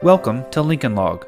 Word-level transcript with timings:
Welcome 0.00 0.48
to 0.52 0.62
Lincoln 0.62 0.94
Log, 0.94 1.26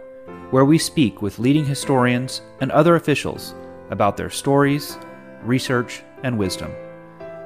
where 0.53 0.65
we 0.65 0.79
speak 0.79 1.21
with 1.21 1.41
leading 1.41 1.65
historians 1.65 2.41
and 2.61 2.71
other 2.71 2.95
officials 2.95 3.53
about 3.91 4.17
their 4.17 4.31
stories, 4.31 4.97
research, 5.43 6.05
and 6.23 6.39
wisdom. 6.39 6.71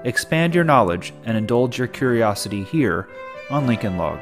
Expand 0.04 0.54
your 0.54 0.64
knowledge 0.64 1.14
and 1.24 1.34
indulge 1.34 1.78
your 1.78 1.86
curiosity 1.86 2.62
here 2.62 3.08
on 3.48 3.66
Lincoln 3.66 3.96
Log. 3.96 4.18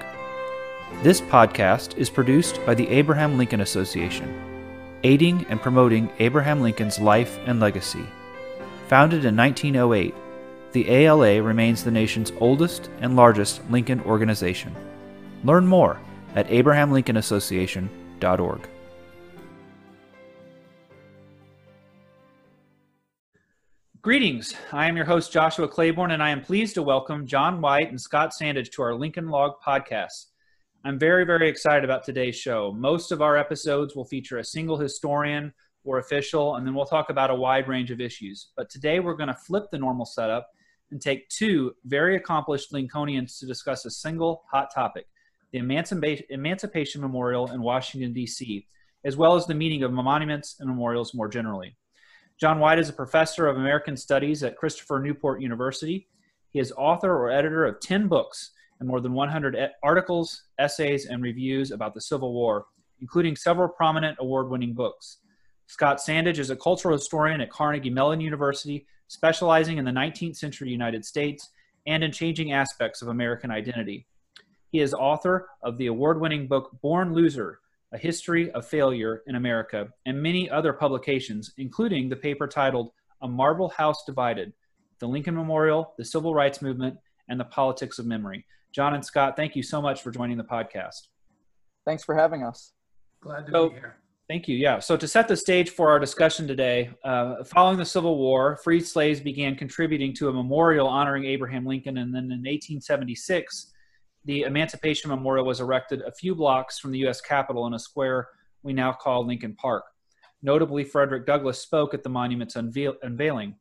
This 1.03 1.21
podcast 1.21 1.99
is 1.99 2.09
produced 2.09 2.65
by 2.65 2.77
the 2.77 2.89
Abraham 2.89 3.37
Lincoln 3.37 3.63
Association, 3.63 4.33
aiding 5.03 5.45
and 5.49 5.61
promoting 5.61 6.09
Abraham 6.21 6.61
Lincoln's 6.61 7.01
life 7.01 7.37
and 7.47 7.59
legacy. 7.59 8.07
Founded 8.87 9.25
in 9.25 9.37
1908, 9.37 10.15
the 10.71 10.89
ALA 10.89 11.43
remains 11.43 11.83
the 11.83 11.91
nation's 11.91 12.31
oldest 12.39 12.91
and 13.01 13.17
largest 13.17 13.61
Lincoln 13.73 14.01
organization. 14.03 14.73
Learn 15.43 15.67
more 15.67 15.99
at 16.35 16.49
abrahamlincolnassociation.org. 16.49 18.69
Greetings. 24.03 24.55
I 24.73 24.89
am 24.89 24.97
your 24.97 25.05
host, 25.05 25.31
Joshua 25.31 25.69
Claybourn, 25.69 26.11
and 26.11 26.21
I 26.21 26.31
am 26.31 26.41
pleased 26.41 26.75
to 26.75 26.83
welcome 26.83 27.25
John 27.25 27.61
White 27.61 27.89
and 27.89 28.01
Scott 28.01 28.33
Sandage 28.33 28.73
to 28.73 28.83
our 28.83 28.97
Lincoln 28.97 29.29
Log 29.29 29.53
podcast. 29.65 30.27
I'm 30.85 30.99
very, 30.99 31.25
very 31.25 31.49
excited 31.49 31.85
about 31.85 32.03
today's 32.03 32.35
show. 32.35 32.75
Most 32.77 33.13
of 33.13 33.23
our 33.23 33.37
episodes 33.37 33.95
will 33.95 34.05
feature 34.05 34.39
a 34.39 34.45
single 34.45 34.77
historian 34.77 35.55
or 35.85 35.99
official, 35.99 36.57
and 36.57 36.67
then 36.67 36.75
we'll 36.75 36.85
talk 36.85 37.11
about 37.11 37.31
a 37.31 37.35
wide 37.35 37.69
range 37.69 37.93
of 37.93 38.01
issues. 38.01 38.49
But 38.57 38.71
today 38.71 38.99
we're 38.99 39.15
going 39.15 39.29
to 39.29 39.35
flip 39.35 39.67
the 39.71 39.79
normal 39.79 40.07
setup 40.07 40.49
and 40.91 41.01
take 41.01 41.29
two 41.29 41.75
very 41.85 42.17
accomplished 42.17 42.73
Lincolnians 42.73 43.39
to 43.39 43.47
discuss 43.47 43.85
a 43.85 43.91
single 43.91 44.43
hot 44.51 44.75
topic 44.75 45.07
the 45.53 45.59
Emancipation 45.59 47.01
Memorial 47.01 47.51
in 47.53 47.63
Washington, 47.63 48.13
D.C., 48.13 48.67
as 49.05 49.17
well 49.17 49.35
as 49.35 49.47
the 49.47 49.55
meaning 49.55 49.83
of 49.83 49.93
monuments 49.93 50.57
and 50.61 50.69
memorials 50.69 51.15
more 51.15 51.29
generally. 51.29 51.77
John 52.41 52.59
White 52.59 52.79
is 52.79 52.89
a 52.89 52.95
professor 52.95 53.47
of 53.47 53.57
American 53.57 53.97
Studies 53.97 54.43
at 54.43 54.57
Christopher 54.57 54.99
Newport 54.99 55.41
University. 55.41 56.09
He 56.51 56.59
is 56.59 56.73
author 56.77 57.13
or 57.15 57.31
editor 57.31 57.65
of 57.65 57.81
10 57.81 58.09
books 58.09 58.51
and 58.81 58.89
more 58.89 59.01
than 59.01 59.13
100 59.13 59.57
articles, 59.83 60.45
essays, 60.59 61.07
and 61.07 61.23
reviews 61.23 61.71
about 61.71 61.95
the 61.95 62.01
Civil 62.01 62.33
War, 62.33 62.67
including 63.01 63.37
several 63.37 63.69
prominent 63.69 64.17
award 64.21 64.51
winning 64.51 64.73
books. 64.73 65.19
Scott 65.69 65.99
Sandage 65.99 66.39
is 66.39 66.51
a 66.51 66.57
cultural 66.57 66.97
historian 66.97 67.41
at 67.41 67.51
Carnegie 67.51 67.91
Mellon 67.91 68.21
University, 68.21 68.87
specializing 69.09 69.79
in 69.79 69.85
the 69.85 69.91
19th 69.91 70.37
century 70.37 70.71
United 70.71 71.05
States 71.05 71.51
and 71.87 72.03
in 72.03 72.11
changing 72.11 72.53
aspects 72.53 73.03
of 73.03 73.09
American 73.09 73.51
identity. 73.51 74.07
He 74.73 74.81
is 74.81 74.95
author 74.95 75.51
of 75.63 75.77
the 75.77 75.89
award 75.89 76.19
winning 76.19 76.49
book 76.49 76.71
Born 76.81 77.13
Loser 77.13 77.61
A 77.93 77.99
History 77.99 78.51
of 78.53 78.67
Failure 78.67 79.23
in 79.27 79.35
America 79.35 79.89
and 80.07 80.21
many 80.21 80.49
other 80.49 80.73
publications, 80.73 81.53
including 81.59 82.09
the 82.09 82.17
paper 82.17 82.47
titled 82.47 82.91
A 83.21 83.29
Marble 83.29 83.69
House 83.69 84.03
Divided 84.07 84.55
The 84.99 85.07
Lincoln 85.07 85.35
Memorial, 85.35 85.93
the 85.99 86.05
Civil 86.07 86.35
Rights 86.35 86.63
Movement, 86.63 86.97
and 87.29 87.39
the 87.39 87.45
Politics 87.45 87.99
of 87.99 88.07
Memory. 88.07 88.47
John 88.73 88.95
and 88.95 89.05
Scott, 89.05 89.37
thank 89.37 89.55
you 89.55 89.63
so 89.63 89.83
much 89.83 90.01
for 90.01 90.11
joining 90.11 90.39
the 90.39 90.45
podcast. 90.45 91.09
Thanks 91.85 92.03
for 92.03 92.15
having 92.15 92.43
us. 92.43 92.73
Glad 93.21 93.45
to 93.47 93.53
so, 93.53 93.69
be 93.69 93.75
here. 93.75 93.97
Thank 94.27 94.49
you. 94.49 94.57
Yeah. 94.57 94.79
So, 94.79 94.97
to 94.97 95.07
set 95.07 95.29
the 95.29 95.37
stage 95.37 95.69
for 95.69 95.91
our 95.91 95.99
discussion 95.99 96.49
today, 96.49 96.91
uh, 97.05 97.45
following 97.45 97.77
the 97.77 97.85
Civil 97.85 98.17
War, 98.17 98.57
freed 98.65 98.87
slaves 98.87 99.21
began 99.21 99.55
contributing 99.55 100.15
to 100.15 100.31
a 100.31 100.33
memorial 100.33 100.89
honoring 100.89 101.27
Abraham 101.27 101.67
Lincoln. 101.67 101.99
And 101.99 102.15
then 102.15 102.25
in 102.25 102.39
1876, 102.39 103.72
the 104.25 104.43
Emancipation 104.43 105.11
Memorial 105.11 105.45
was 105.45 105.61
erected 105.61 106.03
a 106.03 106.13
few 106.13 106.35
blocks 106.35 106.79
from 106.79 106.93
the 106.93 106.99
U.S. 107.01 107.21
Capitol 107.21 107.67
in 107.67 107.75
a 107.75 107.79
square 107.79 108.29
we 108.63 108.73
now 108.73 108.93
call 108.93 109.27
Lincoln 109.27 109.55
Park. 109.55 109.85
Notably, 110.43 110.85
Frederick 110.85 111.27
Douglass 111.27 111.61
spoke 111.61 111.95
at 111.95 112.03
the 112.03 112.09
monument's 112.09 112.57
unveil- 112.57 112.97
unveiling. 113.03 113.57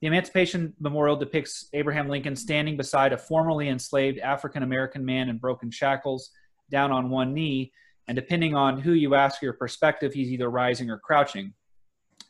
The 0.00 0.06
Emancipation 0.06 0.74
Memorial 0.78 1.16
depicts 1.16 1.68
Abraham 1.72 2.08
Lincoln 2.08 2.36
standing 2.36 2.76
beside 2.76 3.12
a 3.12 3.18
formerly 3.18 3.68
enslaved 3.68 4.18
African 4.18 4.62
American 4.62 5.04
man 5.04 5.28
in 5.28 5.38
broken 5.38 5.70
shackles, 5.70 6.30
down 6.70 6.92
on 6.92 7.10
one 7.10 7.34
knee, 7.34 7.72
and 8.06 8.14
depending 8.14 8.54
on 8.54 8.80
who 8.80 8.92
you 8.92 9.14
ask 9.14 9.42
your 9.42 9.54
perspective, 9.54 10.12
he's 10.12 10.30
either 10.30 10.50
rising 10.50 10.90
or 10.90 10.98
crouching. 10.98 11.52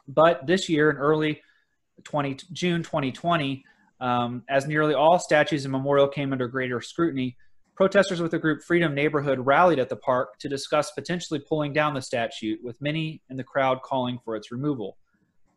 But 0.07 0.47
this 0.47 0.69
year, 0.69 0.91
in 0.91 0.97
early 0.97 1.43
20, 2.05 2.39
June 2.53 2.83
2020, 2.83 3.65
um, 4.01 4.45
as 4.49 4.67
nearly 4.67 4.95
all 4.95 5.19
statues 5.19 5.65
and 5.65 5.73
memorial 5.73 6.09
came 6.09 6.33
under 6.33 6.49
greater 6.49 6.81
scrutiny, 6.81 7.37
Protesters 7.79 8.21
with 8.21 8.33
the 8.33 8.41
group 8.41 8.61
Freedom 8.61 8.93
Neighborhood 8.93 9.39
rallied 9.39 9.79
at 9.79 9.89
the 9.89 9.95
park 9.95 10.37
to 10.41 10.49
discuss 10.49 10.91
potentially 10.91 11.39
pulling 11.39 11.73
down 11.73 11.95
the 11.95 12.03
statue, 12.03 12.57
with 12.61 12.83
many 12.83 13.23
in 13.31 13.37
the 13.37 13.45
crowd 13.45 13.83
calling 13.83 14.19
for 14.25 14.35
its 14.35 14.51
removal. 14.51 14.99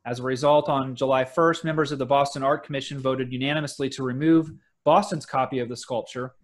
As 0.06 0.20
a 0.20 0.24
result, 0.24 0.70
on 0.70 0.96
July 0.96 1.24
1st, 1.24 1.64
members 1.64 1.92
of 1.92 1.98
the 1.98 2.06
Boston 2.06 2.44
Art 2.44 2.64
Commission 2.64 3.00
voted 3.00 3.34
unanimously 3.34 3.90
to 3.90 4.04
remove 4.04 4.52
Boston's 4.84 5.26
copy 5.26 5.58
of 5.58 5.68
the 5.68 5.76
sculpture. 5.76 6.36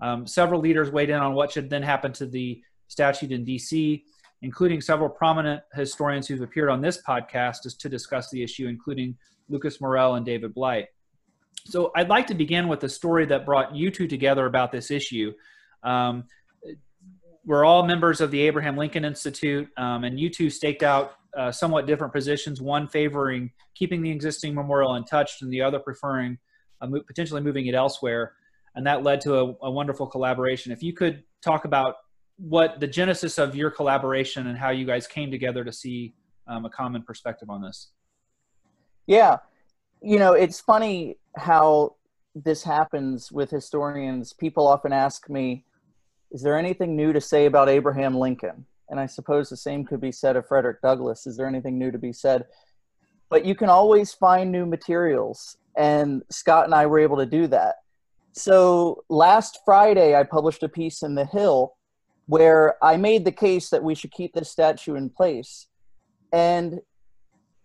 Um, 0.00 0.24
several 0.24 0.60
leaders 0.60 0.92
weighed 0.92 1.10
in 1.10 1.18
on 1.18 1.34
what 1.34 1.50
should 1.50 1.68
then 1.68 1.82
happen 1.82 2.12
to 2.12 2.26
the 2.26 2.62
statue 2.86 3.26
in 3.28 3.44
DC, 3.44 4.04
including 4.42 4.80
several 4.80 5.08
prominent 5.08 5.64
historians 5.74 6.28
who've 6.28 6.42
appeared 6.42 6.70
on 6.70 6.80
this 6.80 7.02
podcast 7.02 7.76
to 7.76 7.88
discuss 7.88 8.30
the 8.30 8.40
issue, 8.40 8.68
including 8.68 9.16
Lucas 9.48 9.80
Morel 9.80 10.14
and 10.14 10.24
David 10.24 10.54
Blight. 10.54 10.86
So 11.66 11.90
I'd 11.96 12.08
like 12.08 12.26
to 12.26 12.34
begin 12.34 12.68
with 12.68 12.80
the 12.80 12.88
story 12.88 13.24
that 13.26 13.46
brought 13.46 13.74
you 13.74 13.90
two 13.90 14.06
together 14.06 14.46
about 14.46 14.70
this 14.70 14.90
issue. 14.90 15.32
Um, 15.82 16.24
we're 17.46 17.64
all 17.64 17.86
members 17.86 18.20
of 18.20 18.30
the 18.30 18.40
Abraham 18.40 18.76
Lincoln 18.76 19.04
Institute, 19.04 19.68
um, 19.76 20.04
and 20.04 20.18
you 20.18 20.30
two 20.30 20.50
staked 20.50 20.82
out 20.82 21.14
uh, 21.36 21.50
somewhat 21.50 21.86
different 21.86 22.12
positions, 22.12 22.60
one 22.60 22.86
favoring 22.86 23.50
keeping 23.74 24.02
the 24.02 24.10
existing 24.10 24.54
memorial 24.54 24.94
untouched 24.94 25.42
and 25.42 25.52
the 25.52 25.60
other 25.60 25.78
preferring 25.78 26.38
uh, 26.80 26.86
mo- 26.86 27.02
potentially 27.06 27.40
moving 27.40 27.66
it 27.66 27.74
elsewhere. 27.74 28.32
And 28.76 28.86
that 28.86 29.02
led 29.02 29.20
to 29.22 29.34
a, 29.34 29.54
a, 29.62 29.70
wonderful 29.70 30.06
collaboration. 30.06 30.72
If 30.72 30.82
you 30.82 30.92
could 30.92 31.22
talk 31.42 31.64
about 31.64 31.96
what 32.36 32.80
the 32.80 32.86
genesis 32.86 33.38
of 33.38 33.54
your 33.54 33.70
collaboration 33.70 34.46
and 34.48 34.58
how 34.58 34.70
you 34.70 34.84
guys 34.84 35.06
came 35.06 35.30
together 35.30 35.64
to 35.64 35.72
see 35.72 36.14
um, 36.46 36.64
a 36.64 36.70
common 36.70 37.02
perspective 37.02 37.50
on 37.50 37.62
this. 37.62 37.90
Yeah, 39.06 39.38
you 40.02 40.18
know, 40.18 40.32
it's 40.32 40.60
funny 40.60 41.16
how 41.36 41.96
this 42.34 42.62
happens 42.62 43.30
with 43.30 43.50
historians. 43.50 44.32
People 44.32 44.66
often 44.66 44.92
ask 44.92 45.28
me, 45.30 45.64
is 46.32 46.42
there 46.42 46.58
anything 46.58 46.96
new 46.96 47.12
to 47.12 47.20
say 47.20 47.46
about 47.46 47.68
Abraham 47.68 48.16
Lincoln? 48.16 48.66
And 48.88 49.00
I 49.00 49.06
suppose 49.06 49.48
the 49.48 49.56
same 49.56 49.84
could 49.84 50.00
be 50.00 50.12
said 50.12 50.36
of 50.36 50.46
Frederick 50.46 50.82
Douglass. 50.82 51.26
Is 51.26 51.36
there 51.36 51.46
anything 51.46 51.78
new 51.78 51.90
to 51.90 51.98
be 51.98 52.12
said? 52.12 52.44
But 53.30 53.44
you 53.44 53.54
can 53.54 53.68
always 53.68 54.12
find 54.12 54.50
new 54.50 54.66
materials. 54.66 55.56
And 55.76 56.22
Scott 56.30 56.66
and 56.66 56.74
I 56.74 56.86
were 56.86 56.98
able 56.98 57.16
to 57.18 57.26
do 57.26 57.46
that. 57.48 57.76
So 58.32 59.04
last 59.08 59.60
Friday, 59.64 60.16
I 60.16 60.24
published 60.24 60.62
a 60.64 60.68
piece 60.68 61.02
in 61.02 61.14
The 61.14 61.24
Hill 61.24 61.74
where 62.26 62.76
I 62.82 62.96
made 62.96 63.24
the 63.24 63.32
case 63.32 63.70
that 63.70 63.82
we 63.82 63.94
should 63.94 64.10
keep 64.10 64.34
this 64.34 64.50
statue 64.50 64.96
in 64.96 65.10
place. 65.10 65.68
And 66.32 66.80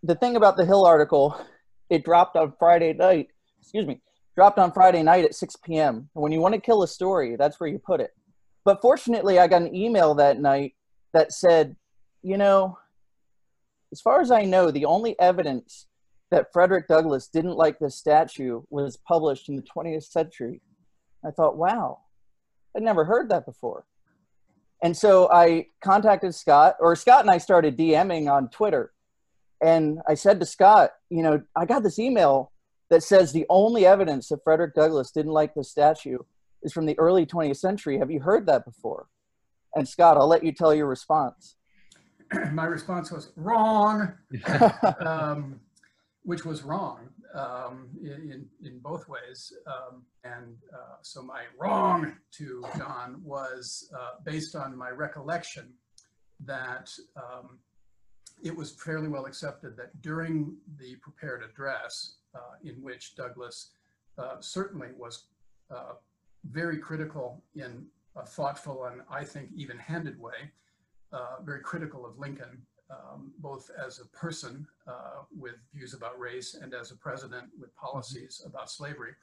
the 0.04 0.16
thing 0.16 0.36
about 0.36 0.58
the 0.58 0.66
Hill 0.66 0.86
article 0.86 1.44
it 1.90 2.04
dropped 2.04 2.36
on 2.36 2.54
Friday 2.60 2.94
night. 2.94 3.30
Excuse 3.62 3.86
me, 3.86 4.02
dropped 4.36 4.60
on 4.60 4.72
Friday 4.72 5.04
night 5.04 5.26
at 5.26 5.36
6 5.36 5.56
p.m. 5.58 6.10
When 6.14 6.32
you 6.32 6.40
want 6.40 6.56
to 6.56 6.62
kill 6.62 6.84
a 6.84 6.88
story, 6.88 7.36
that's 7.36 7.60
where 7.60 7.70
you 7.70 7.80
put 7.80 8.02
it. 8.02 8.12
But 8.66 8.82
fortunately, 8.82 9.40
I 9.40 9.48
got 9.48 9.62
an 9.62 9.76
email 9.76 10.16
that 10.16 10.40
night 10.40 10.74
that 11.14 11.34
said, 11.34 11.76
you 12.22 12.38
know, 12.38 12.78
as 13.92 14.02
far 14.02 14.22
as 14.22 14.32
I 14.32 14.44
know, 14.44 14.72
the 14.72 14.86
only 14.86 15.20
evidence 15.20 15.88
that 16.32 16.54
Frederick 16.54 16.88
Douglass 16.88 17.28
didn't 17.28 17.58
like 17.58 17.80
this 17.80 17.96
statue 17.96 18.62
was 18.70 18.98
published 18.98 19.50
in 19.50 19.56
the 19.56 19.64
20th 19.64 20.04
century. 20.04 20.62
I 21.26 21.32
thought, 21.32 21.58
wow, 21.58 22.00
I'd 22.76 22.84
never 22.84 23.06
heard 23.06 23.30
that 23.30 23.46
before. 23.46 23.86
And 24.84 24.96
so 24.96 25.30
I 25.32 25.68
contacted 25.84 26.34
Scott, 26.36 26.76
or 26.80 26.96
Scott 26.96 27.22
and 27.22 27.32
I 27.32 27.40
started 27.40 27.78
DMing 27.78 28.32
on 28.32 28.50
Twitter. 28.50 28.94
And 29.62 30.00
I 30.08 30.14
said 30.14 30.40
to 30.40 30.46
Scott, 30.46 30.92
you 31.10 31.24
know, 31.24 31.42
I 31.56 31.66
got 31.66 31.84
this 31.84 32.00
email 32.00 32.52
that 32.90 33.04
says 33.04 33.32
the 33.32 33.46
only 33.50 33.86
evidence 33.86 34.30
that 34.30 34.44
Frederick 34.44 34.74
Douglass 34.74 35.12
didn't 35.12 35.32
like 35.32 35.54
the 35.54 35.64
statue 35.64 36.20
is 36.64 36.74
from 36.74 36.86
the 36.86 36.98
early 36.98 37.26
20th 37.26 37.58
century. 37.58 38.00
Have 38.00 38.12
you 38.12 38.20
heard 38.20 38.46
that 38.48 38.66
before? 38.66 39.08
And 39.76 39.88
Scott, 39.88 40.18
I'll 40.18 40.28
let 40.28 40.44
you 40.44 40.52
tell 40.52 40.74
your 40.74 40.88
response. 40.88 41.56
My 42.52 42.66
response 42.66 43.12
was 43.12 43.32
wrong, 43.36 44.14
um, 45.00 45.60
which 46.24 46.46
was 46.46 46.64
wrong 46.64 47.10
um, 47.34 47.90
in, 48.02 48.48
in 48.64 48.80
both 48.80 49.08
ways. 49.08 49.54
Um, 49.68 50.04
and 50.24 50.58
uh, 50.74 50.98
so 51.02 51.22
my 51.22 51.44
wrong 51.58 52.16
to 52.34 52.64
John 52.78 53.22
was 53.24 53.90
uh, 53.98 54.22
based 54.26 54.56
on 54.56 54.76
my 54.76 54.90
recollection 54.90 55.74
that 56.46 56.92
um, 57.16 57.60
it 58.44 58.56
was 58.56 58.72
fairly 58.72 59.08
well 59.08 59.26
accepted 59.26 59.76
that 59.78 60.02
during 60.02 60.58
the 60.78 60.96
prepared 60.98 61.44
address, 61.44 62.16
uh, 62.36 62.56
in 62.64 62.82
which 62.82 63.16
Douglass 63.16 63.72
uh, 64.18 64.36
certainly 64.40 64.90
was 64.98 65.26
uh, 65.72 65.94
very 66.52 66.78
critical 66.78 67.44
in 67.56 67.86
a 68.16 68.26
thoughtful 68.26 68.86
and 68.86 69.02
I 69.10 69.24
think 69.24 69.50
even-handed 69.56 70.20
way, 70.20 70.52
uh, 71.12 71.42
very 71.44 71.62
critical 71.62 72.06
of 72.06 72.18
Lincoln, 72.18 72.62
um, 72.90 73.32
both 73.40 73.70
as 73.86 74.00
a 74.00 74.06
person 74.06 74.68
uh, 74.88 75.24
with 75.38 75.56
views 75.74 75.94
about 75.94 76.20
race 76.20 76.56
and 76.56 76.74
as 76.74 76.92
a 76.92 76.96
president 76.96 77.48
with 77.60 77.76
policies 77.76 78.42
about 78.46 78.70
slavery, 78.72 79.14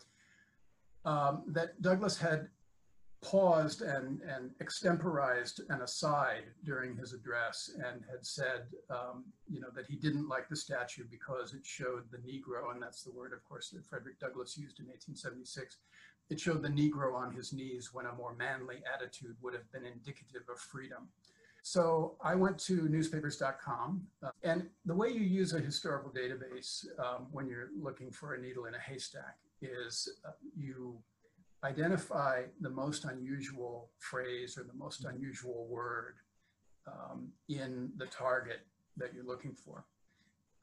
um, 1.04 1.42
that 1.48 1.80
Douglass 1.82 2.16
had 2.16 2.48
paused 3.26 3.82
and, 3.82 4.20
and 4.22 4.52
extemporized 4.60 5.60
an 5.70 5.80
aside 5.80 6.44
during 6.64 6.96
his 6.96 7.12
address 7.12 7.72
and 7.74 8.02
had 8.08 8.24
said, 8.24 8.66
um, 8.88 9.24
you 9.50 9.60
know, 9.60 9.68
that 9.74 9.86
he 9.86 9.96
didn't 9.96 10.28
like 10.28 10.48
the 10.48 10.54
statue 10.54 11.04
because 11.10 11.52
it 11.52 11.64
showed 11.64 12.04
the 12.12 12.18
Negro, 12.18 12.72
and 12.72 12.80
that's 12.80 13.02
the 13.02 13.10
word, 13.10 13.32
of 13.32 13.42
course, 13.44 13.70
that 13.70 13.84
Frederick 13.84 14.20
Douglass 14.20 14.56
used 14.56 14.78
in 14.78 14.86
1876. 14.86 15.78
It 16.30 16.38
showed 16.38 16.62
the 16.62 16.68
Negro 16.68 17.14
on 17.14 17.32
his 17.32 17.52
knees 17.52 17.90
when 17.92 18.06
a 18.06 18.14
more 18.14 18.34
manly 18.36 18.76
attitude 18.92 19.34
would 19.42 19.54
have 19.54 19.70
been 19.72 19.84
indicative 19.84 20.42
of 20.48 20.60
freedom. 20.60 21.08
So 21.62 22.14
I 22.22 22.36
went 22.36 22.58
to 22.60 22.88
newspapers.com, 22.88 24.06
uh, 24.22 24.30
and 24.44 24.68
the 24.84 24.94
way 24.94 25.08
you 25.08 25.22
use 25.22 25.52
a 25.52 25.58
historical 25.58 26.12
database 26.12 26.86
um, 27.00 27.26
when 27.32 27.48
you're 27.48 27.70
looking 27.76 28.12
for 28.12 28.34
a 28.34 28.40
needle 28.40 28.66
in 28.66 28.74
a 28.76 28.78
haystack 28.78 29.38
is 29.60 30.08
uh, 30.24 30.30
you 30.56 30.96
identify 31.64 32.42
the 32.60 32.70
most 32.70 33.04
unusual 33.04 33.90
phrase 33.98 34.58
or 34.58 34.64
the 34.64 34.74
most 34.74 35.04
unusual 35.04 35.66
word 35.68 36.16
um, 36.86 37.28
in 37.48 37.90
the 37.96 38.06
target 38.06 38.60
that 38.96 39.12
you're 39.14 39.24
looking 39.24 39.54
for. 39.54 39.84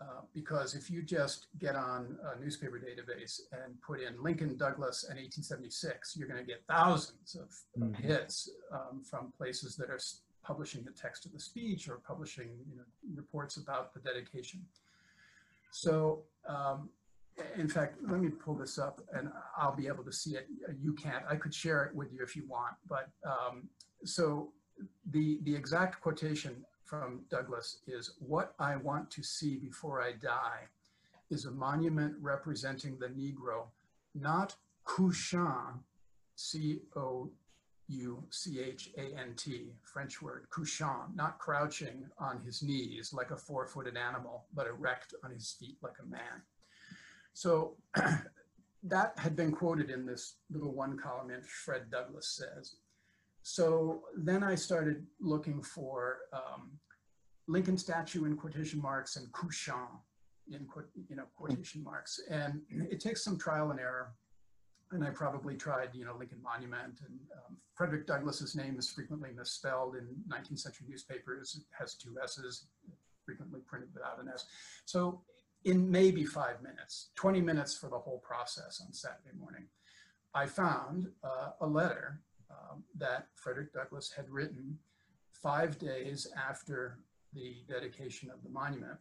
Uh, 0.02 0.22
because 0.34 0.76
if 0.76 0.90
you 0.90 1.02
just 1.02 1.48
get 1.60 1.76
on 1.76 2.18
a 2.36 2.40
newspaper 2.40 2.80
database 2.80 3.42
and 3.52 3.80
put 3.82 4.02
in 4.02 4.22
Lincoln 4.22 4.58
Douglass 4.58 5.04
and 5.04 5.18
1876, 5.18 6.18
you're 6.18 6.28
going 6.28 6.40
to 6.40 6.46
get 6.46 6.62
thousands 6.68 7.36
of 7.36 7.50
mm-hmm. 7.80 7.94
hits 8.04 8.50
um, 8.72 9.02
from 9.02 9.32
places 9.38 9.76
that 9.78 9.90
are 9.90 10.00
publishing 10.44 10.84
the 10.84 10.92
text 10.92 11.26
of 11.26 11.32
the 11.32 11.40
speech 11.40 11.88
or 11.88 11.98
publishing 12.06 12.50
you 12.70 12.76
know, 12.76 12.84
reports 13.16 13.58
about 13.58 13.94
the 13.94 14.00
dedication. 14.02 14.62
So 15.72 16.24
um, 16.48 16.90
in 17.58 17.68
fact, 17.68 17.98
let 18.08 18.20
me 18.20 18.30
pull 18.30 18.56
this 18.56 18.78
up 18.78 19.02
and 19.14 19.30
I'll 19.58 19.76
be 19.76 19.88
able 19.88 20.04
to 20.04 20.12
see 20.12 20.36
it. 20.36 20.48
You 20.82 20.94
can't. 20.94 21.24
I 21.30 21.36
could 21.36 21.54
share 21.54 21.84
it 21.86 21.96
with 21.96 22.14
you 22.14 22.22
if 22.24 22.36
you 22.36 22.48
want. 22.48 22.76
But 22.88 23.10
um, 23.26 23.70
so 24.04 24.52
the, 25.12 25.40
the 25.44 25.56
exact 25.56 26.02
quotation 26.02 26.66
from 26.84 27.22
Douglass 27.30 27.78
is, 27.88 28.12
what 28.20 28.54
I 28.60 28.76
want 28.76 29.10
to 29.12 29.24
see 29.24 29.58
before 29.58 30.02
I 30.02 30.12
die 30.14 30.68
is 31.30 31.46
a 31.46 31.52
monument 31.52 32.16
representing 32.22 32.98
the 33.00 33.08
Negro, 33.08 33.68
not 34.14 34.56
couchant, 34.86 35.80
C-O-U-C-H-A-N-T, 36.36 37.32
French 39.84 40.22
word, 40.22 40.46
couchant, 40.52 41.16
not 41.16 41.40
crouching 41.40 42.06
on 42.20 42.42
his 42.46 42.62
knees 42.62 43.14
like 43.14 43.32
a 43.32 43.38
four-footed 43.38 43.98
animal, 43.98 44.46
but 44.54 44.68
erect 44.68 45.16
on 45.24 45.32
his 45.32 45.52
feet 45.60 45.78
like 45.82 45.98
a 46.02 46.06
man. 46.06 46.44
So 47.34 47.78
that 48.84 49.14
had 49.18 49.36
been 49.36 49.52
quoted 49.52 49.90
in 49.90 50.06
this 50.06 50.36
little 50.52 50.74
one 50.74 50.98
column 50.98 51.32
in 51.32 51.42
Fred 51.42 51.90
Douglass 51.92 52.28
says. 52.30 52.76
So 53.42 54.04
then 54.18 54.44
I 54.44 54.56
started 54.56 55.06
looking 55.20 55.62
for 55.62 56.20
um, 56.32 56.72
Lincoln 57.48 57.78
statue 57.78 58.26
in 58.26 58.38
quotation 58.38 58.82
marks 58.82 59.18
and 59.18 59.32
couchant 59.34 60.00
in 60.52 60.68
you 61.10 61.16
know 61.16 61.24
quotation 61.36 61.84
marks. 61.84 62.20
And 62.30 62.62
it 62.70 63.00
takes 63.00 63.24
some 63.24 63.38
trial 63.38 63.72
and 63.72 63.80
error. 63.80 64.14
And 64.92 65.04
I 65.04 65.10
probably 65.10 65.56
tried, 65.56 65.90
you 65.94 66.06
know, 66.06 66.16
Lincoln 66.18 66.42
Monument 66.44 67.00
and 67.08 67.20
um, 67.36 67.58
Frederick 67.74 68.06
Douglass's 68.06 68.56
name 68.56 68.78
is 68.78 68.88
frequently 68.90 69.32
misspelled 69.36 69.96
in 69.96 70.08
19th 70.30 70.60
century 70.60 70.86
newspapers. 70.88 71.56
It 71.60 71.64
has 71.78 71.96
two 71.96 72.16
S's, 72.22 72.68
frequently 73.26 73.62
printed 73.66 73.90
without 73.94 74.22
an 74.22 74.30
S. 74.32 74.46
So 74.86 75.22
in 75.66 75.90
maybe 75.90 76.26
five 76.26 76.62
minutes, 76.62 77.10
20 77.16 77.42
minutes 77.42 77.76
for 77.78 77.90
the 77.90 77.98
whole 77.98 78.20
process 78.20 78.82
on 78.86 78.94
Saturday 78.94 79.38
morning, 79.40 79.66
I 80.34 80.46
found 80.46 81.08
uh, 81.24 81.52
a 81.62 81.68
letter 81.68 82.22
um, 82.50 82.84
that 82.98 83.28
Frederick 83.36 83.74
Douglass 83.74 84.12
had 84.12 84.30
written 84.30 84.78
five 85.32 85.78
days 85.78 86.28
after 86.38 87.00
the 87.34 87.58
dedication 87.68 88.30
of 88.30 88.44
the 88.44 88.50
monument. 88.50 88.98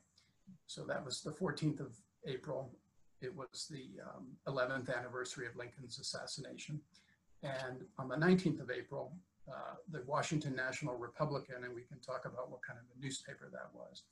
So 0.67 0.85
that 0.85 1.05
was 1.05 1.20
the 1.20 1.31
14th 1.31 1.81
of 1.81 1.94
April. 2.26 2.70
It 3.20 3.35
was 3.35 3.69
the 3.70 4.00
um, 4.03 4.26
11th 4.49 4.97
anniversary 4.97 5.47
of 5.47 5.56
Lincoln's 5.56 5.99
assassination. 5.99 6.81
And 7.43 7.85
on 7.99 8.09
the 8.09 8.17
19th 8.17 8.61
of 8.61 8.70
April, 8.70 9.12
uh, 9.49 9.75
the 9.91 10.03
Washington 10.06 10.55
National 10.55 10.97
Republican, 10.97 11.64
and 11.64 11.75
we 11.75 11.82
can 11.82 11.99
talk 12.00 12.25
about 12.25 12.50
what 12.50 12.62
kind 12.62 12.79
of 12.79 12.85
a 12.97 13.05
newspaper 13.05 13.49
that 13.53 13.70
was, 13.75 14.05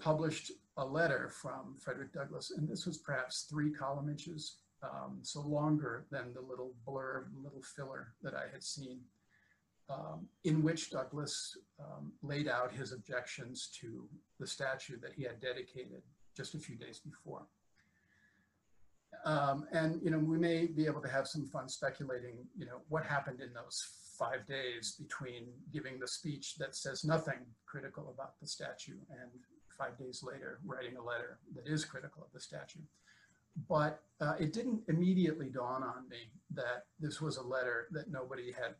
published 0.00 0.52
a 0.76 0.84
letter 0.84 1.28
from 1.28 1.76
Frederick 1.78 2.12
Douglass, 2.12 2.52
and 2.56 2.68
this 2.68 2.86
was 2.86 2.98
perhaps 2.98 3.46
three 3.50 3.70
column 3.70 4.08
inches, 4.08 4.56
um, 4.82 5.18
so 5.22 5.40
longer 5.42 6.06
than 6.10 6.32
the 6.32 6.40
little 6.40 6.72
blurb, 6.86 7.24
little 7.42 7.62
filler 7.76 8.14
that 8.22 8.34
I 8.34 8.44
had 8.52 8.62
seen, 8.62 9.00
um, 9.90 10.26
in 10.44 10.62
which 10.62 10.90
Douglass 10.90 11.56
um, 11.78 12.12
laid 12.22 12.48
out 12.48 12.72
his 12.72 12.92
objections 12.92 13.68
to 13.80 14.08
the 14.38 14.46
statue 14.46 14.98
that 15.00 15.12
he 15.12 15.24
had 15.24 15.40
dedicated 15.40 16.02
just 16.36 16.54
a 16.54 16.58
few 16.58 16.76
days 16.76 17.00
before. 17.00 17.46
Um, 19.24 19.66
and, 19.72 20.00
you 20.02 20.10
know, 20.10 20.18
we 20.18 20.38
may 20.38 20.66
be 20.66 20.86
able 20.86 21.02
to 21.02 21.08
have 21.08 21.26
some 21.26 21.44
fun 21.44 21.68
speculating, 21.68 22.38
you 22.56 22.64
know, 22.64 22.80
what 22.88 23.04
happened 23.04 23.40
in 23.40 23.52
those 23.52 23.84
five 24.18 24.46
days 24.46 24.96
between 24.98 25.48
giving 25.72 25.98
the 25.98 26.06
speech 26.06 26.56
that 26.56 26.74
says 26.74 27.04
nothing 27.04 27.40
critical 27.66 28.14
about 28.14 28.38
the 28.40 28.46
statue 28.46 28.98
and 29.10 29.30
five 29.80 29.98
days 29.98 30.22
later 30.22 30.58
writing 30.64 30.96
a 30.96 31.02
letter 31.02 31.38
that 31.54 31.66
is 31.66 31.84
critical 31.84 32.22
of 32.22 32.32
the 32.32 32.40
statue. 32.40 32.80
But 33.68 34.02
uh, 34.20 34.34
it 34.38 34.52
didn't 34.52 34.82
immediately 34.88 35.48
dawn 35.48 35.82
on 35.82 36.08
me 36.08 36.30
that 36.54 36.84
this 37.00 37.20
was 37.20 37.36
a 37.36 37.42
letter 37.42 37.88
that 37.92 38.10
nobody 38.10 38.52
had 38.52 38.74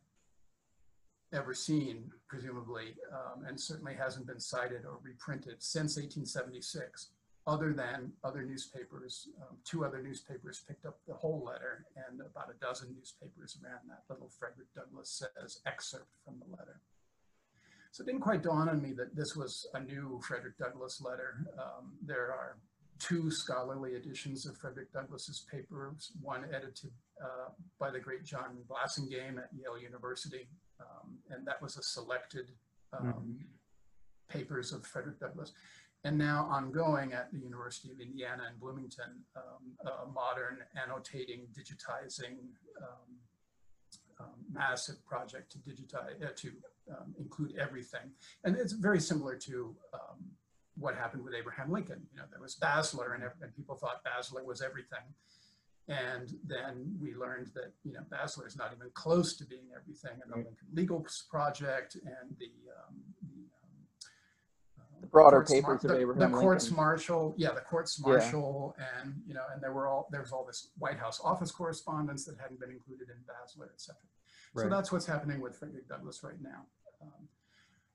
ever 1.33 1.53
seen, 1.53 2.11
presumably, 2.27 2.95
um, 3.11 3.45
and 3.45 3.59
certainly 3.59 3.93
hasn't 3.95 4.27
been 4.27 4.39
cited 4.39 4.85
or 4.85 4.99
reprinted 5.01 5.55
since 5.59 5.95
1876, 5.95 7.09
other 7.47 7.73
than 7.73 8.11
other 8.23 8.43
newspapers. 8.43 9.29
Um, 9.41 9.57
two 9.63 9.85
other 9.85 10.01
newspapers 10.01 10.63
picked 10.67 10.85
up 10.85 10.99
the 11.07 11.13
whole 11.13 11.43
letter, 11.43 11.85
and 11.95 12.21
about 12.21 12.49
a 12.49 12.65
dozen 12.65 12.93
newspapers 12.97 13.57
ran 13.63 13.79
that 13.87 14.03
little 14.09 14.29
Frederick 14.29 14.67
Douglass 14.75 15.09
says 15.09 15.59
excerpt 15.65 16.11
from 16.23 16.35
the 16.39 16.55
letter. 16.55 16.81
So 17.91 18.03
it 18.03 18.07
didn't 18.07 18.21
quite 18.21 18.41
dawn 18.41 18.69
on 18.69 18.81
me 18.81 18.93
that 18.93 19.15
this 19.15 19.35
was 19.35 19.67
a 19.73 19.79
new 19.81 20.19
Frederick 20.25 20.57
Douglass 20.57 21.01
letter. 21.01 21.45
Um, 21.59 21.93
there 22.05 22.31
are 22.31 22.57
two 22.99 23.29
scholarly 23.29 23.95
editions 23.95 24.45
of 24.45 24.55
Frederick 24.57 24.93
Douglass's 24.93 25.45
papers, 25.51 26.11
one 26.21 26.45
edited 26.53 26.91
uh, 27.21 27.49
by 27.79 27.91
the 27.91 27.99
great 27.99 28.23
John 28.23 28.57
Blassingame 28.69 29.39
at 29.39 29.49
Yale 29.53 29.81
University, 29.81 30.47
um, 30.79 31.17
and 31.31 31.45
that 31.45 31.61
was 31.61 31.77
a 31.77 31.83
selected 31.83 32.51
um, 32.93 33.07
mm-hmm. 33.07 33.31
papers 34.29 34.71
of 34.71 34.85
Frederick 34.85 35.19
Douglass. 35.19 35.51
And 36.03 36.17
now 36.17 36.47
ongoing 36.49 37.13
at 37.13 37.31
the 37.31 37.39
University 37.39 37.91
of 37.91 37.99
Indiana 37.99 38.43
in 38.51 38.59
Bloomington, 38.59 39.23
um, 39.35 39.91
a 40.05 40.09
modern 40.09 40.59
annotating, 40.81 41.41
digitizing, 41.53 42.37
um, 42.81 43.19
um, 44.19 44.33
massive 44.51 45.03
project 45.05 45.51
to 45.51 45.57
digitize, 45.59 46.23
uh, 46.23 46.29
to 46.37 46.51
um, 46.89 47.13
include 47.19 47.55
everything. 47.57 48.11
And 48.43 48.55
it's 48.55 48.73
very 48.73 48.99
similar 48.99 49.35
to 49.35 49.75
um, 49.93 50.17
what 50.77 50.95
happened 50.95 51.23
with 51.23 51.33
Abraham 51.33 51.71
Lincoln. 51.71 52.01
You 52.11 52.19
know, 52.19 52.25
there 52.31 52.41
was 52.41 52.55
Basler 52.55 53.15
and, 53.15 53.23
and 53.41 53.55
people 53.55 53.75
thought 53.75 54.03
Basler 54.03 54.43
was 54.45 54.61
everything. 54.61 55.05
And 55.87 56.33
then 56.45 56.95
we 57.01 57.15
learned 57.15 57.47
that, 57.55 57.73
you 57.83 57.93
know, 57.93 58.01
Basler 58.09 58.47
is 58.47 58.55
not 58.55 58.71
even 58.75 58.89
close 58.93 59.35
to 59.37 59.45
being 59.45 59.67
everything. 59.75 60.19
And 60.23 60.31
the 60.31 60.37
Lincoln 60.37 60.67
Legal 60.73 61.05
Project 61.29 61.95
and 61.95 62.37
the, 62.39 62.51
um, 62.77 62.95
the, 63.21 63.41
um, 64.79 64.91
the 65.01 65.07
broader 65.07 65.43
papers 65.43 65.83
of 65.83 65.91
Abraham 65.91 66.31
the 66.31 66.37
courts 66.37 66.71
martial, 66.71 67.33
yeah, 67.35 67.51
the 67.51 67.61
courts 67.61 67.99
martial, 67.99 68.75
yeah. 68.77 68.85
and 69.01 69.15
you 69.27 69.33
know, 69.33 69.41
and 69.53 69.61
there 69.61 69.73
were 69.73 69.87
all 69.87 70.07
there 70.11 70.21
was 70.21 70.31
all 70.31 70.45
this 70.45 70.69
White 70.77 70.99
House 70.99 71.19
office 71.23 71.51
correspondence 71.51 72.23
that 72.25 72.35
hadn't 72.39 72.59
been 72.59 72.69
included 72.69 73.09
in 73.09 73.17
Basler, 73.25 73.65
et 73.73 73.81
cetera. 73.81 74.10
Right. 74.53 74.63
So 74.63 74.69
that's 74.69 74.91
what's 74.91 75.05
happening 75.05 75.39
with 75.39 75.55
Frederick 75.57 75.87
Douglass 75.87 76.23
right 76.23 76.41
now. 76.41 76.65
Um, 77.01 77.27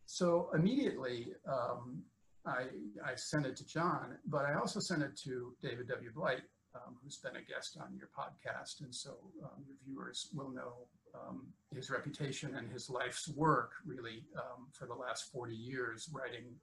so 0.07 0.51
immediately, 0.55 1.29
um, 1.47 2.03
I, 2.47 2.67
I 3.05 3.15
sent 3.17 3.47
it 3.47 3.57
to 3.57 3.67
John, 3.67 4.17
but 4.27 4.45
I 4.45 4.55
also 4.55 4.81
sent 4.81 5.03
it 5.03 5.17
to 5.25 5.55
David 5.63 5.89
W. 5.89 6.11
Blight, 6.15 6.43
um, 6.75 6.97
who's 7.03 7.17
been 7.19 7.37
a 7.37 7.43
guest 7.43 7.77
on 7.81 7.97
your 7.97 8.09
podcast. 8.17 8.83
And 8.83 8.95
so 8.95 9.11
um, 9.43 9.65
your 9.67 9.77
viewers 9.85 10.29
will 10.33 10.51
know 10.51 10.87
um, 11.15 11.47
his 11.75 11.91
reputation 11.91 12.55
and 12.57 12.71
his 12.71 12.89
life's 12.89 13.29
work 13.29 13.73
really 13.85 14.25
um, 14.37 14.69
for 14.73 14.87
the 14.87 14.95
last 14.95 15.33
40 15.33 15.55
years, 15.55 16.09
writing 16.13 16.55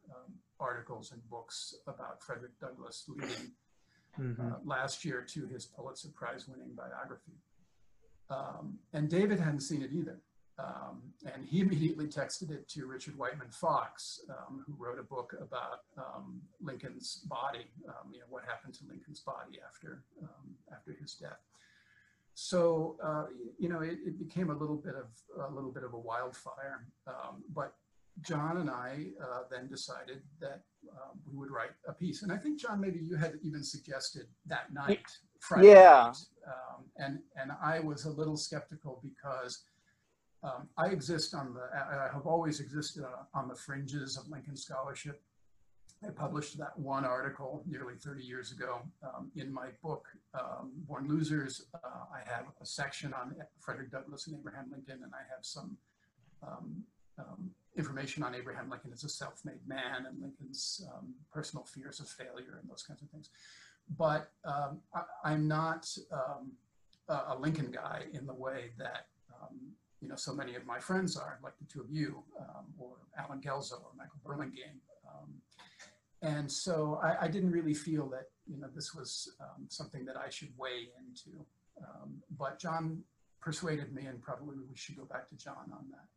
articles 0.59 1.11
and 1.11 1.21
books 1.29 1.75
about 1.87 2.23
Frederick 2.23 2.57
Douglass, 2.59 3.05
leading 3.07 3.51
mm 4.17 4.35
-hmm. 4.35 4.53
uh, 4.53 4.59
last 4.63 5.03
year 5.05 5.25
to 5.25 5.47
his 5.47 5.65
Pulitzer 5.65 6.11
Prize 6.11 6.51
winning 6.51 6.75
biography. 6.75 7.37
Um, 8.29 8.79
and 8.93 9.09
David 9.09 9.39
hadn't 9.39 9.61
seen 9.61 9.81
it 9.81 9.91
either. 9.93 10.19
Um, 10.59 11.01
and 11.33 11.45
he 11.45 11.59
immediately 11.61 12.07
texted 12.07 12.51
it 12.51 12.67
to 12.69 12.85
Richard 12.85 13.17
Wightman 13.17 13.49
Fox, 13.51 14.21
um, 14.29 14.63
who 14.65 14.73
wrote 14.77 14.99
a 14.99 15.03
book 15.03 15.35
about 15.41 15.79
um, 15.97 16.41
Lincoln's 16.61 17.25
body, 17.27 17.65
um, 17.87 18.11
you 18.11 18.19
know, 18.19 18.25
what 18.29 18.43
happened 18.45 18.73
to 18.75 18.85
Lincoln's 18.87 19.21
body 19.21 19.59
after, 19.67 20.03
um, 20.21 20.55
after 20.71 20.95
his 20.99 21.13
death. 21.15 21.39
So, 22.35 22.97
uh, 23.03 23.25
you 23.59 23.69
know, 23.69 23.81
it, 23.81 23.99
it, 24.05 24.17
became 24.17 24.49
a 24.49 24.55
little 24.55 24.75
bit 24.75 24.95
of 24.95 25.51
a 25.51 25.53
little 25.53 25.71
bit 25.71 25.83
of 25.83 25.93
a 25.93 25.99
wildfire. 25.99 26.87
Um, 27.05 27.43
but 27.53 27.75
John 28.21 28.57
and 28.57 28.71
I 28.71 29.09
uh, 29.21 29.41
then 29.51 29.67
decided 29.67 30.23
that 30.41 30.61
we 31.25 31.37
would 31.37 31.51
write 31.51 31.71
a 31.87 31.93
piece. 31.93 32.23
And 32.23 32.31
I 32.31 32.37
think, 32.37 32.59
John, 32.59 32.81
maybe 32.81 32.99
you 32.99 33.15
had 33.15 33.39
even 33.43 33.63
suggested 33.63 34.25
that 34.47 34.73
night, 34.73 35.05
Friday 35.47 35.69
yeah. 35.69 36.11
night. 36.11 36.17
and, 36.97 37.19
and 37.35 37.51
I 37.61 37.79
was 37.79 38.05
a 38.05 38.09
little 38.09 38.37
skeptical 38.37 39.01
because 39.03 39.63
um, 40.43 40.67
I 40.77 40.87
exist 40.87 41.33
on 41.33 41.53
the, 41.53 41.61
I 41.73 42.09
have 42.13 42.25
always 42.25 42.59
existed 42.59 43.03
on 43.33 43.47
the 43.47 43.55
fringes 43.55 44.17
of 44.17 44.27
Lincoln 44.29 44.55
scholarship. 44.57 45.21
I 46.05 46.11
published 46.11 46.57
that 46.57 46.77
one 46.77 47.05
article 47.05 47.63
nearly 47.65 47.95
30 47.95 48.23
years 48.23 48.51
ago 48.51 48.81
um, 49.03 49.31
in 49.35 49.53
my 49.53 49.67
book, 49.81 50.05
um, 50.33 50.71
Born 50.87 51.07
Losers. 51.07 51.65
Uh, 51.73 52.05
I 52.13 52.29
have 52.29 52.45
a 52.61 52.65
section 52.65 53.13
on 53.13 53.35
Frederick 53.59 53.91
Douglass 53.91 54.27
and 54.27 54.37
Abraham 54.37 54.65
Lincoln, 54.69 54.99
and 55.03 55.13
I 55.13 55.23
have 55.33 55.45
some 55.45 55.77
um, 56.45 56.83
um, 57.17 57.51
information 57.77 58.21
on 58.21 58.35
Abraham 58.35 58.69
Lincoln 58.69 58.91
as 58.91 59.05
a 59.05 59.09
self-made 59.09 59.65
man 59.65 60.05
and 60.07 60.21
Lincoln's 60.21 60.85
um, 60.93 61.13
personal 61.31 61.63
fears 61.63 61.99
of 62.01 62.07
failure 62.07 62.59
and 62.61 62.69
those 62.69 62.83
kinds 62.83 63.01
of 63.01 63.09
things. 63.09 63.29
But 63.97 64.31
I, 64.45 65.33
am 65.33 65.47
not 65.47 65.87
a 67.09 67.35
Lincoln 67.37 67.71
guy 67.71 68.03
in 68.13 68.25
the 68.25 68.33
way 68.33 68.71
that 68.77 69.07
you 70.03 70.09
know, 70.09 70.15
so 70.17 70.33
many 70.33 70.55
of 70.55 70.65
my 70.65 70.79
friends 70.79 71.15
are, 71.15 71.39
like 71.41 71.53
the 71.57 71.65
two 71.65 71.79
of 71.79 71.89
you, 71.89 72.21
um, 72.37 72.65
or 72.77 72.91
Allen 73.17 73.39
Guelzo 73.39 73.75
or 73.75 73.91
Michael 73.97 74.19
Burlingame. 74.25 74.81
Um, 75.07 75.29
and 76.21 76.51
so 76.51 76.99
I, 77.01 77.25
I, 77.25 77.27
didn't 77.29 77.51
really 77.51 77.73
feel 77.73 78.09
that, 78.09 78.27
you 78.45 78.59
know, 78.59 78.67
this 78.75 78.93
was 78.93 79.33
um, 79.39 79.65
something 79.69 80.03
that 80.05 80.17
I 80.17 80.29
should 80.29 80.49
weigh 80.57 80.89
into. 80.99 81.45
Um, 81.81 82.21
but 82.37 82.59
John 82.59 83.01
persuaded 83.39 83.93
me 83.93 84.05
and 84.05 84.21
probably 84.21 84.57
we 84.57 84.75
should 84.75 84.97
go 84.97 85.05
back 85.05 85.29
to 85.29 85.35
John 85.35 85.71
on 85.71 85.85
that. 85.91 86.07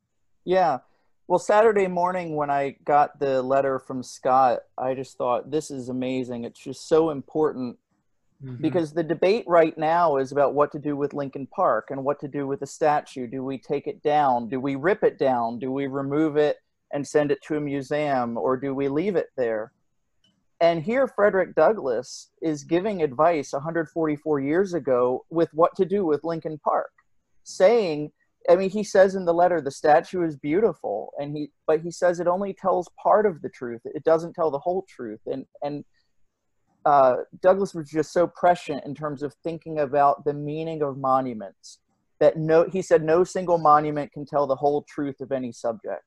Yeah. 0.45 0.79
Well, 1.29 1.39
Saturday 1.39 1.89
morning 1.89 2.37
when 2.37 2.51
I 2.51 2.77
got 2.85 3.19
the 3.19 3.43
letter 3.43 3.79
from 3.79 4.03
Scott, 4.03 4.61
I 4.79 4.95
just 4.95 5.19
thought, 5.19 5.51
this 5.51 5.71
is 5.71 5.89
amazing. 5.89 6.45
It's 6.45 6.61
just 6.61 6.89
so 6.89 7.11
important 7.11 7.79
Mm-hmm. 8.45 8.61
Because 8.61 8.93
the 8.93 9.03
debate 9.03 9.45
right 9.47 9.77
now 9.79 10.19
is 10.19 10.31
about 10.33 10.55
what 10.55 10.71
to 10.73 10.79
do 10.79 10.95
with 10.97 11.15
Lincoln 11.15 11.47
Park 11.47 11.87
and 11.91 12.05
what 12.05 12.21
to 12.21 12.29
do 12.29 12.47
with 12.47 12.61
the 12.61 12.67
statue. 12.67 13.27
Do 13.27 13.43
we 13.43 13.59
take 13.59 13.87
it 13.87 14.03
down? 14.03 14.49
Do 14.49 14.61
we 14.61 14.77
rip 14.77 15.03
it 15.03 15.19
down? 15.19 15.59
Do 15.59 15.73
we 15.73 15.87
remove 15.87 16.37
it 16.37 16.59
and 16.93 17.07
send 17.07 17.31
it 17.31 17.43
to 17.45 17.57
a 17.57 17.61
museum 17.61 18.37
or 18.37 18.57
do 18.57 18.75
we 18.75 18.89
leave 18.89 19.17
it 19.17 19.29
there? 19.37 19.73
And 20.61 20.83
here, 20.83 21.07
Frederick 21.07 21.55
Douglass 21.55 22.31
is 22.43 22.65
giving 22.65 23.03
advice 23.03 23.53
144 23.53 24.41
years 24.41 24.75
ago 24.75 25.25
with 25.31 25.53
what 25.53 25.75
to 25.77 25.85
do 25.85 26.05
with 26.05 26.25
Lincoln 26.25 26.59
Park, 26.59 26.93
saying, 27.43 28.11
I 28.49 28.57
mean, 28.57 28.71
he 28.71 28.85
says 28.85 29.15
in 29.15 29.25
the 29.25 29.35
letter, 29.35 29.61
the 29.61 29.71
statue 29.71 30.23
is 30.23 30.37
beautiful, 30.37 31.13
and 31.19 31.37
he, 31.37 31.51
but 31.67 31.81
he 31.81 31.91
says 31.91 32.21
it 32.21 32.27
only 32.27 32.53
tells 32.53 32.89
part 33.03 33.27
of 33.27 33.43
the 33.43 33.49
truth. 33.49 33.81
It 33.85 34.05
doesn't 34.05 34.35
tell 34.35 34.51
the 34.51 34.59
whole 34.59 34.85
truth. 34.89 35.21
And, 35.27 35.47
and 35.63 35.85
uh, 36.85 37.17
Douglass 37.43 37.75
was 37.75 37.91
just 37.91 38.13
so 38.13 38.27
prescient 38.29 38.85
in 38.85 38.95
terms 38.95 39.23
of 39.23 39.35
thinking 39.43 39.81
about 39.81 40.25
the 40.25 40.33
meaning 40.33 40.83
of 40.83 40.97
monuments 40.97 41.81
that 42.21 42.37
no, 42.37 42.65
he 42.73 42.83
said 42.83 43.03
no 43.03 43.25
single 43.25 43.59
monument 43.59 44.13
can 44.13 44.25
tell 44.25 44.47
the 44.47 44.57
whole 44.57 44.83
truth 44.89 45.21
of 45.21 45.33
any 45.33 45.53
subject. 45.53 46.03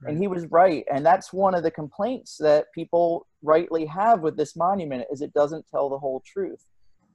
Right. 0.00 0.12
And 0.12 0.22
he 0.22 0.28
was 0.28 0.46
right. 0.46 0.84
And 0.92 1.04
that's 1.04 1.32
one 1.32 1.54
of 1.54 1.62
the 1.62 1.70
complaints 1.70 2.36
that 2.38 2.66
people 2.74 3.26
rightly 3.42 3.84
have 3.86 4.20
with 4.20 4.36
this 4.36 4.56
monument 4.56 5.04
is 5.12 5.20
it 5.20 5.34
doesn't 5.34 5.66
tell 5.68 5.90
the 5.90 5.98
whole 5.98 6.22
truth. 6.24 6.64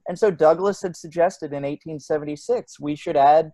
And 0.08 0.16
so 0.16 0.30
Douglass 0.30 0.82
had 0.82 0.94
suggested 0.94 1.46
in 1.46 1.62
1876 1.62 2.78
we 2.78 2.94
should 2.94 3.16
add 3.16 3.50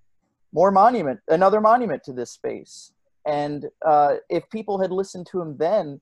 more 0.53 0.71
monument, 0.71 1.21
another 1.29 1.61
monument 1.61 2.03
to 2.05 2.13
this 2.13 2.31
space. 2.31 2.93
And 3.27 3.67
uh, 3.87 4.17
if 4.29 4.49
people 4.51 4.81
had 4.81 4.91
listened 4.91 5.27
to 5.29 5.41
him 5.41 5.57
then, 5.57 6.01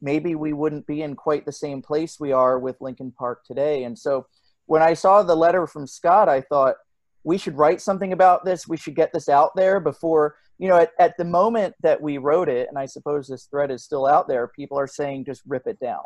maybe 0.00 0.34
we 0.34 0.52
wouldn't 0.52 0.86
be 0.86 1.02
in 1.02 1.14
quite 1.14 1.44
the 1.44 1.52
same 1.52 1.82
place 1.82 2.18
we 2.18 2.32
are 2.32 2.58
with 2.58 2.80
Lincoln 2.80 3.12
Park 3.18 3.44
today. 3.44 3.84
And 3.84 3.98
so 3.98 4.26
when 4.66 4.82
I 4.82 4.94
saw 4.94 5.22
the 5.22 5.34
letter 5.34 5.66
from 5.66 5.86
Scott, 5.86 6.28
I 6.28 6.40
thought 6.40 6.76
we 7.24 7.36
should 7.36 7.56
write 7.56 7.80
something 7.80 8.12
about 8.12 8.44
this. 8.44 8.68
We 8.68 8.76
should 8.76 8.94
get 8.94 9.12
this 9.12 9.28
out 9.28 9.50
there 9.56 9.80
before, 9.80 10.36
you 10.58 10.68
know, 10.68 10.76
at, 10.76 10.92
at 10.98 11.16
the 11.18 11.24
moment 11.24 11.74
that 11.82 12.00
we 12.00 12.18
wrote 12.18 12.48
it, 12.48 12.68
and 12.68 12.78
I 12.78 12.86
suppose 12.86 13.26
this 13.26 13.44
thread 13.44 13.70
is 13.70 13.82
still 13.82 14.06
out 14.06 14.28
there, 14.28 14.48
people 14.48 14.78
are 14.78 14.86
saying 14.86 15.24
just 15.24 15.42
rip 15.46 15.66
it 15.66 15.78
down. 15.80 16.04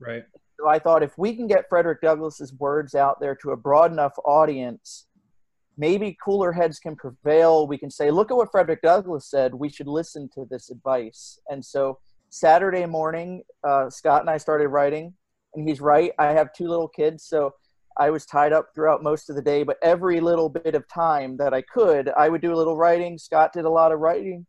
Right. 0.00 0.24
So 0.58 0.68
I 0.68 0.78
thought 0.78 1.02
if 1.02 1.16
we 1.18 1.36
can 1.36 1.46
get 1.46 1.68
Frederick 1.68 2.00
Douglass's 2.00 2.52
words 2.54 2.94
out 2.94 3.20
there 3.20 3.34
to 3.36 3.50
a 3.50 3.56
broad 3.56 3.92
enough 3.92 4.14
audience, 4.24 5.06
maybe 5.76 6.16
cooler 6.22 6.52
heads 6.52 6.78
can 6.78 6.96
prevail. 6.96 7.66
We 7.66 7.78
can 7.78 7.90
say, 7.90 8.10
look 8.10 8.30
at 8.30 8.36
what 8.36 8.50
Frederick 8.50 8.82
Douglass 8.82 9.28
said. 9.28 9.54
We 9.54 9.68
should 9.68 9.86
listen 9.86 10.28
to 10.34 10.46
this 10.50 10.70
advice. 10.70 11.38
And 11.48 11.64
so 11.64 11.98
Saturday 12.30 12.86
morning, 12.86 13.42
uh, 13.64 13.90
Scott 13.90 14.22
and 14.22 14.30
I 14.30 14.38
started 14.38 14.68
writing, 14.68 15.14
and 15.54 15.68
he's 15.68 15.80
right. 15.80 16.12
I 16.18 16.32
have 16.32 16.52
two 16.52 16.68
little 16.68 16.88
kids, 16.88 17.24
so 17.24 17.54
I 17.98 18.10
was 18.10 18.26
tied 18.26 18.52
up 18.52 18.68
throughout 18.74 19.02
most 19.02 19.30
of 19.30 19.36
the 19.36 19.42
day. 19.42 19.62
But 19.62 19.78
every 19.82 20.20
little 20.20 20.48
bit 20.48 20.74
of 20.74 20.88
time 20.88 21.36
that 21.38 21.54
I 21.54 21.62
could, 21.62 22.10
I 22.10 22.28
would 22.28 22.40
do 22.42 22.54
a 22.54 22.56
little 22.56 22.76
writing. 22.76 23.18
Scott 23.18 23.52
did 23.52 23.64
a 23.64 23.70
lot 23.70 23.92
of 23.92 24.00
writing, 24.00 24.46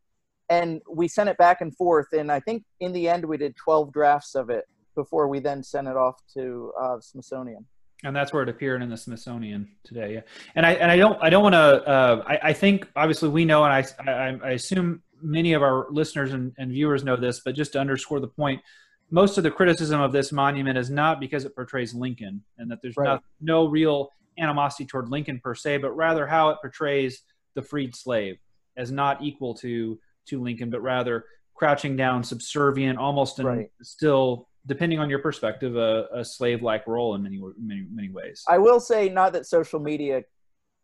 and 0.49 0.81
we 0.89 1.07
sent 1.07 1.29
it 1.29 1.37
back 1.37 1.61
and 1.61 1.75
forth. 1.75 2.07
And 2.13 2.31
I 2.31 2.39
think 2.39 2.63
in 2.79 2.93
the 2.93 3.07
end, 3.09 3.25
we 3.25 3.37
did 3.37 3.55
12 3.55 3.91
drafts 3.93 4.35
of 4.35 4.49
it 4.49 4.65
before 4.95 5.27
we 5.27 5.39
then 5.39 5.61
sent 5.61 5.87
it 5.87 5.95
off 5.95 6.19
to 6.33 6.73
uh, 6.81 6.99
Smithsonian 6.99 7.65
and 8.03 8.15
that's 8.15 8.31
where 8.31 8.43
it 8.43 8.49
appeared 8.49 8.81
in 8.81 8.89
the 8.89 8.97
Smithsonian 8.97 9.69
today. 9.83 10.15
Yeah, 10.15 10.21
and 10.55 10.65
I 10.65 10.73
and 10.73 10.91
I 10.91 10.97
don't 10.97 11.21
I 11.21 11.29
don't 11.29 11.43
want 11.43 11.53
to. 11.53 11.87
Uh, 11.87 12.23
I, 12.27 12.49
I 12.49 12.53
think 12.53 12.89
obviously 12.95 13.29
we 13.29 13.45
know, 13.45 13.63
and 13.63 13.73
I, 13.73 14.11
I, 14.11 14.39
I 14.43 14.51
assume 14.51 15.01
many 15.21 15.53
of 15.53 15.63
our 15.63 15.87
listeners 15.89 16.31
and, 16.33 16.53
and 16.57 16.71
viewers 16.71 17.03
know 17.03 17.15
this, 17.15 17.41
but 17.43 17.55
just 17.55 17.73
to 17.73 17.79
underscore 17.79 18.19
the 18.19 18.27
point, 18.27 18.61
most 19.09 19.37
of 19.37 19.43
the 19.43 19.51
criticism 19.51 19.99
of 19.99 20.11
this 20.11 20.31
monument 20.31 20.77
is 20.77 20.89
not 20.89 21.19
because 21.19 21.45
it 21.45 21.55
portrays 21.55 21.93
Lincoln, 21.93 22.43
and 22.57 22.69
that 22.69 22.79
there's 22.81 22.97
right. 22.97 23.19
no, 23.41 23.63
no 23.63 23.69
real 23.69 24.09
animosity 24.37 24.85
toward 24.85 25.09
Lincoln 25.09 25.39
per 25.43 25.55
se, 25.55 25.77
but 25.77 25.91
rather 25.91 26.27
how 26.27 26.49
it 26.49 26.57
portrays 26.61 27.23
the 27.55 27.61
freed 27.61 27.95
slave 27.95 28.37
as 28.75 28.91
not 28.91 29.23
equal 29.23 29.55
to 29.55 29.99
to 30.27 30.41
Lincoln, 30.41 30.69
but 30.69 30.81
rather 30.81 31.25
crouching 31.55 31.95
down, 31.95 32.23
subservient, 32.23 32.99
almost 32.99 33.39
right. 33.39 33.71
still 33.81 34.46
depending 34.67 34.99
on 34.99 35.09
your 35.09 35.19
perspective, 35.19 35.75
a, 35.75 36.07
a 36.13 36.23
slave-like 36.23 36.85
role 36.87 37.15
in 37.15 37.23
many 37.23 37.41
many 37.57 37.85
many 37.91 38.09
ways. 38.09 38.43
I 38.47 38.57
will 38.57 38.79
say, 38.79 39.09
not 39.09 39.33
that 39.33 39.45
social 39.45 39.79
media, 39.79 40.23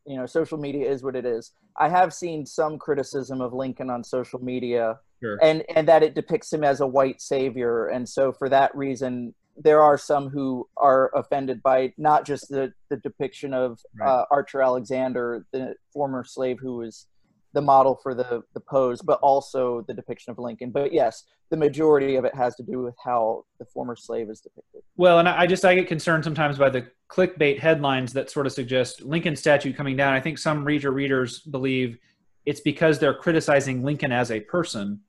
you 0.05 0.17
know, 0.17 0.25
social 0.25 0.57
media 0.57 0.89
is 0.89 1.03
what 1.03 1.15
it 1.15 1.25
is. 1.25 1.51
I 1.79 1.89
have 1.89 2.13
seen 2.13 2.45
some 2.45 2.77
criticism 2.77 3.41
of 3.41 3.53
Lincoln 3.53 3.89
on 3.89 4.03
social 4.03 4.39
media, 4.39 4.99
sure. 5.21 5.37
and 5.43 5.63
and 5.75 5.87
that 5.87 6.03
it 6.03 6.15
depicts 6.15 6.51
him 6.51 6.63
as 6.63 6.81
a 6.81 6.87
white 6.87 7.21
savior, 7.21 7.87
and 7.87 8.07
so 8.07 8.31
for 8.31 8.49
that 8.49 8.75
reason, 8.75 9.35
there 9.57 9.81
are 9.81 9.97
some 9.97 10.29
who 10.29 10.67
are 10.77 11.11
offended 11.15 11.61
by 11.61 11.93
not 11.97 12.25
just 12.25 12.49
the 12.49 12.73
the 12.89 12.97
depiction 12.97 13.53
of 13.53 13.79
right. 13.99 14.07
uh, 14.07 14.25
Archer 14.31 14.61
Alexander, 14.61 15.45
the 15.51 15.75
former 15.93 16.23
slave 16.23 16.57
who 16.59 16.77
was 16.77 17.07
the 17.53 17.61
model 17.61 17.99
for 18.01 18.13
the 18.13 18.41
the 18.53 18.59
pose, 18.59 19.01
but 19.01 19.19
also 19.21 19.81
the 19.87 19.93
depiction 19.93 20.31
of 20.31 20.39
Lincoln. 20.39 20.71
But 20.71 20.91
yes, 20.91 21.23
the 21.49 21.57
majority 21.57 22.15
of 22.15 22.25
it 22.25 22.33
has 22.35 22.55
to 22.55 22.63
do 22.63 22.81
with 22.81 22.95
how 23.03 23.45
the 23.59 23.65
former 23.65 23.95
slave 23.95 24.29
is 24.29 24.41
depicted. 24.41 24.81
Well, 24.97 25.19
and 25.19 25.29
I 25.29 25.45
just 25.45 25.63
I 25.63 25.75
get 25.75 25.87
concerned 25.87 26.23
sometimes 26.23 26.57
by 26.57 26.69
the 26.69 26.87
clickbait 27.09 27.59
headlines 27.59 28.13
that 28.13 28.31
sort 28.31 28.47
of 28.47 28.53
suggest 28.53 29.01
Lincoln 29.01 29.35
statue 29.35 29.73
coming 29.73 29.95
down. 29.95 30.13
I 30.13 30.19
think 30.19 30.39
some 30.39 30.65
reader 30.65 30.91
readers 30.91 31.39
believe 31.41 31.97
it's 32.45 32.61
because 32.61 32.99
they're 32.99 33.13
criticizing 33.13 33.83
Lincoln 33.83 34.11
as 34.11 34.31
a 34.31 34.39
person. 34.39 35.01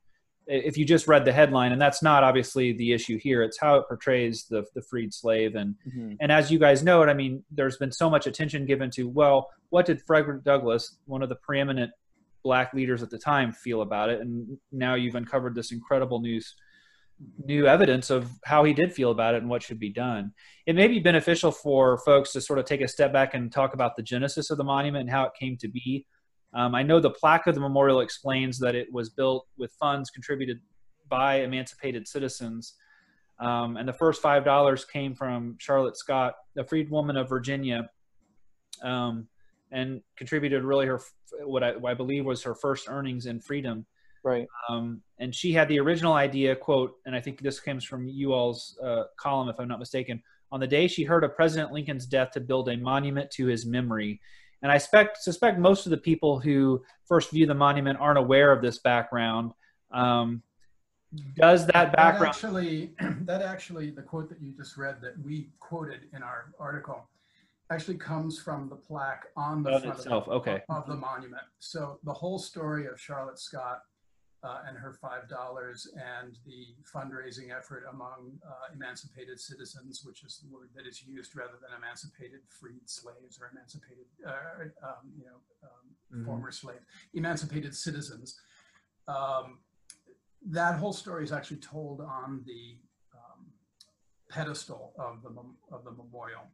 If 0.47 0.77
you 0.77 0.85
just 0.85 1.07
read 1.07 1.25
the 1.25 1.33
headline, 1.33 1.71
and 1.71 1.81
that's 1.81 2.03
not 2.03 2.23
obviously 2.23 2.73
the 2.73 2.93
issue 2.93 3.17
here, 3.17 3.41
it's 3.41 3.59
how 3.59 3.77
it 3.77 3.87
portrays 3.87 4.45
the 4.47 4.63
the 4.75 4.83
freed 4.83 5.15
slave. 5.15 5.55
And 5.55 5.73
mm-hmm. 5.87 6.13
and 6.19 6.31
as 6.31 6.51
you 6.51 6.59
guys 6.59 6.83
know 6.83 7.01
it, 7.01 7.09
I 7.09 7.15
mean, 7.15 7.43
there's 7.49 7.77
been 7.77 7.91
so 7.91 8.07
much 8.07 8.27
attention 8.27 8.67
given 8.67 8.91
to 8.91 9.09
well, 9.09 9.49
what 9.69 9.87
did 9.87 10.03
Frederick 10.03 10.43
Douglass, 10.43 10.97
one 11.05 11.23
of 11.23 11.29
the 11.29 11.35
preeminent 11.35 11.91
black 12.45 12.73
leaders 12.75 13.01
at 13.01 13.09
the 13.09 13.17
time 13.17 13.51
feel 13.51 13.81
about 13.81 14.09
it. 14.09 14.21
And 14.21 14.57
now 14.71 14.93
you've 14.93 15.15
uncovered 15.15 15.55
this 15.55 15.71
incredible 15.71 16.21
news 16.21 16.55
new 17.45 17.65
evidence 17.65 18.09
of 18.09 18.29
how 18.43 18.63
he 18.65 18.73
did 18.73 18.93
feel 18.93 19.09
about 19.09 19.35
it 19.35 19.41
and 19.41 19.49
what 19.49 19.63
should 19.63 19.79
be 19.79 19.91
done. 19.91 20.31
It 20.65 20.75
may 20.75 20.87
be 20.87 20.99
beneficial 20.99 21.51
for 21.51 21.97
folks 21.99 22.33
to 22.33 22.41
sort 22.41 22.59
of 22.59 22.65
take 22.65 22.81
a 22.81 22.87
step 22.87 23.13
back 23.13 23.33
and 23.33 23.51
talk 23.51 23.73
about 23.73 23.95
the 23.95 24.03
genesis 24.03 24.49
of 24.51 24.57
the 24.57 24.63
monument 24.63 25.03
and 25.03 25.09
how 25.09 25.23
it 25.23 25.31
came 25.39 25.57
to 25.57 25.67
be. 25.67 26.05
Um, 26.53 26.75
i 26.75 26.83
know 26.83 26.99
the 26.99 27.09
plaque 27.09 27.47
of 27.47 27.55
the 27.55 27.61
memorial 27.61 28.01
explains 28.01 28.59
that 28.59 28.75
it 28.75 28.87
was 28.91 29.09
built 29.09 29.47
with 29.57 29.71
funds 29.79 30.09
contributed 30.09 30.59
by 31.09 31.41
emancipated 31.41 32.07
citizens. 32.07 32.75
Um, 33.39 33.77
and 33.77 33.87
the 33.87 33.93
first 33.93 34.21
five 34.21 34.45
dollars 34.45 34.85
came 34.85 35.15
from 35.15 35.55
charlotte 35.57 35.97
scott 35.97 36.35
a 36.57 36.63
freedwoman 36.63 37.19
of 37.19 37.27
virginia. 37.29 37.89
Um, 38.83 39.27
and 39.71 40.01
contributed 40.15 40.63
really 40.63 40.85
her 40.85 40.99
what 41.43 41.63
I, 41.63 41.75
what 41.75 41.91
I 41.91 41.93
believe 41.93 42.25
was 42.25 42.43
her 42.43 42.55
first 42.55 42.87
earnings 42.87 43.25
in 43.25 43.39
freedom. 43.39 43.85
Right. 44.23 44.47
Um, 44.69 45.01
and 45.19 45.33
she 45.33 45.51
had 45.51 45.67
the 45.67 45.79
original 45.79 46.13
idea, 46.13 46.55
quote, 46.55 46.95
and 47.05 47.15
I 47.15 47.21
think 47.21 47.41
this 47.41 47.59
comes 47.59 47.83
from 47.83 48.07
you 48.07 48.33
all's 48.33 48.77
uh, 48.83 49.03
column, 49.17 49.49
if 49.49 49.59
I'm 49.59 49.67
not 49.67 49.79
mistaken. 49.79 50.21
On 50.51 50.59
the 50.59 50.67
day 50.67 50.87
she 50.87 51.03
heard 51.03 51.23
of 51.23 51.35
President 51.35 51.71
Lincoln's 51.71 52.05
death, 52.05 52.31
to 52.31 52.39
build 52.39 52.69
a 52.69 52.77
monument 52.77 53.29
to 53.31 53.45
his 53.45 53.65
memory. 53.65 54.19
And 54.61 54.71
I 54.71 54.77
suspect, 54.77 55.17
suspect 55.21 55.59
most 55.59 55.85
of 55.85 55.91
the 55.91 55.97
people 55.97 56.39
who 56.39 56.83
first 57.05 57.31
view 57.31 57.45
the 57.45 57.53
monument 57.53 57.99
aren't 57.99 58.17
aware 58.17 58.51
of 58.51 58.61
this 58.61 58.79
background. 58.79 59.51
Um, 59.91 60.41
does 61.35 61.67
that 61.67 61.95
background 61.95 62.33
that 62.33 62.45
actually 62.45 62.93
that 63.21 63.41
actually 63.41 63.91
the 63.91 64.01
quote 64.01 64.27
that 64.29 64.41
you 64.41 64.51
just 64.51 64.75
read 64.75 65.01
that 65.01 65.13
we 65.23 65.49
quoted 65.59 66.01
in 66.13 66.23
our 66.23 66.53
article 66.59 67.07
actually 67.71 67.97
comes 67.97 68.39
from 68.39 68.69
the 68.69 68.75
plaque 68.75 69.25
on 69.35 69.63
the 69.63 69.71
of 69.71 69.81
front 69.83 69.97
itself? 69.99 70.27
of, 70.27 70.43
the, 70.43 70.51
Okay. 70.51 70.63
of 70.69 70.85
the 70.87 70.95
monument. 70.95 71.43
So 71.59 71.99
the 72.03 72.13
whole 72.13 72.37
story 72.37 72.85
of 72.87 72.99
Charlotte 72.99 73.39
Scott 73.39 73.81
uh, 74.43 74.61
and 74.67 74.77
her 74.77 74.93
five 74.93 75.27
dollars 75.27 75.87
and 75.95 76.37
the 76.45 76.75
fundraising 76.93 77.49
effort 77.55 77.85
among 77.91 78.37
uh, 78.47 78.73
emancipated 78.75 79.39
citizens, 79.39 80.03
which 80.05 80.23
is 80.23 80.37
the 80.43 80.53
word 80.55 80.69
that 80.75 80.85
is 80.85 81.01
used 81.03 81.35
rather 81.35 81.53
than 81.59 81.75
emancipated 81.75 82.41
freed 82.47 82.87
slaves 82.87 83.39
or 83.41 83.49
emancipated, 83.51 84.05
uh, 84.27 84.87
um, 84.87 85.11
you 85.17 85.25
know, 85.25 85.39
um, 85.63 85.95
Mhm. 86.13 86.25
former 86.25 86.51
slave, 86.51 86.81
emancipated 87.15 87.75
citizens. 87.75 88.39
Um, 89.07 89.59
that 90.47 90.77
whole 90.77 90.93
story 90.93 91.23
is 91.23 91.31
actually 91.31 91.57
told 91.57 91.99
on 92.01 92.43
the 92.45 92.77
um, 93.15 93.51
pedestal 94.29 94.93
of 94.99 95.23
the 95.23 95.31
mem- 95.31 95.57
of 95.71 95.83
the 95.83 95.91
memorial. 95.91 96.51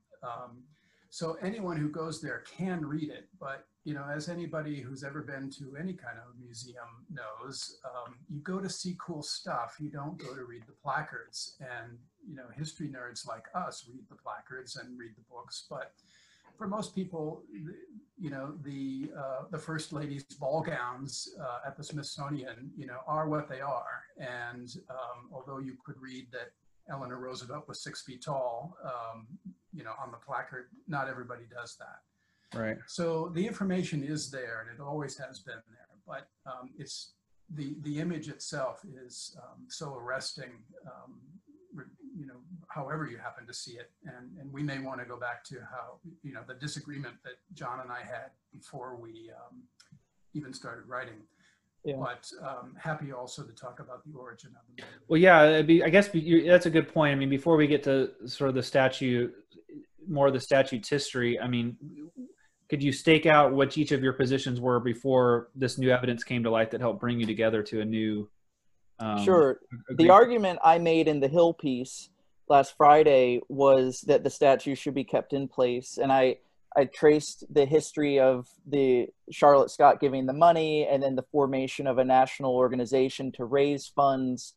So 1.11 1.37
anyone 1.41 1.75
who 1.75 1.89
goes 1.89 2.21
there 2.21 2.43
can 2.57 2.85
read 2.85 3.09
it, 3.09 3.27
but 3.37 3.65
you 3.83 3.93
know, 3.93 4.05
as 4.09 4.29
anybody 4.29 4.79
who's 4.79 5.03
ever 5.03 5.21
been 5.21 5.49
to 5.51 5.75
any 5.77 5.93
kind 5.93 6.17
of 6.17 6.39
museum 6.39 7.05
knows, 7.11 7.79
um, 7.83 8.15
you 8.29 8.39
go 8.39 8.61
to 8.61 8.69
see 8.69 8.95
cool 8.97 9.21
stuff. 9.21 9.75
You 9.79 9.89
don't 9.89 10.17
go 10.17 10.33
to 10.33 10.45
read 10.45 10.63
the 10.67 10.73
placards. 10.81 11.57
And 11.59 11.97
you 12.25 12.35
know, 12.35 12.45
history 12.55 12.87
nerds 12.87 13.27
like 13.27 13.45
us 13.53 13.85
read 13.91 14.03
the 14.09 14.15
placards 14.15 14.77
and 14.77 14.97
read 14.97 15.11
the 15.17 15.23
books, 15.29 15.65
but 15.69 15.91
for 16.57 16.67
most 16.67 16.95
people, 16.95 17.43
you 18.17 18.29
know, 18.29 18.53
the 18.63 19.11
uh, 19.17 19.43
the 19.51 19.57
first 19.57 19.91
lady's 19.91 20.23
ball 20.23 20.61
gowns 20.61 21.27
uh, 21.41 21.67
at 21.67 21.75
the 21.75 21.83
Smithsonian, 21.83 22.71
you 22.77 22.85
know, 22.85 22.99
are 23.05 23.27
what 23.27 23.49
they 23.49 23.59
are. 23.59 24.03
And 24.17 24.73
um, 24.89 25.29
although 25.33 25.57
you 25.57 25.75
could 25.85 25.99
read 25.99 26.27
that 26.31 26.51
Eleanor 26.89 27.17
Roosevelt 27.17 27.67
was 27.67 27.83
six 27.83 28.01
feet 28.01 28.23
tall, 28.23 28.77
um, 28.85 29.27
you 29.73 29.83
know, 29.83 29.93
on 30.03 30.11
the 30.11 30.17
placard, 30.17 30.65
not 30.87 31.07
everybody 31.07 31.43
does 31.53 31.77
that. 31.77 32.57
Right. 32.57 32.77
So 32.87 33.31
the 33.33 33.45
information 33.45 34.03
is 34.03 34.29
there, 34.29 34.65
and 34.67 34.77
it 34.77 34.83
always 34.83 35.17
has 35.17 35.39
been 35.39 35.61
there. 35.69 35.87
But 36.05 36.27
um, 36.51 36.69
it's 36.77 37.13
the 37.55 37.75
the 37.81 37.99
image 37.99 38.27
itself 38.27 38.81
is 39.05 39.37
um, 39.41 39.65
so 39.69 39.95
arresting. 39.95 40.51
Um, 40.85 41.21
you 42.19 42.25
know, 42.25 42.35
however 42.67 43.05
you 43.05 43.17
happen 43.17 43.47
to 43.47 43.53
see 43.53 43.73
it, 43.73 43.89
and 44.05 44.37
and 44.39 44.51
we 44.51 44.63
may 44.63 44.79
want 44.79 44.99
to 44.99 45.05
go 45.05 45.17
back 45.17 45.43
to 45.45 45.55
how 45.71 45.99
you 46.23 46.33
know 46.33 46.41
the 46.45 46.55
disagreement 46.55 47.15
that 47.23 47.35
John 47.53 47.79
and 47.79 47.89
I 47.91 47.99
had 47.99 48.31
before 48.51 48.97
we 48.97 49.31
um, 49.31 49.61
even 50.33 50.53
started 50.53 50.87
writing. 50.87 51.21
Yeah. 51.85 51.95
But 51.97 52.29
um, 52.45 52.75
happy 52.77 53.11
also 53.11 53.43
to 53.43 53.53
talk 53.53 53.79
about 53.79 54.03
the 54.05 54.15
origin 54.15 54.51
of 54.51 54.61
the 54.67 54.83
monument. 54.83 55.03
Well, 55.07 55.19
yeah, 55.19 55.63
be, 55.63 55.83
I 55.83 55.89
guess 55.89 56.09
be- 56.09 56.19
you- 56.19 56.47
that's 56.47 56.67
a 56.67 56.69
good 56.69 56.93
point. 56.93 57.11
I 57.11 57.15
mean, 57.15 57.29
before 57.29 57.55
we 57.55 57.65
get 57.65 57.81
to 57.85 58.11
sort 58.27 58.49
of 58.49 58.55
the 58.55 58.61
statute, 58.61 59.33
more 60.07 60.27
of 60.27 60.33
the 60.33 60.39
statute's 60.39 60.89
history, 60.89 61.39
I 61.39 61.47
mean, 61.47 61.77
could 62.69 62.81
you 62.81 62.91
stake 62.91 63.25
out 63.25 63.53
what 63.53 63.77
each 63.77 63.91
of 63.91 64.01
your 64.01 64.13
positions 64.13 64.59
were 64.59 64.79
before 64.79 65.49
this 65.55 65.77
new 65.77 65.89
evidence 65.89 66.23
came 66.23 66.43
to 66.43 66.49
light 66.49 66.71
that 66.71 66.79
helped 66.79 67.01
bring 67.01 67.19
you 67.19 67.25
together 67.25 67.61
to 67.63 67.81
a 67.81 67.85
new? 67.85 68.29
Um, 68.99 69.23
sure. 69.23 69.59
The 69.89 70.09
argument 70.09 70.59
I 70.63 70.77
made 70.77 71.07
in 71.07 71.19
the 71.19 71.27
Hill 71.27 71.53
piece 71.53 72.09
last 72.47 72.75
Friday 72.77 73.41
was 73.49 74.01
that 74.01 74.23
the 74.23 74.29
statue 74.29 74.75
should 74.75 74.93
be 74.93 75.03
kept 75.03 75.33
in 75.33 75.47
place, 75.47 75.97
and 75.97 76.11
I 76.11 76.37
I 76.75 76.85
traced 76.85 77.43
the 77.53 77.65
history 77.65 78.19
of 78.19 78.47
the 78.65 79.07
Charlotte 79.29 79.71
Scott 79.71 79.99
giving 79.99 80.25
the 80.25 80.33
money, 80.33 80.87
and 80.87 81.03
then 81.03 81.15
the 81.15 81.25
formation 81.31 81.87
of 81.87 81.97
a 81.97 82.05
national 82.05 82.55
organization 82.55 83.31
to 83.33 83.43
raise 83.43 83.87
funds, 83.87 84.53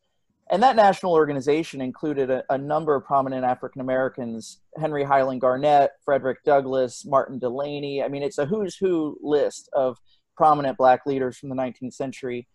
and 0.51 0.61
that 0.61 0.75
national 0.75 1.13
organization 1.13 1.81
included 1.81 2.29
a, 2.29 2.43
a 2.49 2.57
number 2.57 2.95
of 2.95 3.05
prominent 3.05 3.43
African 3.43 3.81
Americans: 3.81 4.61
Henry 4.77 5.03
Highland 5.03 5.41
Garnet, 5.41 5.91
Frederick 6.03 6.43
Douglass, 6.43 7.05
Martin 7.05 7.39
Delany. 7.39 8.03
I 8.03 8.07
mean, 8.07 8.23
it's 8.23 8.37
a 8.37 8.45
who's 8.45 8.75
who 8.75 9.17
list 9.21 9.69
of 9.73 9.97
prominent 10.37 10.77
Black 10.77 11.05
leaders 11.05 11.37
from 11.37 11.49
the 11.49 11.55
19th 11.55 11.93
century. 11.93 12.47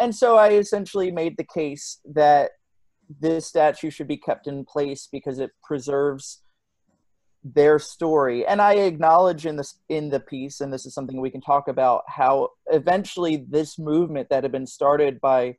And 0.00 0.14
so 0.14 0.36
I 0.36 0.50
essentially 0.50 1.10
made 1.10 1.36
the 1.36 1.44
case 1.44 2.00
that 2.12 2.52
this 3.20 3.46
statue 3.46 3.90
should 3.90 4.08
be 4.08 4.16
kept 4.16 4.46
in 4.46 4.64
place 4.64 5.08
because 5.10 5.38
it 5.38 5.50
preserves 5.62 6.42
their 7.44 7.78
story. 7.78 8.46
And 8.46 8.60
I 8.60 8.74
acknowledge 8.74 9.46
in 9.46 9.56
this 9.56 9.78
in 9.88 10.10
the 10.10 10.20
piece, 10.20 10.60
and 10.60 10.72
this 10.72 10.86
is 10.86 10.94
something 10.94 11.20
we 11.20 11.30
can 11.30 11.40
talk 11.40 11.68
about, 11.68 12.02
how 12.08 12.50
eventually 12.66 13.44
this 13.48 13.78
movement 13.78 14.28
that 14.30 14.42
had 14.42 14.52
been 14.52 14.66
started 14.66 15.20
by 15.20 15.56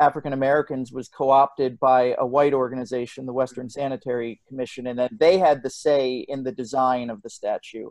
African 0.00 0.32
Americans 0.32 0.92
was 0.92 1.08
co-opted 1.08 1.78
by 1.80 2.14
a 2.18 2.26
white 2.26 2.54
organization, 2.54 3.26
the 3.26 3.32
Western 3.32 3.68
Sanitary 3.68 4.40
Commission, 4.46 4.86
and 4.86 4.98
that 4.98 5.10
they 5.18 5.38
had 5.38 5.62
the 5.62 5.70
say 5.70 6.18
in 6.28 6.44
the 6.44 6.52
design 6.52 7.10
of 7.10 7.20
the 7.22 7.30
statue. 7.30 7.90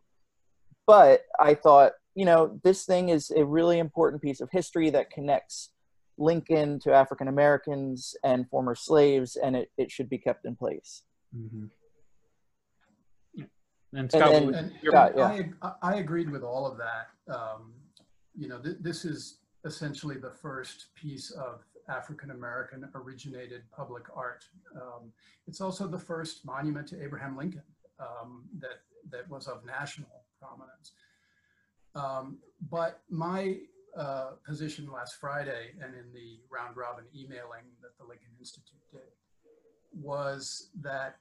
But 0.86 1.22
I 1.39 1.54
thought, 1.54 1.93
you 2.15 2.24
know, 2.26 2.60
this 2.63 2.86
thing 2.86 3.10
is 3.10 3.30
a 3.32 3.43
really 3.43 3.80
important 3.80 4.22
piece 4.22 4.39
of 4.39 4.50
history 4.52 4.89
that 4.91 5.10
connects 5.12 5.72
Lincoln 6.17 6.80
to 6.80 6.93
African 6.93 7.28
Americans 7.28 8.15
and 8.24 8.50
former 8.50 8.74
slaves, 8.74 9.36
and 9.36 9.56
it, 9.56 9.70
it 9.78 9.91
should 9.91 10.10
be 10.10 10.17
kept 10.17 10.46
in 10.46 10.56
place. 10.56 11.04
Mhm. 11.36 11.70
And 13.93 14.12
Scott, 14.12 14.32
then- 14.32 14.46
what- 14.48 14.56
And 14.56 14.72
your- 14.82 14.93
Yeah, 14.93 15.12
yeah. 15.15 15.43
I, 15.62 15.74
I 15.82 15.96
agreed 15.96 16.30
with 16.30 16.43
all 16.43 16.65
of 16.65 16.78
that. 16.78 17.08
Um, 17.34 17.74
you 18.36 18.48
know, 18.48 18.60
th- 18.60 18.78
this 18.80 19.06
is 19.06 19.39
essentially 19.65 20.17
the 20.17 20.32
first 20.32 20.88
piece 20.96 21.32
of 21.32 21.63
African 21.89 22.32
American 22.32 22.89
originated 22.95 23.63
public 23.71 24.04
art. 24.15 24.43
Um, 24.76 25.12
it's 25.47 25.62
also 25.62 25.88
the 25.88 26.00
first 26.00 26.45
monument 26.45 26.88
to 26.89 27.04
Abraham 27.04 27.38
Lincoln 27.38 27.63
um, 28.00 28.43
that 28.60 28.82
that 29.10 29.30
was 29.30 29.47
of 29.47 29.65
national 29.65 30.26
prominence. 30.39 30.91
Um, 31.95 32.38
but 32.69 33.02
my 33.10 33.58
uh, 33.97 34.32
position 34.45 34.91
last 34.91 35.15
Friday 35.19 35.71
and 35.82 35.95
in 35.95 36.13
the 36.13 36.39
round 36.52 36.78
robin 36.78 37.06
emailing 37.15 37.65
that 37.82 37.97
the 37.97 38.04
Lincoln 38.04 38.30
Institute 38.39 38.82
did 38.91 39.02
was 39.93 40.69
that 40.82 41.17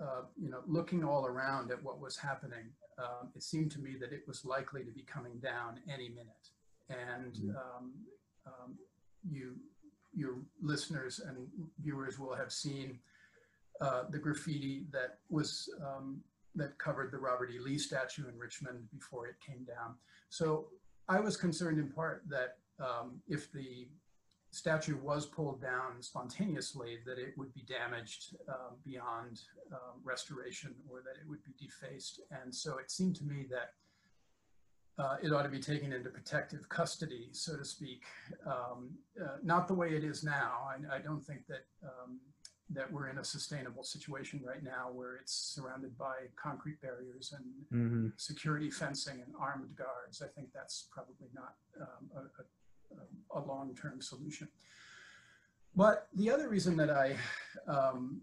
uh, 0.00 0.22
you 0.40 0.48
know, 0.48 0.60
looking 0.66 1.02
all 1.02 1.26
around 1.26 1.72
at 1.72 1.82
what 1.82 2.00
was 2.00 2.16
happening, 2.16 2.66
um, 2.98 3.30
it 3.34 3.42
seemed 3.42 3.70
to 3.72 3.80
me 3.80 3.96
that 3.98 4.12
it 4.12 4.22
was 4.28 4.44
likely 4.44 4.84
to 4.84 4.92
be 4.92 5.02
coming 5.02 5.38
down 5.38 5.80
any 5.92 6.08
minute. 6.08 6.50
And 6.88 7.56
um, 7.56 7.92
um, 8.46 8.78
you, 9.28 9.56
your 10.18 10.34
listeners 10.60 11.20
and 11.20 11.36
viewers 11.80 12.18
will 12.18 12.34
have 12.34 12.52
seen 12.52 12.98
uh, 13.80 14.02
the 14.10 14.18
graffiti 14.18 14.86
that 14.90 15.18
was 15.30 15.68
um, 15.86 16.20
that 16.54 16.76
covered 16.78 17.12
the 17.12 17.18
Robert 17.18 17.50
E. 17.50 17.58
Lee 17.60 17.78
statue 17.78 18.26
in 18.28 18.36
Richmond 18.36 18.78
before 18.92 19.28
it 19.28 19.36
came 19.44 19.62
down. 19.64 19.94
So 20.28 20.66
I 21.08 21.20
was 21.20 21.36
concerned 21.36 21.78
in 21.78 21.88
part 21.88 22.24
that 22.28 22.56
um, 22.80 23.20
if 23.28 23.52
the 23.52 23.86
statue 24.50 24.96
was 25.02 25.26
pulled 25.26 25.60
down 25.60 26.00
spontaneously, 26.00 26.98
that 27.06 27.18
it 27.18 27.34
would 27.36 27.52
be 27.54 27.62
damaged 27.62 28.36
uh, 28.48 28.72
beyond 28.84 29.42
um, 29.72 30.00
restoration 30.02 30.74
or 30.90 31.00
that 31.02 31.20
it 31.20 31.28
would 31.28 31.44
be 31.44 31.52
defaced. 31.58 32.20
And 32.30 32.54
so 32.54 32.78
it 32.78 32.90
seemed 32.90 33.16
to 33.16 33.24
me 33.24 33.46
that 33.50 33.74
uh, 34.98 35.16
it 35.22 35.32
ought 35.32 35.42
to 35.44 35.48
be 35.48 35.60
taken 35.60 35.92
into 35.92 36.10
protective 36.10 36.68
custody, 36.68 37.28
so 37.32 37.56
to 37.56 37.64
speak. 37.64 38.02
Um, 38.46 38.90
uh, 39.22 39.36
not 39.42 39.68
the 39.68 39.74
way 39.74 39.90
it 39.94 40.02
is 40.04 40.24
now. 40.24 40.66
I, 40.68 40.96
I 40.96 40.98
don't 40.98 41.24
think 41.24 41.46
that 41.46 41.64
um, 41.82 42.18
that 42.70 42.92
we're 42.92 43.08
in 43.08 43.16
a 43.16 43.24
sustainable 43.24 43.82
situation 43.82 44.42
right 44.44 44.62
now 44.62 44.90
where 44.92 45.16
it's 45.16 45.32
surrounded 45.32 45.96
by 45.96 46.14
concrete 46.36 46.78
barriers 46.82 47.32
and 47.34 47.44
Mhm. 47.72 48.12
security 48.20 48.70
fencing 48.70 49.22
and 49.22 49.32
armed 49.40 49.74
guards. 49.74 50.20
I 50.20 50.26
think 50.28 50.52
that's 50.52 50.86
probably 50.90 51.28
not 51.32 51.54
um, 51.80 52.10
a, 52.14 52.94
a, 53.38 53.40
a 53.40 53.46
long-term 53.46 54.02
solution. 54.02 54.48
But 55.74 56.08
the 56.14 56.30
other 56.30 56.48
reason 56.50 56.76
that 56.76 56.90
I 56.90 57.16
um, 57.66 58.20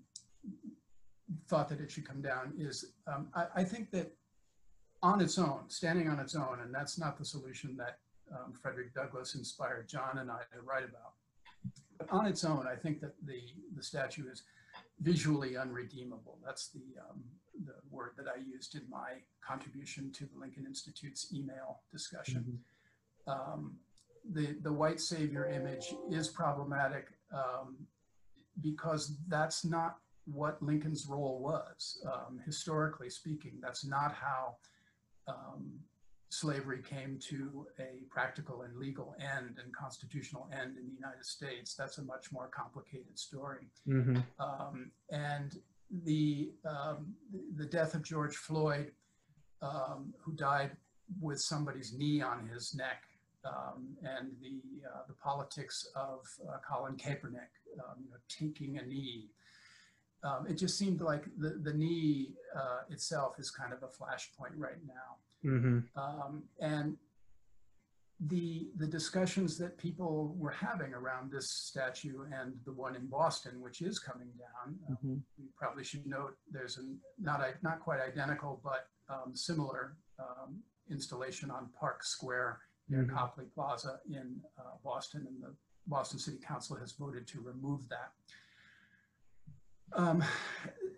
thought 1.47 1.67
that 1.69 1.79
it 1.79 1.89
should 1.89 2.07
come 2.07 2.21
down 2.21 2.53
is 2.55 2.93
um, 3.07 3.29
I, 3.33 3.47
I 3.55 3.63
think 3.63 3.89
that 3.91 4.13
on 5.05 5.21
its 5.21 5.37
own, 5.37 5.59
standing 5.67 6.09
on 6.09 6.19
its 6.19 6.35
own, 6.35 6.57
and 6.63 6.73
that's 6.73 6.97
not 6.97 7.15
the 7.15 7.23
solution 7.23 7.77
that 7.77 7.99
um, 8.31 8.53
Frederick 8.59 8.91
Douglass 8.95 9.35
inspired 9.35 9.87
John 9.87 10.17
and 10.17 10.31
I 10.31 10.39
to 10.51 10.61
write 10.65 10.83
about. 10.83 11.13
But 11.99 12.09
on 12.09 12.25
its 12.25 12.43
own, 12.43 12.65
I 12.67 12.75
think 12.75 13.01
that 13.01 13.13
the, 13.23 13.39
the 13.75 13.83
statue 13.83 14.25
is 14.31 14.41
visually 15.01 15.57
unredeemable. 15.57 16.39
That's 16.43 16.69
the, 16.69 16.87
um, 17.07 17.23
the 17.65 17.75
word 17.91 18.13
that 18.17 18.25
I 18.27 18.39
used 18.39 18.73
in 18.73 18.81
my 18.89 19.09
contribution 19.47 20.11
to 20.13 20.25
the 20.25 20.39
Lincoln 20.39 20.65
Institute's 20.65 21.31
email 21.31 21.81
discussion. 21.91 22.59
Um, 23.27 23.75
the, 24.33 24.55
the 24.63 24.73
white 24.73 24.99
savior 24.99 25.45
image 25.45 25.93
is 26.09 26.29
problematic 26.29 27.09
um, 27.31 27.75
because 28.59 29.17
that's 29.27 29.63
not 29.63 29.97
what 30.25 30.61
Lincoln's 30.63 31.05
role 31.05 31.39
was. 31.39 32.03
Um, 32.11 32.39
historically 32.43 33.11
speaking, 33.11 33.59
that's 33.61 33.85
not 33.85 34.11
how 34.11 34.55
um, 35.27 35.79
slavery 36.29 36.81
came 36.81 37.17
to 37.29 37.65
a 37.79 38.03
practical 38.09 38.63
and 38.63 38.75
legal 38.77 39.15
end 39.19 39.57
and 39.63 39.73
constitutional 39.73 40.49
end 40.51 40.77
in 40.77 40.85
the 40.87 40.93
United 40.93 41.25
States. 41.25 41.75
That's 41.75 41.97
a 41.97 42.03
much 42.03 42.31
more 42.31 42.47
complicated 42.47 43.17
story. 43.17 43.67
Mm-hmm. 43.87 44.17
Um, 44.39 44.91
and 45.11 45.57
the, 46.03 46.51
um, 46.65 47.13
the 47.55 47.65
death 47.65 47.93
of 47.93 48.03
George 48.03 48.35
Floyd, 48.35 48.91
um, 49.61 50.13
who 50.19 50.33
died 50.33 50.71
with 51.21 51.39
somebody's 51.39 51.93
knee 51.93 52.21
on 52.21 52.47
his 52.47 52.75
neck, 52.75 53.03
um, 53.45 53.95
and 54.01 54.31
the, 54.41 54.59
uh, 54.87 55.03
the 55.07 55.13
politics 55.13 55.87
of 55.95 56.19
uh, 56.49 56.57
Colin 56.67 56.95
Kaepernick, 56.95 57.53
um, 57.79 58.03
you 58.03 58.09
know, 58.09 58.17
taking 58.27 58.79
a 58.79 58.85
knee. 58.85 59.29
Um, 60.25 60.47
it 60.47 60.57
just 60.57 60.75
seemed 60.77 61.01
like 61.01 61.25
the, 61.37 61.51
the 61.61 61.73
knee 61.73 62.33
uh, 62.61 62.79
itself 62.89 63.35
is 63.37 63.51
kind 63.51 63.71
of 63.73 63.83
a 63.83 63.87
flashpoint 63.97 64.55
right 64.57 64.81
now. 64.87 65.09
Mm-hmm. 65.49 65.79
Um, 65.99 66.43
and 66.59 66.97
the 68.31 68.69
the 68.77 68.87
discussions 68.87 69.57
that 69.57 69.77
people 69.77 70.33
were 70.39 70.49
having 70.67 70.93
around 70.93 71.31
this 71.31 71.47
statue 71.51 72.19
and 72.33 72.53
the 72.65 72.71
one 72.71 72.95
in 72.95 73.05
Boston, 73.07 73.61
which 73.61 73.81
is 73.81 73.99
coming 73.99 74.29
down, 74.45 74.79
uh, 74.89 74.95
Mhm. 75.05 75.21
we 75.37 75.45
probably 75.57 75.83
should 75.83 76.07
note 76.07 76.33
there's 76.49 76.77
a 76.77 76.83
not 77.19 77.41
i- 77.41 77.55
not 77.61 77.81
quite 77.81 77.99
identical 77.99 78.61
but 78.63 78.89
um, 79.09 79.35
similar 79.35 79.97
um, 80.17 80.63
installation 80.89 81.51
on 81.51 81.67
Park 81.79 82.03
Square 82.03 82.61
near 82.87 83.03
Mhm. 83.03 83.09
Copley 83.09 83.45
Plaza 83.53 83.99
in 84.07 84.41
uh, 84.57 84.77
Boston, 84.83 85.27
and 85.27 85.43
the 85.43 85.53
Boston 85.85 86.17
City 86.17 86.37
Council 86.39 86.75
has 86.77 86.93
voted 86.93 87.27
to 87.27 87.41
remove 87.41 87.87
that. 87.89 88.13
Um, 89.93 90.23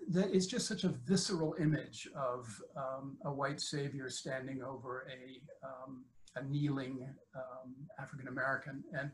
that 0.09 0.31
is 0.31 0.47
just 0.47 0.67
such 0.67 0.83
a 0.83 0.89
visceral 0.89 1.55
image 1.59 2.07
of 2.15 2.61
um, 2.75 3.17
a 3.25 3.31
white 3.31 3.59
savior 3.59 4.09
standing 4.09 4.63
over 4.63 5.05
a, 5.11 5.41
um, 5.65 6.05
a 6.35 6.43
kneeling 6.43 7.07
um, 7.35 7.75
African 7.99 8.29
American. 8.29 8.83
And 8.97 9.11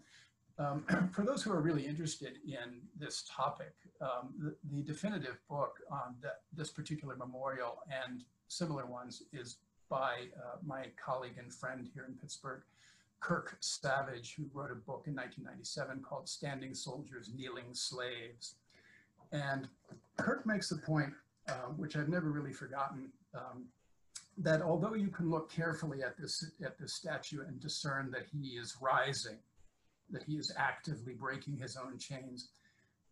um, 0.60 1.10
for 1.14 1.24
those 1.24 1.42
who 1.42 1.52
are 1.52 1.62
really 1.62 1.86
interested 1.86 2.38
in 2.46 2.82
this 2.98 3.26
topic, 3.30 3.74
um, 4.02 4.34
the, 4.40 4.56
the 4.72 4.84
definitive 4.84 5.40
book 5.50 5.80
on 5.92 6.16
that, 6.22 6.42
this 6.56 6.70
particular 6.70 7.16
memorial 7.16 7.80
and 7.90 8.24
similar 8.48 8.86
ones 8.86 9.24
is 9.34 9.58
by 9.90 10.28
uh, 10.38 10.58
my 10.66 10.86
colleague 11.04 11.38
and 11.38 11.54
friend 11.54 11.90
here 11.94 12.06
in 12.08 12.14
Pittsburgh, 12.16 12.62
Kirk 13.20 13.58
Savage, 13.62 14.36
who 14.36 14.46
wrote 14.54 14.72
a 14.72 14.76
book 14.76 15.04
in 15.08 15.16
1997 15.16 16.02
called 16.02 16.28
Standing 16.28 16.74
Soldiers, 16.74 17.32
Kneeling 17.34 17.74
Slaves. 17.74 18.56
And 19.34 19.68
Kirk 20.18 20.46
makes 20.46 20.70
the 20.70 20.78
point, 20.78 21.12
uh, 21.50 21.74
which 21.76 21.98
I've 21.98 22.08
never 22.08 22.32
really 22.32 22.54
forgotten, 22.54 23.10
um, 23.36 23.66
that 24.38 24.62
although 24.62 24.94
you 24.94 25.10
can 25.10 25.30
look 25.30 25.52
carefully 25.52 26.04
at 26.04 26.18
this, 26.18 26.52
at 26.64 26.80
this 26.80 26.96
statue 26.96 27.42
and 27.46 27.60
discern 27.60 28.10
that 28.12 28.28
he 28.32 28.52
is 28.52 28.78
rising, 28.82 29.38
that 30.12 30.24
he 30.24 30.36
is 30.36 30.54
actively 30.58 31.14
breaking 31.14 31.58
his 31.58 31.76
own 31.76 31.98
chains, 31.98 32.50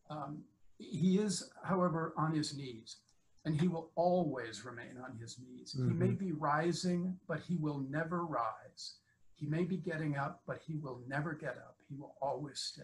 um, 0.09 0.43
he 0.77 1.17
is, 1.17 1.51
however, 1.63 2.13
on 2.17 2.33
his 2.33 2.55
knees 2.55 2.97
and 3.45 3.59
he 3.59 3.67
will 3.67 3.89
always 3.95 4.63
remain 4.65 4.97
on 5.03 5.17
his 5.19 5.39
knees. 5.39 5.75
He 5.75 5.93
may 5.93 6.11
be 6.11 6.31
rising, 6.31 7.17
but 7.27 7.39
he 7.39 7.55
will 7.55 7.79
never 7.89 8.25
rise. 8.25 8.95
He 9.35 9.47
may 9.47 9.63
be 9.63 9.77
getting 9.77 10.15
up, 10.15 10.41
but 10.45 10.59
he 10.65 10.75
will 10.75 11.01
never 11.07 11.33
get 11.33 11.57
up. 11.57 11.77
He 11.89 11.95
will 11.95 12.15
always 12.21 12.59
stay. 12.59 12.83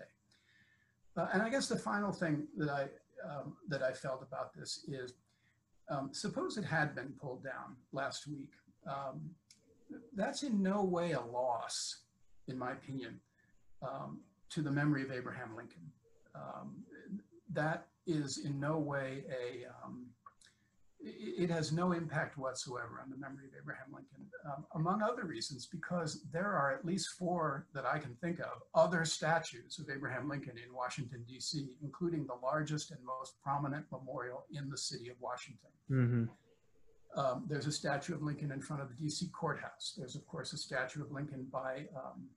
Uh, 1.16 1.28
and 1.34 1.42
I 1.44 1.50
guess 1.50 1.68
the 1.68 1.78
final 1.78 2.12
thing 2.12 2.48
that 2.58 2.70
I 2.70 2.88
um, 3.24 3.56
that 3.68 3.84
I 3.84 3.94
felt 3.94 4.22
about 4.22 4.54
this 4.54 4.86
is, 4.88 5.14
um, 5.90 6.10
suppose 6.14 6.58
it 6.58 6.66
had 6.66 6.96
been 6.96 7.14
pulled 7.20 7.44
down 7.44 7.76
last 7.92 8.28
week. 8.28 8.52
Um, 8.88 9.30
that's 10.16 10.44
in 10.44 10.62
no 10.62 10.84
way 10.84 11.14
a 11.14 11.22
loss, 11.22 12.04
in 12.48 12.58
my 12.58 12.72
opinion, 12.72 13.20
um, 13.82 14.20
to 14.50 14.62
the 14.62 14.72
memory 14.72 15.04
of 15.04 15.12
Abraham 15.12 15.56
Lincoln. 15.56 15.92
Um, 16.36 16.84
that 17.54 17.88
is 18.06 18.40
in 18.40 18.60
no 18.60 18.78
way 18.78 19.24
a 19.30 19.66
um, 19.84 20.08
it 21.00 21.50
has 21.50 21.72
no 21.72 21.92
impact 21.92 22.38
whatsoever 22.38 23.00
on 23.04 23.10
the 23.10 23.18
memory 23.18 23.46
of 23.46 23.52
Abraham 23.62 23.88
Lincoln, 23.94 24.26
um, 24.46 24.66
among 24.76 25.02
other 25.02 25.26
reasons, 25.26 25.68
because 25.68 26.26
there 26.32 26.52
are 26.52 26.74
at 26.74 26.86
least 26.86 27.10
four 27.20 27.68
that 27.74 27.86
I 27.86 28.00
can 28.00 28.16
think 28.16 28.40
of 28.40 28.64
other 28.74 29.06
statues 29.06 29.80
of 29.80 29.90
Abraham 29.96 30.28
Lincoln 30.28 30.58
in 30.58 30.74
Washington, 30.74 31.24
D.C., 31.28 31.70
including 31.84 32.26
the 32.26 32.36
largest 32.42 32.92
and 32.92 33.00
most 33.06 33.40
prominent 33.44 33.86
memorial 33.92 34.46
in 34.52 34.70
the 34.70 34.78
city 34.78 35.10
of 35.10 35.16
Washington. 35.20 35.70
Mm-hmm. 35.92 37.20
Um, 37.20 37.46
there's 37.48 37.68
a 37.68 37.72
statue 37.72 38.16
of 38.16 38.22
Lincoln 38.22 38.52
in 38.52 38.62
front 38.62 38.82
of 38.82 38.90
the 38.90 38.96
D.C. 38.96 39.30
courthouse. 39.30 39.94
There's, 39.98 40.16
of 40.16 40.28
course, 40.28 40.54
a 40.54 40.58
statue 40.58 41.04
of 41.04 41.12
Lincoln 41.12 41.48
by, 41.52 41.88
um, 41.96 42.28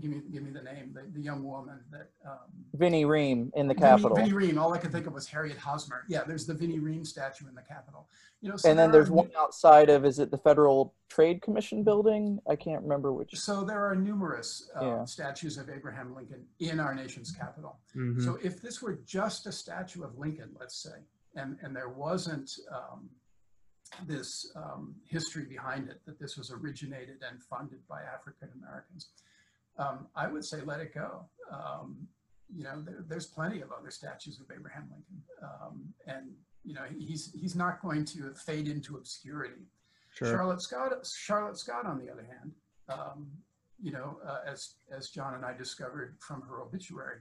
give, 0.00 0.10
me, 0.10 0.20
give 0.32 0.42
me 0.42 0.50
the 0.50 0.62
name, 0.62 0.92
the, 0.94 1.02
the 1.12 1.20
young 1.20 1.44
woman 1.44 1.80
that. 1.90 2.10
Um, 2.26 2.38
Vinnie 2.74 3.04
Ream 3.04 3.52
in 3.54 3.68
the 3.68 3.74
Vinnie- 3.74 3.86
Capitol. 3.86 4.16
Vinnie 4.16 4.32
Ream. 4.32 4.58
All 4.58 4.72
I 4.72 4.78
could 4.78 4.92
think 4.92 5.06
of 5.06 5.12
was 5.12 5.26
Harriet 5.28 5.58
Hosmer. 5.58 6.04
Yeah, 6.08 6.24
there's 6.24 6.46
the 6.46 6.54
Vinnie 6.54 6.78
Ream 6.78 7.04
statue 7.04 7.46
in 7.48 7.54
the 7.54 7.62
Capitol. 7.62 8.08
You 8.40 8.50
know, 8.50 8.56
so 8.56 8.70
and 8.70 8.78
then 8.78 8.90
there 8.90 9.00
there's 9.02 9.10
are 9.10 9.14
one 9.14 9.30
outside 9.38 9.88
of, 9.88 10.04
is 10.04 10.18
it 10.18 10.30
the 10.30 10.38
Federal 10.38 10.94
Trade 11.08 11.42
Commission 11.42 11.84
building? 11.84 12.40
I 12.48 12.56
can't 12.56 12.82
remember 12.82 13.12
which. 13.12 13.36
So 13.38 13.62
there 13.62 13.84
are 13.86 13.94
numerous 13.94 14.68
uh, 14.80 14.84
Yeah. 14.84 15.04
statues 15.04 15.58
of 15.58 15.68
Abraham 15.70 16.14
Lincoln 16.14 16.44
in 16.58 16.80
our 16.80 16.94
nation's 16.94 17.30
capital. 17.30 17.78
Mm-hmm. 17.96 18.20
So 18.24 18.38
if 18.42 18.60
this 18.60 18.82
were 18.82 18.98
just 19.06 19.46
a 19.46 19.52
statue 19.52 20.02
of 20.02 20.18
Lincoln, 20.18 20.50
let's 20.58 20.82
say, 20.82 20.98
and, 21.36 21.56
and 21.62 21.74
there 21.76 21.88
wasn't 21.90 22.50
um, 22.72 23.08
this 24.06 24.50
um, 24.56 24.94
history 25.06 25.44
behind 25.44 25.88
it, 25.88 26.00
that 26.06 26.18
this 26.18 26.36
was 26.36 26.50
originated 26.50 27.18
and 27.30 27.42
funded 27.42 27.86
by 27.88 28.00
African 28.02 28.48
Americans, 28.58 29.10
um, 29.78 30.06
I 30.14 30.28
would 30.28 30.44
say 30.44 30.60
let 30.64 30.80
it 30.80 30.94
go. 30.94 31.24
Um, 31.50 32.06
you 32.54 32.64
know, 32.64 32.82
there, 32.82 33.04
there's 33.08 33.26
plenty 33.26 33.60
of 33.62 33.72
other 33.72 33.90
statues 33.90 34.38
of 34.40 34.46
Abraham 34.54 34.88
Lincoln. 34.90 35.22
Um, 35.42 35.94
and, 36.06 36.30
you 36.64 36.74
know, 36.74 36.84
he's, 36.98 37.32
he's 37.34 37.56
not 37.56 37.80
going 37.80 38.04
to 38.06 38.34
fade 38.34 38.68
into 38.68 38.96
obscurity. 38.96 39.62
Sure. 40.14 40.28
Charlotte 40.28 40.60
Scott, 40.60 40.92
Charlotte 41.06 41.58
Scott, 41.58 41.86
on 41.86 41.98
the 41.98 42.10
other 42.12 42.26
hand, 42.30 42.52
um, 42.88 43.26
you 43.82 43.90
know, 43.90 44.18
uh, 44.26 44.40
as 44.46 44.74
as 44.96 45.08
John 45.08 45.34
and 45.34 45.44
I 45.44 45.56
discovered 45.56 46.16
from 46.20 46.42
her 46.42 46.60
obituary, 46.60 47.20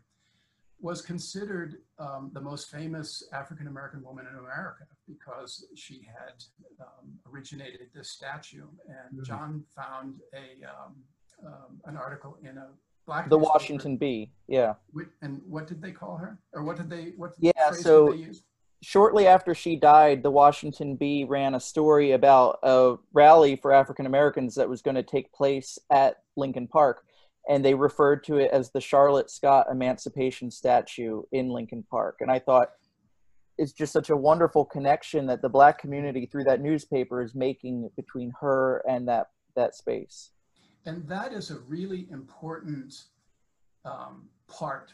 was 0.81 1.01
considered 1.01 1.77
um, 1.99 2.31
the 2.33 2.41
most 2.41 2.69
famous 2.69 3.23
African 3.31 3.67
American 3.67 4.03
woman 4.03 4.25
in 4.29 4.37
America 4.37 4.83
because 5.07 5.65
she 5.75 6.05
had 6.05 6.43
um, 6.81 7.17
originated 7.31 7.87
this 7.95 8.11
statue. 8.11 8.67
And 8.87 9.19
Mhm. 9.21 9.25
John 9.25 9.63
found 9.75 10.19
a 10.33 10.65
um, 10.69 10.95
um, 11.45 11.79
an 11.85 11.97
article 11.97 12.37
in 12.41 12.57
a 12.57 12.67
black 13.05 13.29
The. 13.29 13.37
Washington 13.37 13.97
Bee, 13.97 14.31
yeah. 14.47 14.75
And 15.21 15.41
what 15.47 15.67
did 15.67 15.81
they 15.81 15.91
call 15.91 16.17
her, 16.17 16.39
or 16.53 16.63
what 16.63 16.77
did 16.77 16.89
they 16.89 17.13
what 17.17 17.33
Yeah, 17.39 17.51
so- 17.71 18.11
did 18.11 18.19
they 18.19 18.23
use? 18.27 18.43
Shortly 18.83 19.27
after 19.27 19.53
she 19.53 19.75
died, 19.75 20.23
the 20.23 20.31
Washington 20.31 20.95
Bee 20.95 21.23
ran 21.23 21.53
a 21.53 21.59
story 21.59 22.13
about 22.13 22.57
a 22.63 22.95
rally 23.13 23.55
for 23.55 23.71
African 23.71 24.07
Americans 24.07 24.55
that 24.55 24.67
was 24.67 24.81
going 24.81 24.95
to 24.95 25.03
take 25.03 25.31
place 25.31 25.77
at 25.91 26.23
Lincoln 26.35 26.67
Park. 26.67 27.05
And 27.47 27.63
they 27.63 27.75
referred 27.75 28.23
to 28.23 28.37
it 28.37 28.49
as 28.49 28.71
the 28.71 28.81
Charlotte 28.81 29.29
Scott 29.29 29.67
Emancipation 29.69 30.49
Statue 30.49 31.21
in 31.31 31.49
Lincoln 31.49 31.83
Park. 31.91 32.17
And 32.21 32.31
I 32.31 32.39
thought 32.39 32.71
it's 33.59 33.71
just 33.71 33.93
such 33.93 34.09
a 34.09 34.17
wonderful 34.17 34.65
connection 34.65 35.27
that 35.27 35.43
the 35.43 35.49
black 35.49 35.77
community 35.77 36.25
through 36.25 36.45
that 36.45 36.61
newspaper 36.61 37.21
is 37.21 37.35
making 37.35 37.87
between 37.95 38.33
her 38.41 38.83
and 38.89 39.07
that 39.07 39.27
that 39.55 39.75
space. 39.75 40.31
And 40.85 41.07
that 41.07 41.33
is 41.33 41.51
a 41.51 41.59
really 41.59 42.07
important 42.11 43.03
um, 43.85 44.27
part. 44.47 44.93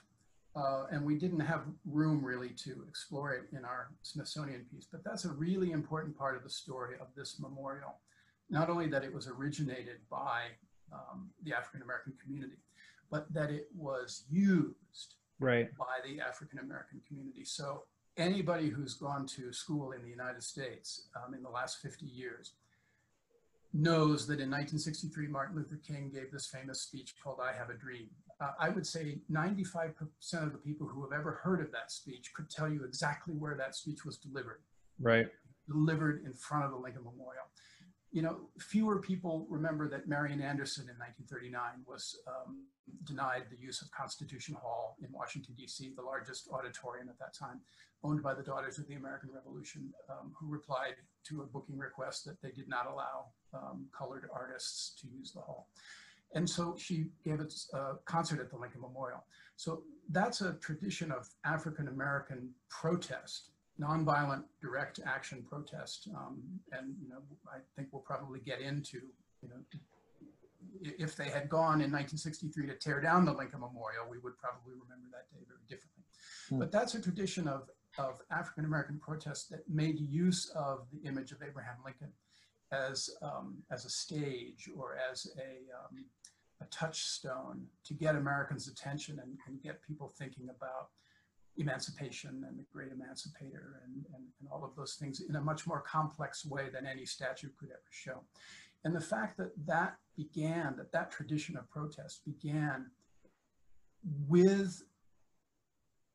Uh, 0.56 0.86
and 0.92 1.06
we 1.06 1.16
didn't 1.16 1.40
have 1.40 1.62
room 1.86 2.24
really 2.24 2.50
to 2.50 2.84
explore 2.90 3.32
it 3.34 3.44
in 3.56 3.64
our 3.64 3.90
Smithsonian 4.02 4.66
piece, 4.72 4.88
but 4.92 5.04
that's 5.04 5.26
a 5.26 5.32
really 5.32 5.72
important 5.72 6.18
part 6.18 6.36
of 6.36 6.44
the 6.44 6.50
story 6.50 6.96
of 7.00 7.08
this 7.16 7.40
memorial. 7.40 7.96
Not 8.50 8.70
only 8.70 8.88
that 8.88 9.04
it 9.04 9.14
was 9.14 9.28
originated 9.28 9.98
by 10.10 10.46
um, 10.92 11.30
the 11.44 11.54
African 11.54 11.82
American 11.84 12.14
community, 12.24 12.58
but 13.12 13.32
that 13.34 13.50
it 13.52 13.68
was 13.78 14.24
used 14.30 15.16
Right. 15.40 15.70
by 15.78 16.00
the 16.04 16.20
African 16.20 16.58
American 16.60 17.02
community. 17.08 17.44
So 17.46 17.84
anybody 18.18 18.70
who's 18.70 18.96
gone 18.96 19.28
to 19.28 19.54
school 19.54 19.92
in 19.92 20.02
the 20.02 20.10
United 20.10 20.42
States 20.42 21.10
um, 21.16 21.36
in 21.36 21.44
the 21.44 21.50
last 21.50 21.78
50 21.82 22.08
years 22.08 22.54
knows 23.74 24.26
that 24.28 24.40
in 24.40 24.50
1963, 24.50 25.28
Martin 25.28 25.56
Luther 25.56 25.80
King 25.86 26.10
gave 26.14 26.32
this 26.32 26.48
famous 26.48 26.82
speech 26.82 27.16
called 27.24 27.40
I 27.42 27.54
Have 27.54 27.70
a 27.70 27.74
Dream. 27.74 28.08
uh, 28.40 28.52
I 28.60 28.70
would 28.70 28.86
say 28.86 29.20
95% 29.32 29.94
of 30.34 30.52
the 30.52 30.58
people 30.60 30.88
who 30.88 31.04
have 31.04 31.12
ever 31.18 31.40
heard 31.44 31.60
of 31.60 31.72
that 31.72 31.92
speech 31.92 32.32
could 32.36 32.50
tell 32.50 32.70
you 32.70 32.84
exactly 32.84 33.34
where 33.34 33.56
that 33.56 33.76
speech 33.76 34.06
was 34.06 34.18
delivered. 34.18 34.62
Right. 35.00 35.28
Delivered 35.68 36.24
in 36.26 36.34
front 36.34 36.66
of 36.66 36.72
the 36.72 36.78
Lincoln 36.78 37.04
Memorial. 37.04 37.44
You 38.12 38.22
know, 38.22 38.38
fewer 38.60 39.00
people 39.00 39.46
remember 39.50 39.90
that 39.90 40.08
Marian 40.08 40.42
Anderson 40.42 40.84
in 40.84 40.96
1939 40.98 41.62
was 41.86 42.18
um, 42.28 42.66
denied 43.04 43.44
the 43.52 43.58
use 43.58 43.82
of 43.82 43.92
Constitution 43.92 44.56
Hall 44.56 44.96
in 45.04 45.12
Washington, 45.12 45.56
D.C., 45.58 45.94
the 45.96 46.02
largest 46.02 46.48
auditorium 46.52 47.10
at 47.10 47.20
that 47.20 47.34
time, 47.34 47.60
owned 48.04 48.24
by 48.24 48.34
the 48.34 48.44
Daughters 48.44 48.78
of 48.78 48.88
the 48.88 48.96
American 48.96 49.30
Revolution, 49.34 49.92
um, 50.10 50.32
who 50.40 50.48
replied 50.48 50.96
to 51.30 51.42
a 51.42 51.46
booking 51.46 51.78
request 51.78 52.26
that 52.26 52.42
they 52.42 52.52
did 52.52 52.68
not 52.68 52.88
allow 52.88 53.26
um, 53.54 53.86
colored 53.98 54.30
artists 54.34 55.00
to 55.02 55.08
use 55.08 55.32
the 55.32 55.42
hall. 55.42 55.68
And 56.34 56.50
so 56.50 56.76
she 56.78 57.08
gave 57.24 57.40
a 57.40 57.96
concert 58.06 58.40
at 58.42 58.50
the 58.50 58.58
Lincoln 58.58 58.82
Memorial. 58.82 59.24
So 59.56 59.84
that's 60.10 60.42
a 60.42 60.54
tradition 60.54 61.12
of 61.12 61.28
African 61.46 61.88
American 61.88 62.50
protest, 62.70 63.52
nonviolent 63.80 64.44
direct 64.62 65.00
action 65.06 65.44
protest. 65.50 66.10
Um, 66.16 66.42
and 66.74 66.96
you 67.02 67.10
know, 67.10 67.20
I 67.48 67.60
think 67.76 67.90
we'll 67.92 68.02
probably 68.02 68.40
get 68.40 68.60
into, 68.60 69.00
you 69.42 69.50
know, 69.50 69.56
if 70.82 71.16
they 71.16 71.30
had 71.30 71.50
gone 71.50 71.82
in 71.82 71.92
1963 71.92 72.68
to 72.68 72.76
tear 72.76 73.00
down 73.00 73.26
the 73.26 73.34
Lincoln 73.34 73.62
Memorial, 73.62 74.06
we 74.10 74.18
would 74.20 74.38
probably 74.38 74.74
remember 74.74 75.08
that 75.12 75.32
day 75.32 75.44
very 75.48 75.62
differently. 75.68 76.04
Hmm. 76.50 76.60
But 76.60 76.72
that's 76.72 76.94
a 76.96 77.02
tradition 77.02 77.48
of, 77.48 77.70
of 77.98 78.22
African 78.32 78.66
American 78.66 79.00
protest 79.00 79.50
that 79.52 79.68
made 79.70 80.00
use 80.00 80.52
of 80.56 80.88
the 80.92 81.08
image 81.08 81.32
of 81.32 81.40
Abraham 81.48 81.76
Lincoln 81.84 82.12
as, 82.72 83.10
um, 83.22 83.58
as 83.72 83.86
a 83.86 83.90
stage 83.90 84.70
or 84.76 84.98
as 85.12 85.28
a, 85.38 85.74
um, 85.78 86.06
a 86.62 86.66
touchstone 86.66 87.66
to 87.86 87.94
get 87.94 88.16
Americans' 88.16 88.68
attention 88.68 89.20
and, 89.22 89.38
and, 89.48 89.62
get 89.62 89.82
people 89.82 90.12
thinking 90.18 90.50
about 90.50 90.90
emancipation 91.58 92.44
and 92.48 92.60
the 92.60 92.66
great 92.74 92.92
emancipator 92.92 93.82
and, 93.86 94.06
and, 94.16 94.26
and, 94.40 94.50
all 94.52 94.64
of 94.64 94.76
those 94.76 94.96
things 94.96 95.22
in 95.22 95.36
a 95.36 95.42
much 95.42 95.66
more 95.66 95.82
complex 95.82 96.46
way 96.46 96.70
than 96.70 96.86
any 96.86 97.06
statue 97.06 97.50
could 97.60 97.70
ever 97.70 97.80
show. 97.90 98.22
And 98.84 98.96
the 98.96 99.02
fact 99.02 99.38
that 99.38 99.52
that 99.66 99.98
began, 100.16 100.76
that 100.78 100.92
that 100.92 101.12
tradition 101.12 101.58
of 101.58 101.70
protest 101.70 102.22
began 102.26 102.88
with 104.28 104.84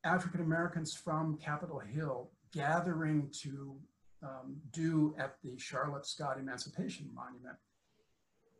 African 0.03 0.41
Americans 0.41 0.93
from 0.93 1.37
Capitol 1.37 1.79
Hill 1.79 2.29
gathering 2.53 3.29
to 3.41 3.75
um, 4.21 4.57
do 4.71 5.15
at 5.17 5.35
the 5.43 5.57
Charlotte 5.57 6.05
Scott 6.05 6.37
Emancipation 6.39 7.09
Monument 7.13 7.57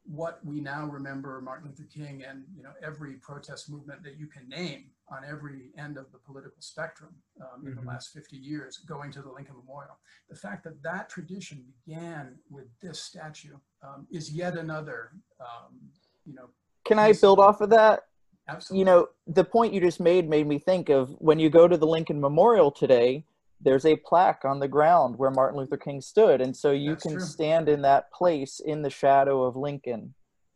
what 0.05 0.39
we 0.43 0.59
now 0.59 0.85
remember 0.85 1.39
Martin 1.41 1.69
Luther 1.69 1.89
King 1.91 2.23
and 2.27 2.43
you 2.55 2.63
know 2.63 2.71
every 2.81 3.13
protest 3.15 3.69
movement 3.69 4.03
that 4.03 4.17
you 4.17 4.27
can 4.27 4.47
name 4.49 4.85
on 5.09 5.23
every 5.29 5.71
end 5.77 5.97
of 5.97 6.11
the 6.11 6.17
political 6.17 6.61
spectrum 6.61 7.11
um, 7.41 7.65
in 7.65 7.73
mm-hmm. 7.73 7.85
the 7.85 7.87
last 7.87 8.09
50 8.13 8.35
years 8.37 8.79
going 8.79 9.11
to 9.11 9.21
the 9.21 9.31
Lincoln 9.31 9.55
Memorial. 9.55 9.97
The 10.29 10.35
fact 10.35 10.63
that 10.65 10.81
that 10.83 11.09
tradition 11.09 11.63
began 11.85 12.35
with 12.49 12.65
this 12.81 13.01
statue 13.01 13.55
um, 13.81 14.07
is 14.11 14.31
yet 14.31 14.57
another, 14.57 15.11
um, 15.39 15.79
you 16.25 16.33
know. 16.33 16.49
Can 16.85 16.99
I 16.99 17.13
build 17.13 17.39
off 17.39 17.61
of 17.61 17.69
that? 17.69 18.03
Absolutely. 18.47 18.79
You 18.79 18.85
know, 18.85 19.07
the 19.27 19.43
point 19.43 19.73
you 19.73 19.81
just 19.81 19.99
made 19.99 20.29
made 20.29 20.47
me 20.47 20.59
think 20.59 20.89
of 20.89 21.15
when 21.19 21.39
you 21.39 21.49
go 21.49 21.67
to 21.67 21.77
the 21.77 21.87
Lincoln 21.87 22.19
Memorial 22.19 22.71
today, 22.71 23.25
there's 23.61 23.85
a 23.85 23.95
plaque 23.95 24.43
on 24.43 24.59
the 24.59 24.67
ground 24.67 25.17
where 25.17 25.31
Martin 25.31 25.59
Luther 25.59 25.77
King 25.77 26.01
stood. 26.01 26.41
And 26.41 26.55
so 26.55 26.71
you 26.71 26.91
That's 26.91 27.03
can 27.03 27.11
true. 27.13 27.21
stand 27.21 27.69
in 27.69 27.81
that 27.83 28.11
place 28.11 28.59
in 28.59 28.81
the 28.81 28.89
shadow 28.89 29.43
of 29.43 29.55
Lincoln. 29.55 30.13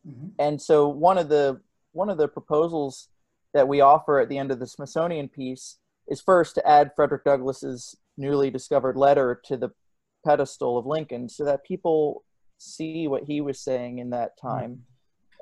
Mm-hmm. 0.08 0.28
And 0.40 0.62
so 0.62 0.88
one 0.88 1.18
of 1.18 1.30
the 1.30 1.62
one 1.94 2.10
of 2.10 2.18
the 2.18 2.28
proposals 2.28 3.08
that 3.54 3.68
we 3.68 3.82
offer 3.82 4.20
at 4.20 4.30
the 4.30 4.38
end 4.38 4.52
of 4.52 4.60
the 4.60 4.68
Smithsonian 4.68 5.30
piece 5.30 5.78
is 6.08 6.22
first 6.22 6.56
to 6.56 6.68
add 6.68 6.92
Frederick 6.96 7.24
Douglass's 7.24 7.96
newly 8.18 8.52
discovered 8.52 8.98
letter 8.98 9.42
to 9.46 9.58
the 9.58 9.70
pedestal 10.26 10.78
of 10.78 10.86
Lincoln 10.86 11.30
so 11.30 11.46
that 11.46 11.66
people 11.66 12.24
see 12.58 13.08
what 13.08 13.24
he 13.24 13.42
was 13.42 13.60
saying 13.60 14.00
in 14.00 14.10
that 14.10 14.38
time. 14.40 14.84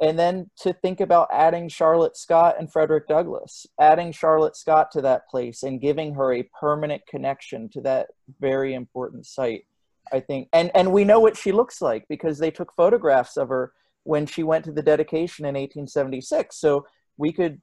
And 0.02 0.20
then 0.20 0.50
to 0.60 0.74
think 0.74 1.00
about 1.00 1.30
adding 1.32 1.70
Charlotte 1.70 2.18
Scott 2.18 2.56
and 2.60 2.72
Frederick 2.72 3.08
Douglass, 3.08 3.66
adding 3.80 4.12
Charlotte 4.12 4.58
Scott 4.58 4.92
to 4.92 5.02
that 5.02 5.30
place 5.30 5.64
and 5.64 5.80
giving 5.80 6.14
her 6.16 6.34
a 6.34 6.50
permanent 6.60 7.02
connection 7.08 7.70
to 7.70 7.82
that 7.82 8.08
very 8.40 8.74
important 8.74 9.26
site. 9.26 9.66
I 10.12 10.20
think, 10.20 10.50
and 10.54 10.70
and 10.76 10.92
we 10.92 11.04
know 11.04 11.20
what 11.20 11.36
she 11.36 11.52
looks 11.52 11.82
like 11.82 12.06
because 12.08 12.38
they 12.38 12.52
took 12.52 12.72
photographs 12.74 13.38
of 13.38 13.50
her 13.50 13.74
when 14.04 14.28
she 14.28 14.44
went 14.44 14.64
to 14.66 14.72
the 14.72 14.84
dedication 14.84 15.46
in 15.46 15.56
1876. 15.56 16.56
So 16.56 16.86
we 17.18 17.32
could 17.32 17.60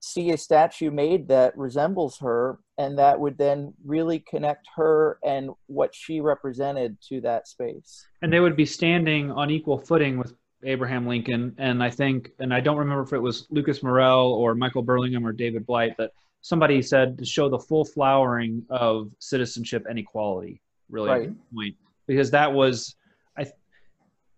see 0.00 0.30
a 0.30 0.36
statue 0.36 0.90
made 0.90 1.28
that 1.28 1.56
resembles 1.56 2.18
her, 2.18 2.58
and 2.76 2.98
that 2.98 3.18
would 3.18 3.38
then 3.38 3.72
really 3.84 4.18
connect 4.18 4.68
her 4.76 5.18
and 5.24 5.50
what 5.66 5.94
she 5.94 6.20
represented 6.20 6.98
to 7.08 7.20
that 7.22 7.48
space. 7.48 8.06
And 8.20 8.32
they 8.32 8.40
would 8.40 8.56
be 8.56 8.66
standing 8.66 9.30
on 9.30 9.50
equal 9.50 9.78
footing 9.78 10.18
with 10.18 10.34
Abraham 10.64 11.06
Lincoln, 11.06 11.54
and 11.58 11.82
I 11.82 11.90
think, 11.90 12.30
and 12.38 12.52
I 12.52 12.60
don't 12.60 12.78
remember 12.78 13.02
if 13.02 13.12
it 13.12 13.18
was 13.18 13.46
Lucas 13.50 13.82
Morel 13.82 14.32
or 14.32 14.54
Michael 14.54 14.82
Burlingame 14.82 15.26
or 15.26 15.32
David 15.32 15.66
Blight, 15.66 15.94
but 15.98 16.12
somebody 16.40 16.80
said 16.82 17.18
to 17.18 17.24
show 17.24 17.48
the 17.48 17.58
full 17.58 17.84
flowering 17.84 18.64
of 18.70 19.12
citizenship 19.18 19.84
and 19.88 19.98
equality, 19.98 20.60
really 20.88 21.10
right. 21.10 21.54
point, 21.54 21.74
because 22.06 22.30
that 22.30 22.52
was, 22.52 22.94
I, 23.38 23.46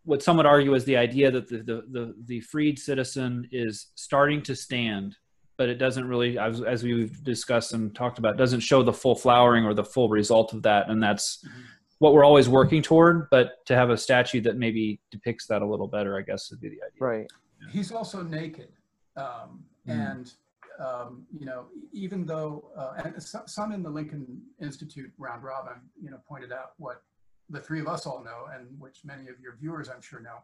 what 0.04 0.22
some 0.22 0.36
would 0.38 0.46
argue 0.46 0.74
is 0.74 0.84
the 0.84 0.96
idea 0.96 1.30
that 1.30 1.48
the, 1.48 1.58
the, 1.58 1.84
the, 1.90 2.14
the 2.26 2.40
freed 2.40 2.78
citizen 2.78 3.48
is 3.52 3.88
starting 3.94 4.42
to 4.42 4.56
stand, 4.56 5.16
but 5.56 5.68
it 5.68 5.76
doesn't 5.76 6.06
really, 6.06 6.38
as, 6.38 6.62
as 6.62 6.82
we've 6.82 7.22
discussed 7.22 7.74
and 7.74 7.94
talked 7.94 8.18
about, 8.18 8.36
doesn't 8.36 8.60
show 8.60 8.82
the 8.82 8.92
full 8.92 9.14
flowering 9.14 9.64
or 9.64 9.74
the 9.74 9.84
full 9.84 10.08
result 10.08 10.52
of 10.52 10.62
that, 10.62 10.90
and 10.90 11.02
that's. 11.02 11.44
Mm-hmm 11.44 11.60
what 11.98 12.12
we're 12.12 12.24
always 12.24 12.48
working 12.48 12.82
toward, 12.82 13.28
but 13.30 13.64
to 13.66 13.74
have 13.74 13.90
a 13.90 13.96
statue 13.96 14.40
that 14.42 14.56
maybe 14.56 15.00
depicts 15.10 15.46
that 15.46 15.62
a 15.62 15.66
little 15.66 15.88
better, 15.88 16.16
I 16.16 16.22
guess 16.22 16.50
would 16.50 16.60
be 16.60 16.68
the 16.68 16.76
idea. 16.76 17.00
Right. 17.00 17.26
He's 17.70 17.90
also 17.90 18.22
naked. 18.22 18.68
Um, 19.16 19.64
mm. 19.86 20.10
And, 20.12 20.32
um, 20.78 21.26
you 21.36 21.44
know, 21.44 21.66
even 21.92 22.24
though, 22.24 22.70
uh, 22.76 23.02
and 23.04 23.22
some 23.22 23.72
in 23.72 23.82
the 23.82 23.90
Lincoln 23.90 24.40
Institute 24.60 25.10
round 25.18 25.42
robin, 25.42 25.74
you 26.00 26.10
know, 26.10 26.18
pointed 26.28 26.52
out 26.52 26.72
what 26.78 27.02
the 27.50 27.60
three 27.60 27.80
of 27.80 27.88
us 27.88 28.06
all 28.06 28.22
know, 28.22 28.46
and 28.54 28.68
which 28.78 29.00
many 29.04 29.22
of 29.22 29.40
your 29.40 29.56
viewers, 29.60 29.88
I'm 29.88 30.00
sure, 30.00 30.20
know. 30.20 30.38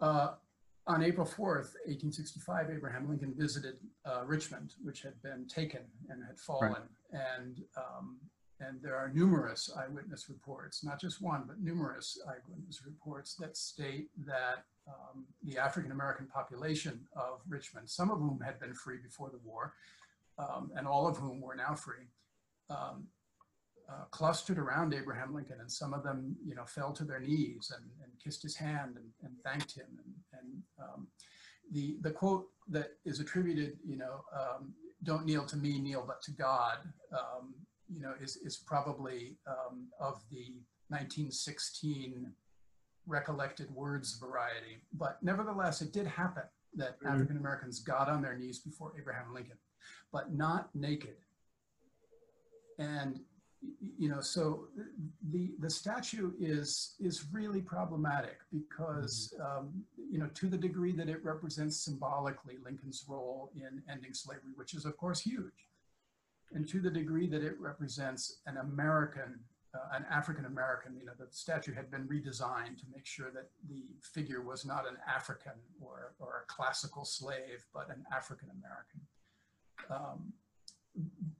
Uh, 0.00 0.34
on 0.86 1.02
April 1.02 1.26
4th, 1.26 1.76
1865, 1.86 2.70
Abraham 2.70 3.08
Lincoln 3.08 3.34
visited 3.36 3.76
uh, 4.04 4.22
Richmond, 4.26 4.74
which 4.82 5.02
had 5.02 5.20
been 5.22 5.46
taken 5.46 5.80
and 6.10 6.22
had 6.22 6.38
fallen. 6.38 6.72
Right. 6.72 7.22
And 7.38 7.62
um, 7.76 8.18
and 8.66 8.80
there 8.82 8.96
are 8.96 9.10
numerous 9.14 9.70
eyewitness 9.76 10.28
reports, 10.28 10.84
not 10.84 11.00
just 11.00 11.20
one, 11.20 11.44
but 11.46 11.60
numerous 11.60 12.18
eyewitness 12.26 12.82
reports 12.84 13.34
that 13.36 13.56
state 13.56 14.08
that 14.26 14.64
um, 14.86 15.24
the 15.42 15.58
African 15.58 15.92
American 15.92 16.26
population 16.26 17.00
of 17.16 17.40
Richmond, 17.48 17.88
some 17.88 18.10
of 18.10 18.18
whom 18.18 18.40
had 18.44 18.60
been 18.60 18.74
free 18.74 18.98
before 19.02 19.30
the 19.30 19.40
war, 19.44 19.74
um, 20.38 20.70
and 20.76 20.86
all 20.86 21.06
of 21.06 21.16
whom 21.16 21.40
were 21.40 21.54
now 21.54 21.74
free, 21.74 22.06
um, 22.70 23.06
uh, 23.88 24.04
clustered 24.10 24.58
around 24.58 24.94
Abraham 24.94 25.34
Lincoln, 25.34 25.60
and 25.60 25.70
some 25.70 25.92
of 25.94 26.02
them, 26.02 26.36
you 26.44 26.54
know, 26.54 26.64
fell 26.64 26.92
to 26.92 27.04
their 27.04 27.20
knees 27.20 27.72
and, 27.74 27.84
and 28.02 28.12
kissed 28.22 28.42
his 28.42 28.56
hand 28.56 28.96
and, 28.96 29.06
and 29.22 29.34
thanked 29.42 29.74
him. 29.74 29.86
And, 29.98 30.40
and 30.40 30.62
um, 30.82 31.06
the 31.72 31.96
the 32.00 32.10
quote 32.10 32.46
that 32.68 32.92
is 33.04 33.20
attributed, 33.20 33.78
you 33.86 33.96
know, 33.96 34.24
um, 34.32 34.74
"Don't 35.02 35.24
kneel 35.26 35.44
to 35.46 35.56
me, 35.56 35.78
kneel 35.78 36.04
but 36.06 36.22
to 36.22 36.30
God," 36.30 36.78
um, 37.12 37.54
you 37.94 38.02
know, 38.02 38.12
is, 38.20 38.36
is 38.36 38.56
probably 38.56 39.36
um, 39.46 39.88
of 40.00 40.22
the 40.30 40.62
1916 40.88 42.32
recollected 43.06 43.70
words 43.74 44.18
variety. 44.18 44.82
But 44.92 45.18
nevertheless, 45.22 45.82
it 45.82 45.92
did 45.92 46.06
happen 46.06 46.44
that 46.76 46.98
mm-hmm. 46.98 47.08
African 47.08 47.36
Americans 47.36 47.80
got 47.80 48.08
on 48.08 48.22
their 48.22 48.36
knees 48.36 48.58
before 48.58 48.92
Abraham 48.98 49.32
Lincoln, 49.32 49.58
but 50.12 50.32
not 50.32 50.74
naked. 50.74 51.16
And 52.78 53.20
you 53.96 54.10
know, 54.10 54.20
so 54.20 54.66
the 55.30 55.54
the 55.58 55.70
statue 55.70 56.32
is 56.38 56.96
is 57.00 57.24
really 57.32 57.62
problematic 57.62 58.38
because 58.52 59.32
mm-hmm. 59.40 59.58
um, 59.58 59.84
you 60.10 60.18
know 60.18 60.28
to 60.34 60.48
the 60.48 60.58
degree 60.58 60.92
that 60.92 61.08
it 61.08 61.24
represents 61.24 61.82
symbolically 61.82 62.56
Lincoln's 62.62 63.04
role 63.08 63.50
in 63.56 63.82
ending 63.90 64.12
slavery, 64.12 64.52
which 64.54 64.74
is 64.74 64.84
of 64.84 64.96
course 64.98 65.20
huge 65.20 65.68
and 66.54 66.68
to 66.68 66.80
the 66.80 66.90
degree 66.90 67.26
that 67.26 67.42
it 67.42 67.60
represents 67.60 68.40
an 68.46 68.56
American, 68.58 69.40
uh, 69.74 69.96
an 69.96 70.06
African 70.10 70.44
American, 70.44 70.96
you 70.96 71.04
know, 71.04 71.12
the 71.18 71.26
statue 71.30 71.74
had 71.74 71.90
been 71.90 72.06
redesigned 72.06 72.78
to 72.78 72.84
make 72.94 73.04
sure 73.04 73.30
that 73.32 73.50
the 73.68 73.82
figure 74.02 74.40
was 74.40 74.64
not 74.64 74.88
an 74.88 74.96
African 75.08 75.58
or, 75.80 76.14
or 76.20 76.44
a 76.44 76.52
classical 76.52 77.04
slave, 77.04 77.64
but 77.74 77.88
an 77.90 78.04
African 78.14 78.48
American. 78.50 79.00
Um, 79.90 80.32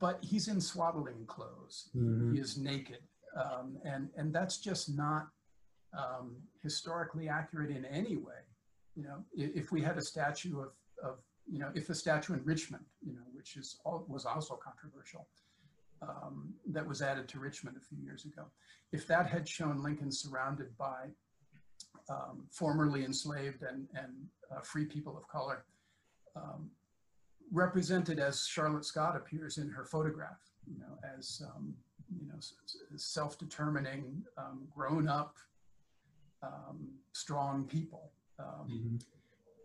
but 0.01 0.19
he's 0.23 0.49
in 0.49 0.61
swaddling 0.61 1.25
clothes. 1.27 1.91
Mm-hmm. 1.97 2.35
He 2.35 2.41
is 2.41 2.59
naked, 2.59 2.99
um, 3.37 3.79
and 3.85 4.09
and 4.17 4.35
that's 4.35 4.59
just 4.59 4.95
not 4.95 5.29
um, 5.97 6.37
historically 6.61 7.29
accurate 7.29 7.71
in 7.71 7.85
any 7.85 8.17
way. 8.17 8.43
You 8.97 9.05
know, 9.05 9.25
if, 9.33 9.65
if 9.65 9.73
we 9.73 9.81
had 9.81 9.97
a 9.97 10.03
statue 10.03 10.61
of 10.61 10.73
of 11.03 11.19
you 11.51 11.59
know, 11.59 11.71
if 11.75 11.87
the 11.87 11.95
statue 11.95 12.35
in 12.35 12.45
Richmond, 12.45 12.85
you 13.05 13.13
know, 13.13 13.23
which 13.33 13.57
is 13.57 13.79
was 13.85 14.25
also 14.25 14.55
controversial, 14.57 15.29
um, 16.03 16.55
that 16.67 16.87
was 16.87 17.03
added 17.03 17.29
to 17.29 17.39
Richmond 17.39 17.77
a 17.77 17.81
few 17.81 17.99
years 17.99 18.25
ago, 18.25 18.45
if 18.93 19.07
that 19.07 19.27
had 19.27 19.49
shown 19.49 19.83
Lincoln 19.83 20.11
surrounded 20.11 20.77
by 20.77 21.09
um, 22.09 22.47
formerly 22.51 23.05
enslaved 23.05 23.63
and, 23.63 23.89
and 23.95 24.13
uh, 24.55 24.61
free 24.61 24.85
people 24.85 25.17
of 25.17 25.27
color, 25.29 25.65
um, 26.37 26.71
represented 27.53 28.19
as 28.19 28.47
Charlotte 28.47 28.85
Scott 28.85 29.17
appears 29.17 29.59
in 29.59 29.69
her 29.71 29.85
photograph, 29.85 30.41
you 30.67 30.79
know, 30.79 30.99
as 31.17 31.43
um, 31.55 31.75
you 32.21 32.27
know, 32.27 32.39
self-determining, 32.97 34.23
um, 34.37 34.67
grown-up, 34.75 35.37
um, 36.43 36.89
strong 37.13 37.65
people. 37.65 38.11
Um, 38.39 38.69
mm-hmm. 38.71 38.97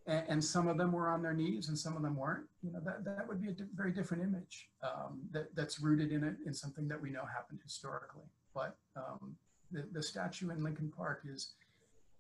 And, 0.10 0.24
and, 0.28 0.44
some 0.44 0.68
of 0.68 0.78
them 0.78 0.92
were 0.92 1.08
on 1.08 1.22
their 1.22 1.34
knees, 1.34 1.70
and 1.70 1.78
some 1.78 1.96
of 1.96 2.02
them 2.02 2.16
weren't. 2.16 2.46
You 2.64 2.72
know, 2.72 2.80
that 2.84 3.06
that 3.06 3.28
would 3.28 3.42
be 3.42 3.50
a 3.50 3.54
di- 3.54 3.66
very 3.76 3.92
different 3.92 4.24
image 4.24 4.70
um, 4.84 5.22
that 5.32 5.56
that's 5.56 5.80
rooted 5.80 6.12
in 6.12 6.38
in 6.46 6.54
something 6.54 6.88
that 6.88 7.02
we 7.02 7.10
know 7.12 7.26
happened 7.26 7.60
historically. 7.64 8.28
But 8.54 8.76
um, 8.96 9.36
the 9.72 9.86
the 9.92 10.04
statue 10.04 10.50
in 10.50 10.64
Lincoln 10.64 10.92
Park 10.96 11.24
is 11.32 11.54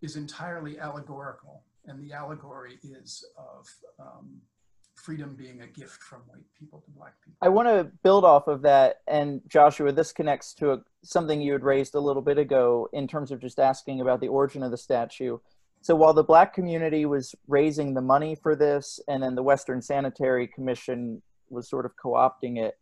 is 0.02 0.15
entirely 0.15 0.80
allegorical, 0.80 1.63
and 1.86 1.99
the 1.99 2.13
allegory 2.13 2.80
is 2.84 3.25
of 3.38 3.67
um, 3.99 4.41
freedom 4.95 5.36
being 5.36 5.62
a 5.62 5.67
gift 5.67 6.02
from 6.04 6.21
white 6.28 6.45
people 6.58 6.82
to 6.82 6.91
black 6.91 7.13
people. 7.23 7.38
I 7.41 7.49
want 7.49 7.67
to 7.67 7.91
build 8.04 8.25
off 8.25 8.47
of 8.47 8.62
that, 8.63 8.97
and 9.08 9.41
Joshua, 9.47 9.91
this 9.91 10.12
connects 10.12 10.54
to 10.56 10.73
a, 10.73 10.82
something 11.04 11.41
you 11.41 11.54
had 11.54 11.63
raised 11.63 11.95
a 11.95 11.99
little 11.99 12.21
bit 12.21 12.38
ago 12.38 12.89
in 12.93 13.08
terms 13.08 13.32
of 13.32 13.39
just 13.39 13.60
asking 13.60 14.02
about 14.02 14.19
the 14.19 14.28
origin 14.28 14.63
of 14.63 14.71
the 14.71 14.78
statue. 14.78 15.38
So 15.81 15.95
while 15.95 16.13
the 16.13 16.23
black 16.23 16.53
community 16.53 17.05
was 17.05 17.33
raising 17.47 17.93
the 17.93 18.01
money 18.01 18.35
for 18.35 18.55
this, 18.55 18.99
and 19.07 19.23
then 19.23 19.35
the 19.35 19.43
Western 19.43 19.81
Sanitary 19.81 20.47
Commission 20.47 21.21
was 21.49 21.69
sort 21.69 21.85
of 21.85 21.93
co-opting 22.01 22.59
it, 22.59 22.77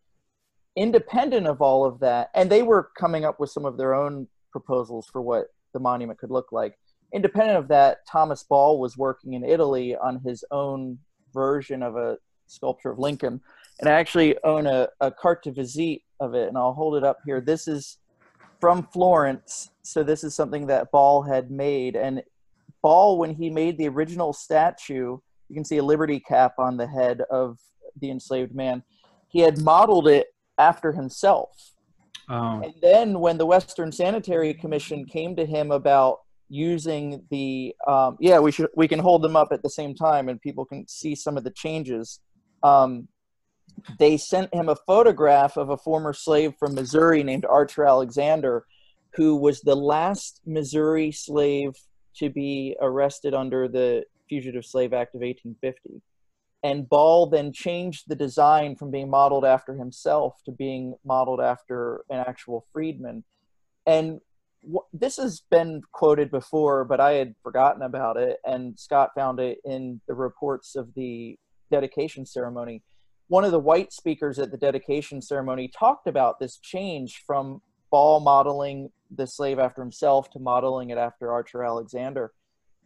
independent 0.76 1.48
of 1.48 1.62
all 1.62 1.86
of 1.86 2.00
that, 2.00 2.30
and 2.34 2.50
they 2.50 2.64
were 2.64 2.92
coming 2.98 3.24
up 3.24 3.40
with 3.40 3.50
some 3.50 3.66
of 3.66 3.78
their 3.78 3.94
own 3.94 4.28
proposals 4.52 5.08
for 5.12 5.22
what 5.22 5.48
the 5.74 5.80
monument 5.80 6.20
could 6.20 6.32
look 6.32 6.52
like. 6.52 6.78
Independent 7.14 7.58
of 7.58 7.68
that, 7.70 8.00
Thomas 8.12 8.44
Ball 8.44 8.80
was 8.80 8.98
working 8.98 9.34
in 9.34 9.44
Italy 9.44 9.96
on 9.96 10.20
his 10.26 10.44
own 10.52 10.98
version 11.34 11.84
of 11.84 11.96
a 11.96 12.18
sculpture 12.48 12.92
of 12.92 13.00
Lincoln. 13.00 13.40
And 13.80 13.88
I 13.88 13.94
actually 13.94 14.36
own 14.44 14.66
a, 14.66 14.90
a 15.00 15.12
carte 15.12 15.44
de 15.44 15.52
visite 15.52 16.02
of 16.20 16.34
it, 16.34 16.48
and 16.48 16.58
I'll 16.58 16.74
hold 16.74 16.96
it 16.96 17.04
up 17.04 17.20
here. 17.26 17.42
This 17.42 17.68
is 17.68 17.98
from 18.60 18.88
Florence. 18.92 19.70
So 19.84 20.04
this 20.04 20.24
is 20.24 20.36
something 20.36 20.68
that 20.68 20.92
Ball 20.92 21.22
had 21.22 21.52
made. 21.52 21.96
And 21.96 22.24
When 23.18 23.36
he 23.36 23.50
made 23.50 23.78
the 23.78 23.88
original 23.88 24.34
statue, 24.34 25.18
you 25.50 25.56
can 25.56 25.66
see 25.66 25.78
a 25.78 25.84
liberty 25.84 26.20
cap 26.20 26.54
on 26.58 26.78
the 26.78 26.88
head 26.88 27.22
of 27.32 27.60
the 28.00 28.12
enslaved 28.12 28.56
man. 28.56 28.84
He 29.30 29.40
had 29.40 29.62
modeled 29.62 30.08
it 30.08 30.28
after 30.58 30.92
himself. 30.92 31.50
Oh. 32.30 32.62
And 32.62 32.74
then 32.82 33.20
when 33.20 33.38
the 33.38 33.46
Western 33.46 33.92
Sanitary 33.92 34.54
Commission 34.54 35.06
came 35.06 35.36
to 35.36 35.46
him 35.46 35.72
about 35.72 36.20
using 36.50 37.24
the 37.30 37.76
um, 37.88 38.18
yeah 38.20 38.40
we 38.40 38.52
should 38.52 38.70
we 38.76 38.88
can 38.88 39.00
hold 39.00 39.22
them 39.22 39.36
up 39.36 39.50
at 39.52 39.62
the 39.64 39.70
same 39.70 39.94
time 39.94 40.30
and 40.30 40.42
people 40.42 40.64
can 40.64 40.88
see 40.88 41.14
some 41.14 41.38
of 41.38 41.44
the 41.44 41.52
changes 41.52 42.22
um, 42.64 43.08
they 44.00 44.16
sent 44.16 44.54
him 44.54 44.70
a 44.70 44.76
photograph 44.88 45.58
of 45.58 45.70
a 45.70 45.78
former 45.78 46.14
slave 46.14 46.54
from 46.58 46.74
missouri 46.74 47.22
named 47.22 47.46
archer 47.46 47.86
alexander 47.86 48.66
who 49.16 49.36
was 49.36 49.60
the 49.62 49.76
last 49.76 50.40
missouri 50.46 51.12
slave 51.12 51.74
to 52.18 52.30
be 52.30 52.76
arrested 52.82 53.34
under 53.34 53.68
the 53.68 54.04
fugitive 54.30 54.66
slave 54.66 54.94
act 54.94 55.16
of 55.16 55.22
1850 55.22 56.02
and 56.64 56.90
ball 56.90 57.28
then 57.28 57.54
changed 57.54 58.06
the 58.08 58.16
design 58.16 58.76
from 58.76 58.92
being 58.92 59.10
modeled 59.10 59.46
after 59.46 59.76
himself 59.76 60.34
to 60.44 60.52
being 60.52 60.96
modeled 61.06 61.40
after 61.40 62.04
an 62.10 62.24
actual 62.28 62.66
freedman 62.74 63.24
and 63.86 64.20
this 64.94 65.18
has 65.18 65.42
been 65.50 65.82
quoted 65.92 66.32
before, 66.32 66.84
but 66.84 67.00
I 67.00 67.14
had 67.14 67.36
forgotten 67.44 67.82
about 67.82 68.18
it, 68.18 68.38
and 68.46 68.78
Scott 68.78 69.12
found 69.16 69.40
it 69.40 69.60
in 69.64 70.02
the 70.08 70.14
reports 70.14 70.76
of 70.76 70.94
the 70.96 71.38
dedication 71.72 72.26
ceremony. 72.26 72.84
One 73.28 73.44
of 73.44 73.52
the 73.52 73.60
white 73.60 73.92
speakers 73.92 74.40
at 74.40 74.52
the 74.52 74.58
dedication 74.58 75.22
ceremony 75.22 75.68
talked 75.68 76.08
about 76.08 76.40
this 76.40 76.58
change 76.58 77.24
from 77.26 77.62
Ball 77.92 78.20
modeling 78.20 78.92
the 79.16 79.28
slave 79.28 79.60
after 79.60 79.82
himself 79.82 80.30
to 80.32 80.40
modeling 80.40 80.90
it 80.90 80.98
after 80.98 81.32
Archer 81.32 81.64
Alexander. 81.64 82.34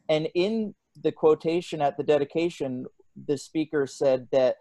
And 0.10 0.28
in 0.36 0.76
the 1.02 1.12
quotation 1.12 1.82
at 1.82 1.98
the 1.98 2.04
dedication, 2.04 2.86
the 3.28 3.38
speaker 3.38 3.88
said 3.88 4.28
that 4.32 4.58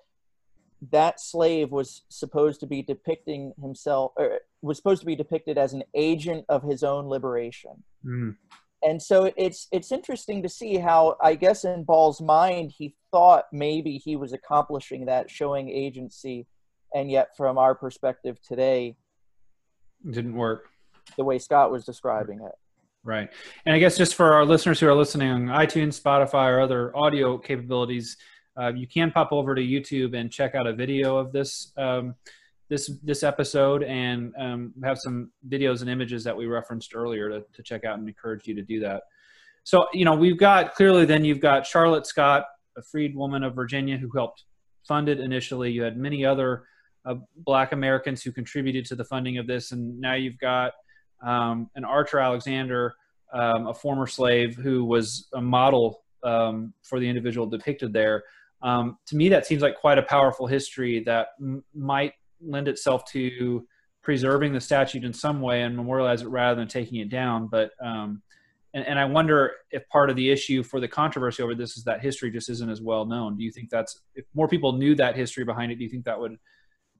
that 0.91 1.21
slave 1.21 1.73
was 1.73 2.03
supposed 2.09 2.61
to 2.61 2.67
be 2.67 2.83
depicting 2.83 3.53
himself 3.61 4.13
or 4.17 4.41
was 4.63 4.77
supposed 4.77 5.01
to 5.01 5.07
be 5.07 5.17
depicted 5.17 5.59
as 5.59 5.73
an 5.73 5.83
agent 5.95 6.45
of 6.49 6.63
his 6.63 6.83
own 6.83 7.07
liberation 7.07 7.73
mm. 8.05 8.35
and 8.83 9.03
so 9.03 9.31
it's 9.37 9.69
it's 9.73 9.93
interesting 9.93 10.43
to 10.43 10.49
see 10.49 10.79
how 10.79 11.17
i 11.23 11.35
guess 11.35 11.65
in 11.65 11.85
ball's 11.85 12.21
mind 12.21 12.73
he 12.77 12.95
thought 13.11 13.45
maybe 13.53 13.99
he 13.99 14.17
was 14.17 14.33
accomplishing 14.33 15.05
that 15.05 15.31
showing 15.31 15.69
agency 15.69 16.47
and 16.95 17.11
yet 17.11 17.37
from 17.37 17.59
our 17.59 17.75
perspective 17.75 18.41
today 18.41 18.97
didn't 20.09 20.35
work 20.35 20.69
the 21.17 21.25
way 21.25 21.39
scott 21.39 21.71
was 21.71 21.85
describing 21.85 22.41
it 22.41 22.53
right 23.05 23.31
and 23.67 23.75
i 23.75 23.79
guess 23.79 23.97
just 23.97 24.15
for 24.15 24.33
our 24.33 24.45
listeners 24.45 24.79
who 24.79 24.87
are 24.87 24.95
listening 24.95 25.31
on 25.31 25.47
itunes 25.47 26.01
spotify 26.01 26.49
or 26.51 26.61
other 26.61 26.97
audio 26.97 27.37
capabilities 27.37 28.17
uh, 28.61 28.73
you 28.75 28.87
can 28.87 29.11
pop 29.11 29.33
over 29.33 29.55
to 29.55 29.63
YouTube 29.63 30.15
and 30.15 30.31
check 30.31 30.55
out 30.55 30.67
a 30.67 30.73
video 30.73 31.17
of 31.17 31.33
this 31.33 31.73
um, 31.77 32.15
this 32.69 32.91
this 33.03 33.23
episode 33.23 33.83
and 33.83 34.33
um, 34.39 34.73
have 34.85 34.99
some 34.99 35.31
videos 35.49 35.81
and 35.81 35.91
images 35.91 36.23
that 36.25 36.37
we 36.37 36.47
referenced 36.47 36.95
earlier 36.95 37.29
to, 37.29 37.45
to 37.53 37.63
check 37.63 37.85
out 37.85 37.99
and 37.99 38.07
encourage 38.09 38.47
you 38.47 38.55
to 38.55 38.63
do 38.63 38.81
that. 38.81 39.03
So 39.65 39.87
you 39.93 40.05
know 40.05 40.15
we've 40.15 40.39
got 40.39 40.75
clearly 40.75 41.05
then 41.05 41.25
you've 41.25 41.41
got 41.41 41.67
Charlotte 41.67 42.07
Scott, 42.07 42.45
a 42.77 42.83
freed 42.83 43.15
woman 43.15 43.43
of 43.45 43.55
Virginia 43.55 43.97
who 43.97 44.11
helped 44.15 44.45
fund 44.87 45.09
it 45.09 45.21
initially. 45.21 45.71
You 45.71 45.83
had 45.83 45.97
many 45.97 46.25
other 46.25 46.65
Black 47.37 47.73
Americans 47.73 48.23
who 48.23 48.33
contributed 48.33 48.85
to 48.87 48.95
the 48.95 49.05
funding 49.05 49.39
of 49.39 49.47
this, 49.47 49.73
and 49.73 49.99
now 50.01 50.15
you've 50.15 50.39
got 50.39 50.73
um, 51.23 51.71
an 51.75 51.85
Archer 51.85 52.19
Alexander, 52.19 52.95
um, 53.33 53.69
a 53.69 53.75
former 53.75 54.07
slave 54.07 54.57
who 54.57 54.85
was 54.85 55.29
a 55.35 55.41
model 55.41 56.03
um, 56.23 56.73
for 56.83 57.01
the 57.01 57.09
individual 57.09 57.47
depicted 57.47 57.93
there. 57.93 58.25
Um, 58.63 58.99
to 59.07 59.17
me, 59.17 59.29
that 59.31 59.47
seems 59.47 59.63
like 59.63 59.77
quite 59.77 59.99
a 59.99 60.03
powerful 60.03 60.47
history 60.47 61.03
that 61.05 61.29
m- 61.41 61.65
might 61.75 62.13
lend 62.43 62.69
itself 62.69 63.05
to 63.13 63.67
preserving 64.03 64.53
the 64.53 64.61
statute 64.61 65.05
in 65.05 65.13
some 65.13 65.41
way 65.41 65.63
and 65.63 65.77
memorialize 65.77 66.23
it 66.23 66.29
rather 66.29 66.59
than 66.59 66.69
taking 66.69 67.01
it 67.01 67.09
down. 67.09 67.49
But 67.49 67.71
um, 67.83 68.23
and, 68.73 68.87
and, 68.87 68.99
I 68.99 69.05
wonder 69.05 69.53
if 69.71 69.89
part 69.89 70.11
of 70.11 70.17
the 70.17 70.31
issue 70.31 70.63
for 70.63 70.81
the 70.81 70.89
controversy 70.89 71.43
over 71.43 71.55
this 71.55 71.77
is 71.77 71.85
that 71.85 72.01
history 72.01 72.31
just 72.31 72.49
isn't 72.51 72.71
as 72.71 72.81
well 72.81 73.05
known. 73.05 73.37
Do 73.37 73.45
you 73.45 73.51
think 73.51 73.69
that's 73.71 74.01
if 74.15 74.25
more 74.35 74.49
people 74.49 74.73
knew 74.75 74.95
that 74.97 75.17
history 75.17 75.45
behind 75.45 75.73
it? 75.73 75.77
Do 75.77 75.85
you 75.85 75.91
think 75.91 76.05
that 76.05 76.19
would 76.19 76.39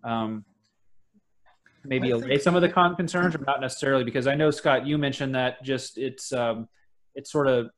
um, 0.05 0.45
maybe 1.85 2.11
allay 2.11 2.39
some 2.39 2.57
of 2.57 2.63
the 2.63 2.69
con- 2.69 2.97
concerns, 2.97 3.35
or 3.35 3.45
not 3.47 3.61
necessarily? 3.61 4.05
Because 4.05 4.27
I 4.27 4.35
know 4.35 4.51
Scott, 4.51 4.87
you 4.87 4.99
mentioned 4.99 5.35
that 5.35 5.63
just 5.63 5.99
it's 5.99 6.33
um, 6.33 6.69
it's 7.15 7.31
sort 7.31 7.47
of 7.47 7.71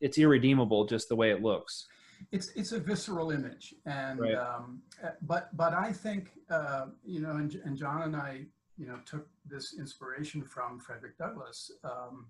it's 0.00 0.18
irredeemable 0.18 0.86
just 0.86 1.08
the 1.08 1.16
way 1.16 1.30
it 1.30 1.42
looks 1.42 1.86
it's 2.30 2.50
it's 2.54 2.72
a 2.72 2.78
visceral 2.78 3.30
image, 3.30 3.74
and 3.86 4.20
right. 4.20 4.34
um, 4.34 4.82
but 5.22 5.54
but 5.56 5.72
I 5.72 5.92
think 5.92 6.30
uh, 6.50 6.86
you 7.04 7.20
know, 7.20 7.30
and, 7.30 7.54
and 7.64 7.76
John 7.76 8.02
and 8.02 8.14
I, 8.14 8.44
you 8.76 8.86
know, 8.86 8.98
took 9.04 9.26
this 9.44 9.74
inspiration 9.78 10.42
from 10.42 10.78
Frederick 10.78 11.18
Douglass 11.18 11.70
um, 11.82 12.26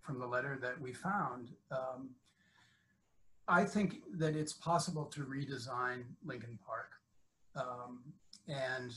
from 0.00 0.18
the 0.18 0.26
letter 0.26 0.58
that 0.60 0.78
we 0.80 0.92
found. 0.92 1.50
Um, 1.70 2.10
I 3.48 3.64
think 3.64 4.02
that 4.18 4.36
it's 4.36 4.52
possible 4.52 5.06
to 5.06 5.20
redesign 5.20 6.04
Lincoln 6.24 6.58
Park 6.64 6.92
um, 7.56 8.00
and 8.48 8.92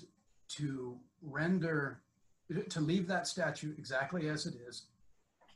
to 0.50 0.98
render 1.22 2.02
to 2.70 2.82
leave 2.82 3.08
that 3.08 3.26
statue 3.28 3.74
exactly 3.78 4.30
as 4.30 4.46
it 4.46 4.56
is, 4.68 4.88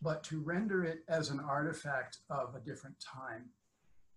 but 0.01 0.23
to 0.23 0.39
render 0.39 0.83
it 0.83 1.03
as 1.07 1.29
an 1.29 1.39
artifact 1.39 2.19
of 2.29 2.55
a 2.55 2.59
different 2.59 2.95
time 2.99 3.49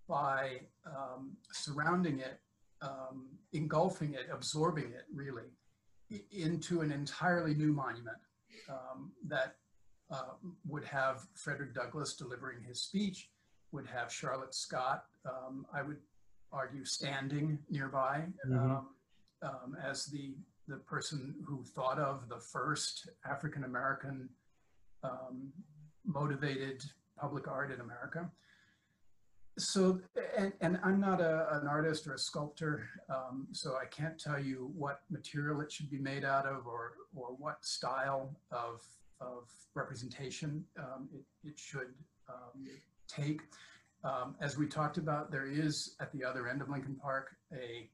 by 0.08 0.60
um, 0.86 1.36
surrounding 1.52 2.20
it, 2.20 2.40
um, 2.82 3.26
engulfing 3.52 4.14
it, 4.14 4.28
absorbing 4.32 4.92
it 4.92 5.04
really 5.14 5.44
into 6.32 6.80
an 6.80 6.90
entirely 6.90 7.54
new 7.54 7.72
monument 7.72 8.16
um, 8.68 9.12
that 9.26 9.56
uh, 10.10 10.34
would 10.66 10.84
have 10.84 11.26
Frederick 11.34 11.74
Douglass 11.74 12.14
delivering 12.14 12.62
his 12.66 12.82
speech, 12.82 13.30
would 13.72 13.86
have 13.86 14.12
Charlotte 14.12 14.54
Scott, 14.54 15.04
um, 15.24 15.66
I 15.72 15.82
would 15.82 15.98
argue, 16.52 16.84
standing 16.84 17.58
nearby 17.68 18.24
mm-hmm. 18.48 18.58
Um, 18.58 18.88
um, 19.42 19.76
as 19.82 20.06
the 20.06 20.34
the 20.68 20.76
person 20.76 21.34
who 21.44 21.64
thought 21.64 21.98
of 21.98 22.28
the 22.28 22.38
first 22.38 23.08
African 23.28 23.64
American 23.64 24.28
motivated 26.04 26.84
public 27.18 27.48
art 27.48 27.72
in 27.72 27.80
America 27.80 28.30
so, 29.60 30.00
and, 30.36 30.52
and 30.60 30.78
I'm 30.82 31.00
not 31.00 31.20
a, 31.20 31.58
an 31.60 31.66
artist 31.66 32.06
or 32.06 32.14
a 32.14 32.18
sculptor, 32.18 32.88
um, 33.08 33.46
so 33.52 33.76
I 33.76 33.86
can't 33.86 34.18
tell 34.18 34.38
you 34.38 34.70
what 34.76 35.00
material 35.10 35.60
it 35.60 35.70
should 35.70 35.90
be 35.90 35.98
made 35.98 36.24
out 36.24 36.46
of 36.46 36.66
or, 36.66 36.94
or 37.14 37.28
what 37.38 37.64
style 37.64 38.34
of, 38.50 38.82
of 39.20 39.48
representation 39.74 40.64
um, 40.78 41.08
it, 41.14 41.24
it 41.48 41.58
should 41.58 41.92
um, 42.28 42.66
take. 43.06 43.40
Um, 44.02 44.34
as 44.40 44.56
we 44.56 44.66
talked 44.66 44.96
about, 44.96 45.30
there 45.30 45.46
is 45.46 45.94
at 46.00 46.10
the 46.12 46.24
other 46.24 46.48
end 46.48 46.62
of 46.62 46.70
Lincoln 46.70 46.96
Park 47.00 47.36
a 47.52 47.90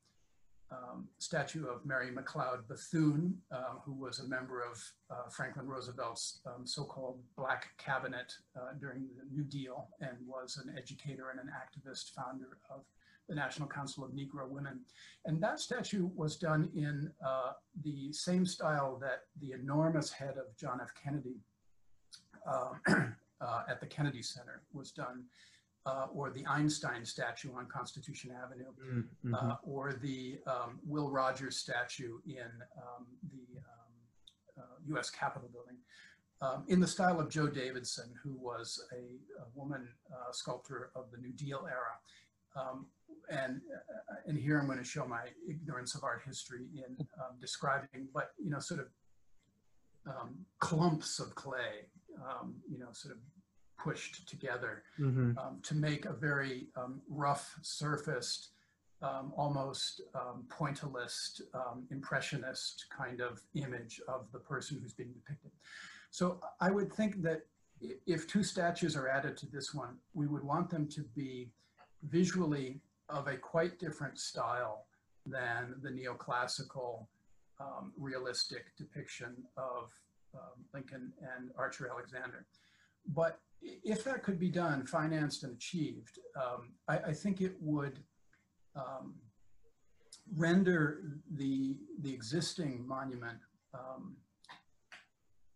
um, 0.70 1.08
statue 1.18 1.66
of 1.66 1.84
Mary 1.86 2.10
McLeod 2.10 2.66
Bethune, 2.68 3.36
uh, 3.52 3.78
who 3.84 3.92
was 3.92 4.18
a 4.18 4.26
member 4.26 4.62
of 4.62 4.82
uh, 5.10 5.28
Franklin 5.30 5.66
Roosevelt's 5.66 6.40
um, 6.46 6.66
so-called 6.66 7.20
Black 7.36 7.68
Cabinet 7.78 8.32
uh, 8.56 8.72
during 8.80 9.06
the 9.16 9.24
New 9.34 9.44
Deal 9.44 9.88
and 10.00 10.16
was 10.26 10.60
an 10.64 10.74
educator 10.76 11.30
and 11.30 11.40
an 11.40 11.50
activist 11.50 12.12
founder 12.14 12.58
of 12.70 12.82
the 13.28 13.34
National 13.34 13.68
Council 13.68 14.04
of 14.04 14.12
Negro 14.12 14.48
Women. 14.48 14.80
And 15.24 15.42
that 15.42 15.60
statue 15.60 16.08
was 16.14 16.36
done 16.36 16.70
in 16.74 17.10
uh, 17.24 17.52
the 17.82 18.12
same 18.12 18.46
style 18.46 18.98
that 19.00 19.22
the 19.40 19.52
enormous 19.52 20.10
head 20.10 20.36
of 20.36 20.56
John 20.56 20.80
F. 20.80 20.90
Kennedy 21.00 21.40
um, 22.46 22.80
uh, 23.40 23.62
at 23.68 23.80
the 23.80 23.86
Kennedy 23.86 24.22
Center 24.22 24.62
was 24.72 24.92
done 24.92 25.24
uh, 25.86 26.06
or 26.12 26.30
the 26.30 26.44
Einstein 26.46 27.04
statue 27.04 27.50
on 27.56 27.66
Constitution 27.66 28.32
Avenue, 28.32 28.72
Mm-hmm. 29.24 29.34
uh, 29.34 29.56
or 29.62 29.92
the 29.94 30.38
um, 30.46 30.80
Will 30.86 31.10
Rogers 31.10 31.56
statue 31.56 32.18
in 32.26 32.50
um, 32.76 33.06
the 33.32 33.58
um, 33.58 33.92
uh, 34.58 34.76
U.S. 34.88 35.10
Capitol 35.10 35.48
building, 35.52 35.76
um, 36.42 36.64
in 36.68 36.80
the 36.80 36.86
style 36.86 37.18
of 37.20 37.30
Jo 37.30 37.46
Davidson, 37.46 38.12
who 38.22 38.34
was 38.34 38.82
a, 38.92 39.42
a 39.42 39.46
woman 39.54 39.88
uh, 40.12 40.32
sculptor 40.32 40.90
of 40.94 41.04
the 41.12 41.18
New 41.18 41.32
Deal 41.32 41.66
era. 41.68 41.94
Um, 42.60 42.86
and 43.30 43.60
uh, 43.74 44.14
and 44.26 44.38
here 44.38 44.58
I'm 44.58 44.66
going 44.66 44.78
to 44.78 44.84
show 44.84 45.06
my 45.06 45.24
ignorance 45.48 45.94
of 45.94 46.04
art 46.04 46.22
history 46.26 46.66
in 46.74 46.96
um, 47.20 47.36
describing, 47.40 48.08
but 48.14 48.30
you 48.42 48.50
know, 48.50 48.60
sort 48.60 48.80
of 48.80 48.86
um, 50.06 50.36
clumps 50.60 51.18
of 51.18 51.34
clay, 51.34 51.88
you 52.70 52.78
know, 52.78 52.88
sort 52.92 53.14
of 53.14 53.20
pushed 53.78 54.28
together 54.28 54.82
Mm-hmm. 55.00 55.38
um, 55.38 55.60
to 55.62 55.74
make 55.74 56.04
a 56.06 56.12
very 56.12 56.68
um, 56.76 57.00
rough 57.08 57.58
surfaced, 57.62 58.48
um, 59.02 59.32
almost 59.36 60.00
um, 60.14 60.44
pointillist, 60.48 61.42
um, 61.54 61.86
impressionist 61.90 62.86
kind 62.96 63.20
of 63.20 63.42
image 63.54 64.00
of 64.08 64.26
the 64.32 64.38
person 64.38 64.78
who's 64.80 64.94
being 64.94 65.12
depicted. 65.12 65.50
So 66.10 66.40
I 66.60 66.70
would 66.70 66.92
think 66.92 67.22
that 67.22 67.42
if 68.06 68.26
two 68.26 68.42
statues 68.42 68.96
are 68.96 69.08
added 69.08 69.36
to 69.38 69.46
this 69.46 69.74
one, 69.74 69.96
we 70.14 70.26
would 70.26 70.42
want 70.42 70.70
them 70.70 70.88
to 70.88 71.02
be 71.14 71.50
visually 72.04 72.80
of 73.08 73.26
a 73.28 73.36
quite 73.36 73.78
different 73.78 74.18
style 74.18 74.86
than 75.26 75.74
the 75.82 75.90
neoclassical 75.90 77.06
um, 77.60 77.92
realistic 77.98 78.64
depiction 78.78 79.34
of 79.56 79.92
um, 80.34 80.64
Lincoln 80.72 81.12
and 81.36 81.50
Archer 81.56 81.88
Alexander. 81.90 82.46
But 83.08 83.40
if 83.62 84.04
that 84.04 84.22
could 84.22 84.38
be 84.38 84.50
done, 84.50 84.86
financed 84.86 85.42
and 85.44 85.54
achieved, 85.54 86.18
um, 86.36 86.72
I, 86.88 86.98
I 86.98 87.12
think 87.12 87.40
it 87.40 87.56
would 87.60 87.98
um, 88.74 89.14
render 90.36 91.02
the, 91.36 91.76
the 92.00 92.12
existing 92.12 92.86
monument 92.86 93.38
um, 93.74 94.16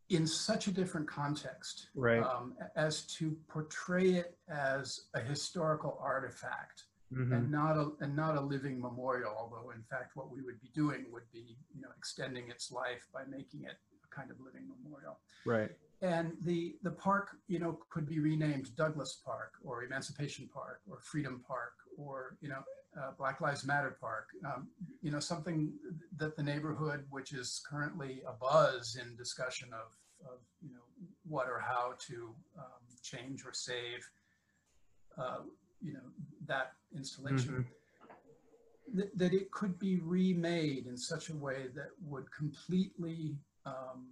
in 0.09 0.27
such 0.27 0.67
a 0.67 0.73
different 0.73 1.07
context 1.09 1.89
Right. 1.95 2.23
um, 2.23 2.55
as 2.77 3.03
to 3.19 3.37
portray 3.49 4.15
it 4.15 4.39
as 4.49 5.07
a 5.15 5.21
historical 5.21 5.99
artifact 6.01 6.85
Mhm. 7.13 7.37
and 7.37 7.51
not 7.51 7.77
a 7.77 7.91
and 8.05 8.15
not 8.15 8.37
a 8.37 8.41
living 8.41 8.81
memorial. 8.81 9.35
Although, 9.37 9.71
in 9.71 9.83
fact, 9.83 10.15
what 10.15 10.31
we 10.31 10.43
would 10.43 10.61
be 10.61 10.69
doing 10.69 11.07
would 11.11 11.29
be, 11.33 11.59
you 11.75 11.81
know, 11.81 11.89
extending 11.99 12.49
its 12.51 12.71
life 12.71 13.09
by 13.13 13.25
making 13.25 13.65
it 13.65 13.77
a 14.05 14.09
kind 14.15 14.31
of 14.31 14.39
living 14.41 14.69
memorial. 14.69 15.19
Right. 15.45 15.73
And 16.03 16.33
the 16.43 16.77
the 16.83 16.93
park, 16.93 17.37
you 17.47 17.59
know, 17.59 17.79
could 17.91 18.09
be 18.09 18.21
renamed 18.21 18.75
Douglass 18.75 19.21
Park 19.25 19.53
or 19.63 19.85
Emancipation 19.85 20.49
Park 20.53 20.81
or 20.91 21.01
Freedom 21.01 21.43
Park 21.47 21.75
or 21.99 22.37
you 22.41 22.49
know 22.49 22.63
uh, 22.99 23.11
Black 23.19 23.41
Lives 23.41 23.65
Matter 23.67 23.97
Park. 24.01 24.29
Um, 24.45 24.69
you 25.03 25.11
know, 25.11 25.21
something 25.21 25.73
that 26.17 26.37
the 26.37 26.43
neighborhood, 26.43 27.05
which 27.11 27.33
is 27.33 27.63
currently 27.69 28.23
a 28.27 28.33
buzz 28.33 28.97
in 29.01 29.15
discussion 29.17 29.69
of, 29.73 30.33
of 30.33 30.39
you 30.63 30.73
know 30.73 30.81
what 31.29 31.49
or 31.49 31.61
how 31.61 31.95
to 32.09 32.35
um, 32.59 32.83
change 33.03 33.45
or 33.45 33.53
save, 33.53 34.09
uh, 35.19 35.41
you 35.83 35.93
know, 35.93 36.01
that 36.47 36.73
installation. 36.97 37.67
That, 38.93 39.17
that 39.17 39.33
it 39.33 39.53
could 39.53 39.79
be 39.79 40.01
remade 40.01 40.87
in 40.87 40.97
such 40.97 41.29
a 41.29 41.37
way 41.37 41.67
that 41.77 41.91
would 42.05 42.25
completely 42.33 43.37
um, 43.65 44.09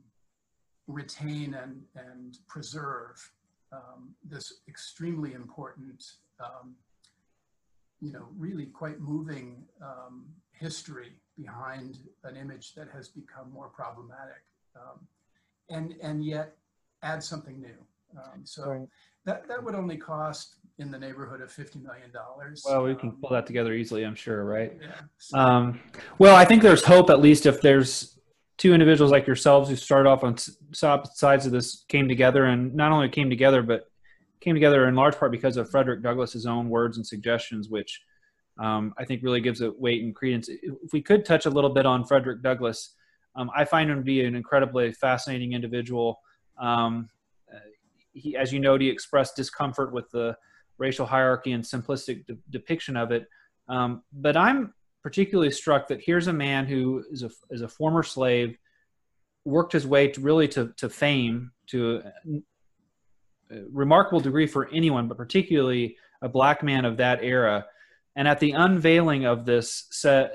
retain 0.88 1.54
and, 1.54 1.82
and 1.94 2.38
preserve 2.48 3.30
um, 3.72 4.10
this 4.24 4.60
extremely 4.68 5.34
important, 5.34 6.12
um, 6.40 6.74
you 8.00 8.10
know, 8.12 8.26
really 8.36 8.66
quite 8.66 8.98
moving 9.00 9.64
um, 9.82 10.24
history 10.52 11.12
behind 11.38 11.98
an 12.24 12.36
image 12.36 12.74
that 12.74 12.88
has 12.92 13.08
become 13.08 13.52
more 13.52 13.68
problematic, 13.68 14.42
um, 14.74 14.98
and 15.68 15.94
and 16.02 16.24
yet 16.24 16.56
add 17.02 17.22
something 17.22 17.60
new. 17.60 17.76
Um, 18.18 18.40
so 18.44 18.70
Right. 18.70 18.88
that 19.24 19.46
that 19.48 19.62
would 19.62 19.74
only 19.74 19.96
cost 19.98 20.56
in 20.78 20.90
the 20.90 20.98
neighborhood 20.98 21.40
of 21.42 21.52
fifty 21.52 21.78
million 21.78 22.10
dollars. 22.10 22.64
Well, 22.66 22.84
we 22.84 22.94
can 22.94 23.12
pull 23.12 23.30
that 23.30 23.46
together 23.46 23.74
easily, 23.74 24.04
I'm 24.04 24.14
sure, 24.14 24.44
right? 24.44 24.76
Yeah. 24.80 25.00
So- 25.18 25.38
Um, 25.38 25.80
well, 26.18 26.34
I 26.34 26.44
think 26.44 26.62
there's 26.62 26.84
hope, 26.84 27.10
at 27.10 27.20
least 27.20 27.44
if 27.46 27.60
there's 27.60 28.17
two 28.58 28.74
individuals 28.74 29.12
like 29.12 29.26
yourselves 29.26 29.70
who 29.70 29.76
started 29.76 30.08
off 30.08 30.24
on 30.24 30.36
sides 30.72 31.46
of 31.46 31.52
this 31.52 31.84
came 31.88 32.08
together 32.08 32.44
and 32.44 32.74
not 32.74 32.92
only 32.92 33.08
came 33.08 33.30
together, 33.30 33.62
but 33.62 33.88
came 34.40 34.54
together 34.54 34.86
in 34.88 34.94
large 34.94 35.16
part 35.16 35.32
because 35.32 35.56
of 35.56 35.70
Frederick 35.70 36.02
Douglass's 36.02 36.44
own 36.44 36.68
words 36.68 36.96
and 36.96 37.06
suggestions, 37.06 37.68
which 37.68 38.02
um, 38.58 38.92
I 38.98 39.04
think 39.04 39.22
really 39.22 39.40
gives 39.40 39.60
it 39.60 39.80
weight 39.80 40.02
and 40.02 40.14
credence. 40.14 40.48
If 40.48 40.92
we 40.92 41.00
could 41.00 41.24
touch 41.24 41.46
a 41.46 41.50
little 41.50 41.70
bit 41.70 41.86
on 41.86 42.04
Frederick 42.04 42.42
Douglass, 42.42 42.94
um, 43.36 43.50
I 43.56 43.64
find 43.64 43.88
him 43.88 43.98
to 43.98 44.02
be 44.02 44.24
an 44.24 44.34
incredibly 44.34 44.92
fascinating 44.92 45.52
individual. 45.52 46.20
Um, 46.60 47.08
uh, 47.52 47.58
he, 48.12 48.36
as 48.36 48.52
you 48.52 48.58
know, 48.58 48.76
he 48.76 48.88
expressed 48.88 49.36
discomfort 49.36 49.92
with 49.92 50.10
the 50.10 50.36
racial 50.78 51.06
hierarchy 51.06 51.52
and 51.52 51.62
simplistic 51.62 52.26
de- 52.26 52.36
depiction 52.50 52.96
of 52.96 53.12
it. 53.12 53.28
Um, 53.68 54.02
but 54.12 54.36
I'm 54.36 54.74
particularly 55.02 55.50
struck 55.50 55.88
that 55.88 56.00
here's 56.00 56.26
a 56.26 56.32
man 56.32 56.66
who 56.66 57.04
is 57.10 57.22
a, 57.22 57.30
is 57.50 57.62
a 57.62 57.68
former 57.68 58.02
slave, 58.02 58.56
worked 59.44 59.72
his 59.72 59.86
way 59.86 60.08
to 60.08 60.20
really 60.20 60.48
to, 60.48 60.72
to 60.76 60.88
fame, 60.88 61.52
to 61.68 62.02
a, 62.30 63.54
a 63.54 63.64
remarkable 63.72 64.20
degree 64.20 64.46
for 64.46 64.68
anyone, 64.72 65.08
but 65.08 65.16
particularly 65.16 65.96
a 66.22 66.28
black 66.28 66.62
man 66.62 66.84
of 66.84 66.98
that 66.98 67.22
era. 67.22 67.66
And 68.16 68.26
at 68.26 68.40
the 68.40 68.52
unveiling 68.52 69.24
of 69.26 69.44
this, 69.44 69.86
sa- 69.90 70.28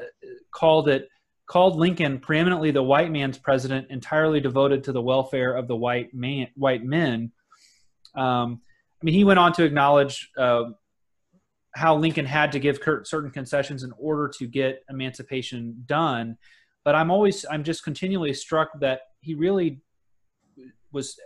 called 0.52 0.88
it 0.88 1.10
called 1.46 1.76
Lincoln 1.76 2.20
preeminently 2.20 2.72
the 2.72 2.82
white 2.82 3.12
man's 3.12 3.38
president, 3.38 3.88
entirely 3.90 4.40
devoted 4.40 4.86
to 4.86 4.92
the 4.92 5.02
welfare 5.02 5.54
of 5.56 5.68
the 5.68 5.76
white 5.76 6.14
man, 6.14 6.48
white 6.56 6.84
men. 6.84 7.32
Um, 8.16 8.62
I 9.02 9.06
mean, 9.06 9.14
he 9.14 9.26
went 9.26 9.40
on 9.40 9.52
to 9.54 9.64
acknowledge 9.66 10.32
uh, 10.38 10.72
how 11.76 11.96
Lincoln 11.96 12.26
had 12.26 12.52
to 12.52 12.60
give 12.60 12.80
certain 13.04 13.32
concessions 13.32 13.84
in 13.84 13.92
order 13.98 14.28
to 14.38 14.48
get 14.48 14.84
emancipation 14.90 15.84
done. 15.86 16.38
But 16.86 16.96
I'm 16.96 17.10
always, 17.10 17.46
I'm 17.50 17.64
just 17.64 17.84
continually 17.84 18.34
struck 18.34 18.80
that 18.80 19.02
he 19.22 19.34
really 19.34 19.82
was 20.92 21.18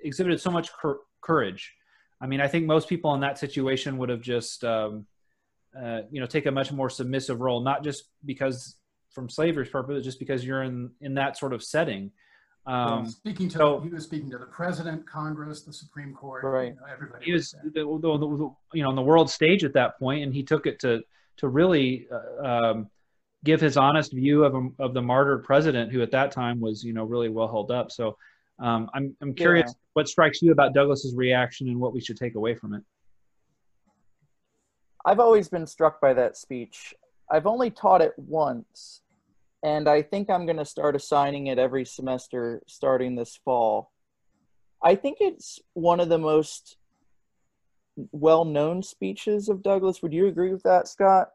exhibited 0.00 0.40
so 0.40 0.50
much 0.50 0.72
cur- 0.72 1.00
courage. 1.20 1.74
I 2.20 2.26
mean, 2.26 2.40
I 2.40 2.48
think 2.48 2.66
most 2.66 2.88
people 2.88 3.14
in 3.14 3.20
that 3.20 3.38
situation 3.38 3.98
would 3.98 4.08
have 4.08 4.20
just, 4.20 4.62
um, 4.64 5.06
uh, 5.78 6.02
you 6.10 6.20
know, 6.20 6.26
take 6.26 6.46
a 6.46 6.50
much 6.50 6.72
more 6.72 6.88
submissive 6.88 7.40
role, 7.40 7.60
not 7.60 7.82
just 7.82 8.04
because 8.24 8.76
from 9.10 9.28
slavery's 9.28 9.68
purpose, 9.68 10.04
just 10.04 10.18
because 10.18 10.44
you're 10.44 10.62
in 10.62 10.90
in 11.00 11.14
that 11.14 11.36
sort 11.36 11.52
of 11.52 11.62
setting. 11.62 12.12
Well, 12.66 12.74
Um, 12.94 13.06
speaking 13.06 13.48
to, 13.50 13.58
so- 13.58 13.80
he 13.80 13.88
was 13.88 14.04
speaking 14.04 14.30
to 14.30 14.38
the 14.38 14.46
president, 14.46 15.06
Congress, 15.06 15.62
the 15.62 15.72
Supreme 15.72 16.12
Court, 16.12 16.42
Right. 16.44 16.68
you 16.74 16.80
know, 16.80 16.86
everybody. 16.92 17.24
he 17.24 17.32
was 17.32 17.52
there. 17.52 17.62
the, 17.84 17.98
the, 18.00 18.18
the, 18.18 18.54
you 18.74 18.82
know 18.82 18.88
on 18.88 18.96
the 18.96 19.02
world 19.02 19.30
stage 19.30 19.62
at 19.64 19.72
that 19.74 19.98
point 19.98 20.24
and 20.24 20.34
he 20.34 20.42
took 20.42 20.66
it 20.66 20.80
to 20.80 21.02
to 21.38 21.48
really 21.48 22.08
uh, 22.10 22.44
um, 22.44 22.90
give 23.44 23.60
his 23.60 23.76
honest 23.76 24.12
view 24.12 24.44
of 24.44 24.54
a, 24.54 24.68
of 24.82 24.94
the 24.94 25.02
martyred 25.02 25.44
president 25.44 25.92
who 25.92 26.02
at 26.02 26.10
that 26.10 26.32
time 26.32 26.58
was 26.60 26.82
you 26.82 26.92
know 26.92 27.04
really 27.04 27.28
well 27.28 27.46
held 27.46 27.70
up 27.70 27.92
so 27.92 28.16
um, 28.58 28.88
I'm, 28.94 29.14
I'm 29.20 29.34
curious 29.34 29.72
what 29.92 30.08
strikes 30.08 30.40
you 30.42 30.50
about 30.50 30.72
douglass's 30.74 31.14
reaction 31.14 31.68
and 31.68 31.78
what 31.78 31.92
we 31.92 32.00
should 32.00 32.16
take 32.16 32.34
away 32.34 32.54
from 32.56 32.74
it 32.74 32.82
I've 35.04 35.20
always 35.20 35.48
been 35.48 35.68
struck 35.68 36.00
by 36.00 36.12
that 36.14 36.36
speech. 36.36 36.92
I've 37.30 37.46
only 37.46 37.70
taught 37.70 38.00
it 38.02 38.12
once, 38.16 39.02
and 39.62 39.88
I 39.88 40.02
think 40.02 40.30
I'm 40.30 40.46
going 40.46 40.58
to 40.58 40.64
start 40.64 40.96
assigning 40.96 41.46
it 41.48 41.58
every 41.58 41.84
semester 41.84 42.62
starting 42.66 43.14
this 43.16 43.38
fall. 43.44 43.92
I 44.82 44.94
think 44.94 45.18
it's 45.20 45.58
one 45.74 46.00
of 46.00 46.08
the 46.08 46.18
most 46.18 46.76
well-known 48.12 48.82
speeches 48.82 49.48
of 49.48 49.62
Douglass. 49.62 50.02
Would 50.02 50.12
you 50.12 50.26
agree 50.26 50.52
with 50.52 50.62
that, 50.64 50.86
Scott? 50.88 51.30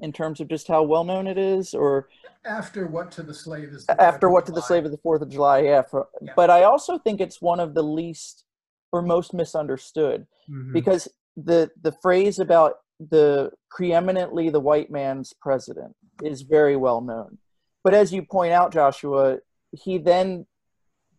In 0.00 0.12
terms 0.12 0.40
of 0.40 0.48
just 0.48 0.68
how 0.68 0.82
well-known 0.82 1.26
it 1.26 1.38
is, 1.38 1.74
or 1.74 2.08
After 2.44 2.86
what 2.86 3.10
to 3.12 3.22
the 3.22 3.34
slave 3.34 3.68
is 3.68 3.86
the 3.86 4.00
after 4.00 4.28
what 4.28 4.46
to 4.46 4.52
the 4.52 4.62
slave 4.62 4.84
of 4.84 4.90
the 4.90 4.98
Fourth 4.98 5.22
of 5.22 5.28
July? 5.28 5.60
Yeah, 5.60 5.82
for, 5.82 6.08
Yeah. 6.20 6.32
but 6.34 6.50
I 6.50 6.62
also 6.64 6.98
think 6.98 7.20
it's 7.20 7.40
one 7.42 7.60
of 7.60 7.74
the 7.74 7.82
least 7.82 8.44
or 8.90 9.02
most 9.02 9.32
misunderstood 9.32 10.26
Mhm. 10.48 10.72
because 10.72 11.08
the 11.36 11.70
the 11.82 11.92
phrase 11.92 12.38
about 12.38 12.80
the 13.10 13.50
preeminently 13.70 14.50
the 14.50 14.60
white 14.60 14.90
man's 14.90 15.32
president 15.40 15.94
is 16.22 16.42
very 16.42 16.76
well 16.76 17.00
known. 17.00 17.38
But 17.84 17.94
as 17.94 18.12
you 18.12 18.22
point 18.22 18.52
out, 18.52 18.72
Joshua, 18.72 19.38
he 19.72 19.98
then 19.98 20.46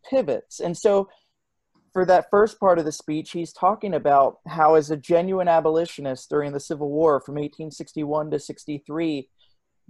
pivots. 0.10 0.60
And 0.60 0.78
so 0.78 1.10
for 1.92 2.06
that 2.06 2.30
first 2.30 2.60
part 2.60 2.80
of 2.80 2.86
the 2.86 2.92
speech, 2.92 3.32
he's 3.32 3.54
talking 3.54 3.94
about 3.94 4.38
how, 4.48 4.76
as 4.76 4.90
a 4.90 4.98
genuine 4.98 5.48
abolitionist 5.48 6.30
during 6.30 6.52
the 6.52 6.60
Civil 6.60 6.90
War 6.90 7.20
from 7.20 7.36
1861 7.36 8.32
to 8.32 8.40
63, 8.40 9.30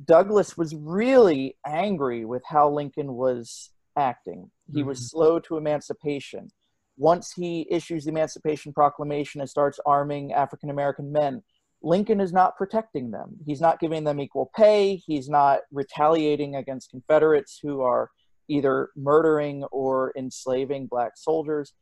Douglass 0.03 0.57
was 0.57 0.75
really 0.75 1.55
angry 1.65 2.25
with 2.25 2.43
how 2.45 2.69
Lincoln 2.69 3.13
was 3.13 3.69
acting. 3.97 4.49
He 4.73 4.83
was 4.83 4.99
mm-hmm. 4.99 5.17
slow 5.17 5.39
to 5.41 5.57
emancipation. 5.57 6.49
Once 6.97 7.31
he 7.31 7.67
issues 7.69 8.05
the 8.05 8.11
Emancipation 8.11 8.73
Proclamation 8.73 9.39
and 9.39 9.49
starts 9.49 9.79
arming 9.85 10.33
African 10.33 10.69
American 10.69 11.11
men, 11.11 11.41
Lincoln 11.83 12.21
is 12.21 12.31
not 12.31 12.55
protecting 12.57 13.11
them. 13.11 13.35
He's 13.45 13.61
not 13.61 13.79
giving 13.79 14.05
them 14.05 14.21
equal 14.21 14.49
pay. 14.55 14.95
He's 14.95 15.27
not 15.27 15.59
retaliating 15.71 16.55
against 16.55 16.89
Confederates 16.89 17.59
who 17.61 17.81
are 17.81 18.09
either 18.47 18.89
murdering 18.95 19.63
or 19.65 20.13
enslaving 20.17 20.87
black 20.87 21.13
soldiers. 21.17 21.73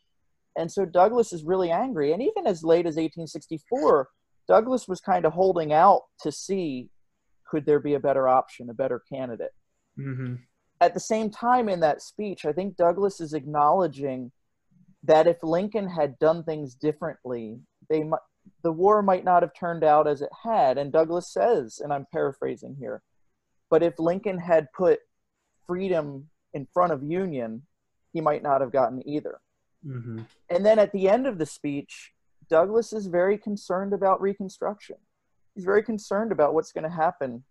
And 0.58 0.72
so 0.72 0.86
Douglass 0.86 1.32
is 1.32 1.44
really 1.44 1.72
angry. 1.72 2.12
And 2.12 2.22
even 2.22 2.48
as 2.48 2.64
late 2.64 2.86
as 2.86 2.96
1864, 2.96 4.10
Douglass 4.48 4.88
was 4.88 5.00
kind 5.00 5.26
of 5.26 5.34
holding 5.34 5.72
out 5.72 6.02
to 6.22 6.32
see 6.32 6.90
could 7.48 7.66
there 7.66 7.80
be 7.80 7.94
a 7.94 8.00
better 8.00 8.28
option, 8.28 8.70
a 8.70 8.74
better 8.74 9.02
candidate. 9.12 9.52
Mhm. 10.00 10.40
At 10.80 10.94
the 10.94 11.00
same 11.00 11.30
time, 11.30 11.70
in 11.70 11.82
that 11.82 12.02
speech, 12.02 12.46
I 12.46 12.54
think 12.54 12.76
Douglass 12.76 13.20
is 13.20 13.34
acknowledging 13.34 14.32
that 15.04 15.28
if 15.28 15.44
Lincoln 15.44 15.90
had 15.90 16.18
done 16.18 16.44
things 16.44 16.76
differently, 16.76 17.60
they 17.90 18.04
might, 18.04 18.22
the 18.64 18.72
war 18.72 19.02
might 19.02 19.24
not 19.24 19.44
have 19.44 19.54
turned 19.54 19.84
out 19.84 20.08
as 20.08 20.22
it 20.22 20.30
had. 20.44 20.78
And 20.78 20.92
Douglass 20.92 21.32
says, 21.32 21.80
and 21.80 21.92
I'm 21.94 22.08
paraphrasing 22.12 22.76
here, 22.80 23.02
but 23.70 23.84
if 23.84 24.00
Lincoln 24.00 24.38
had 24.38 24.72
put 24.74 25.00
freedom 25.68 26.30
in 26.54 26.68
front 26.74 26.94
of 26.94 27.04
union, 27.04 27.66
he 28.14 28.22
might 28.22 28.44
not 28.44 28.62
have 28.62 28.72
gotten 28.72 29.08
either. 29.08 29.40
Mhm. 29.86 30.26
And 30.50 30.66
then 30.66 30.80
at 30.80 30.92
the 30.92 31.10
end 31.10 31.26
of 31.28 31.38
the 31.38 31.46
speech, 31.46 32.14
Douglass 32.50 32.94
is 32.94 33.08
very 33.08 33.38
concerned 33.38 33.94
about 33.94 34.22
Reconstruction. 34.22 34.98
He's 35.56 35.64
very 35.64 35.84
concerned 35.84 36.32
about 36.32 36.54
what's 36.54 36.72
going 36.72 36.84
to 36.84 36.90
happen 36.90 37.46